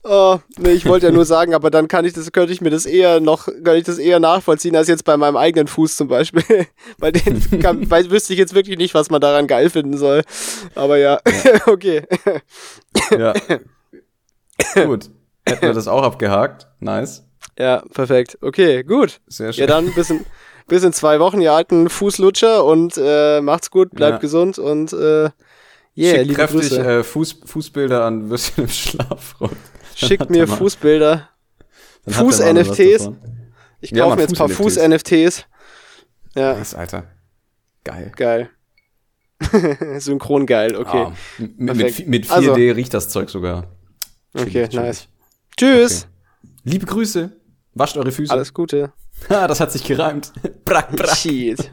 [0.02, 2.70] Oh, nee, ich wollte ja nur sagen, aber dann kann ich das, könnte ich mir
[2.70, 6.06] das eher noch, könnte ich das eher nachvollziehen als jetzt bei meinem eigenen Fuß zum
[6.06, 6.44] Beispiel.
[6.98, 10.22] bei denen kann, weil, wüsste ich jetzt wirklich nicht, was man daran geil finden soll.
[10.74, 11.20] Aber ja,
[11.66, 12.02] okay.
[13.10, 13.34] Ja.
[14.74, 15.10] Gut.
[15.48, 16.68] Hätten wir das auch abgehakt.
[16.80, 17.25] Nice.
[17.58, 18.38] Ja, perfekt.
[18.42, 19.20] Okay, gut.
[19.26, 19.60] Sehr schön.
[19.62, 20.24] Ja, dann bis in,
[20.66, 24.18] bis in zwei Wochen, ihr alten Fußlutscher und äh, macht's gut, bleibt Ja.
[24.18, 25.30] gesund und äh,
[25.96, 29.50] yeah, Schickt kräftig äh, Fuß, Fußbilder an Würstchen im Schlafrock.
[29.50, 29.58] Dann
[30.08, 31.28] Schickt mir Fußbilder.
[32.08, 33.10] Fuß-NFTs.
[33.80, 35.44] Ich Ja, kaufe mir jetzt ein paar Fuß-NFTs.
[36.34, 37.04] Ja, Nice, Alter.
[37.84, 38.12] Geil.
[38.16, 38.50] geil.
[39.98, 41.06] Synchron geil, okay.
[41.08, 42.08] Ah, mit, mit, Perfekt.
[42.08, 43.64] mit 4D Also- riecht das Zeug sogar.
[44.34, 44.74] okay, chillig.
[44.74, 45.08] nice.
[45.56, 46.02] Tschüss.
[46.02, 46.10] Okay.
[46.68, 47.30] Liebe Grüße.
[47.74, 48.32] Wascht eure Füße.
[48.32, 48.92] Alles Gute.
[49.30, 50.32] Ha, das hat sich gereimt.
[50.64, 51.16] brack, brack.
[51.16, 51.70] Shit.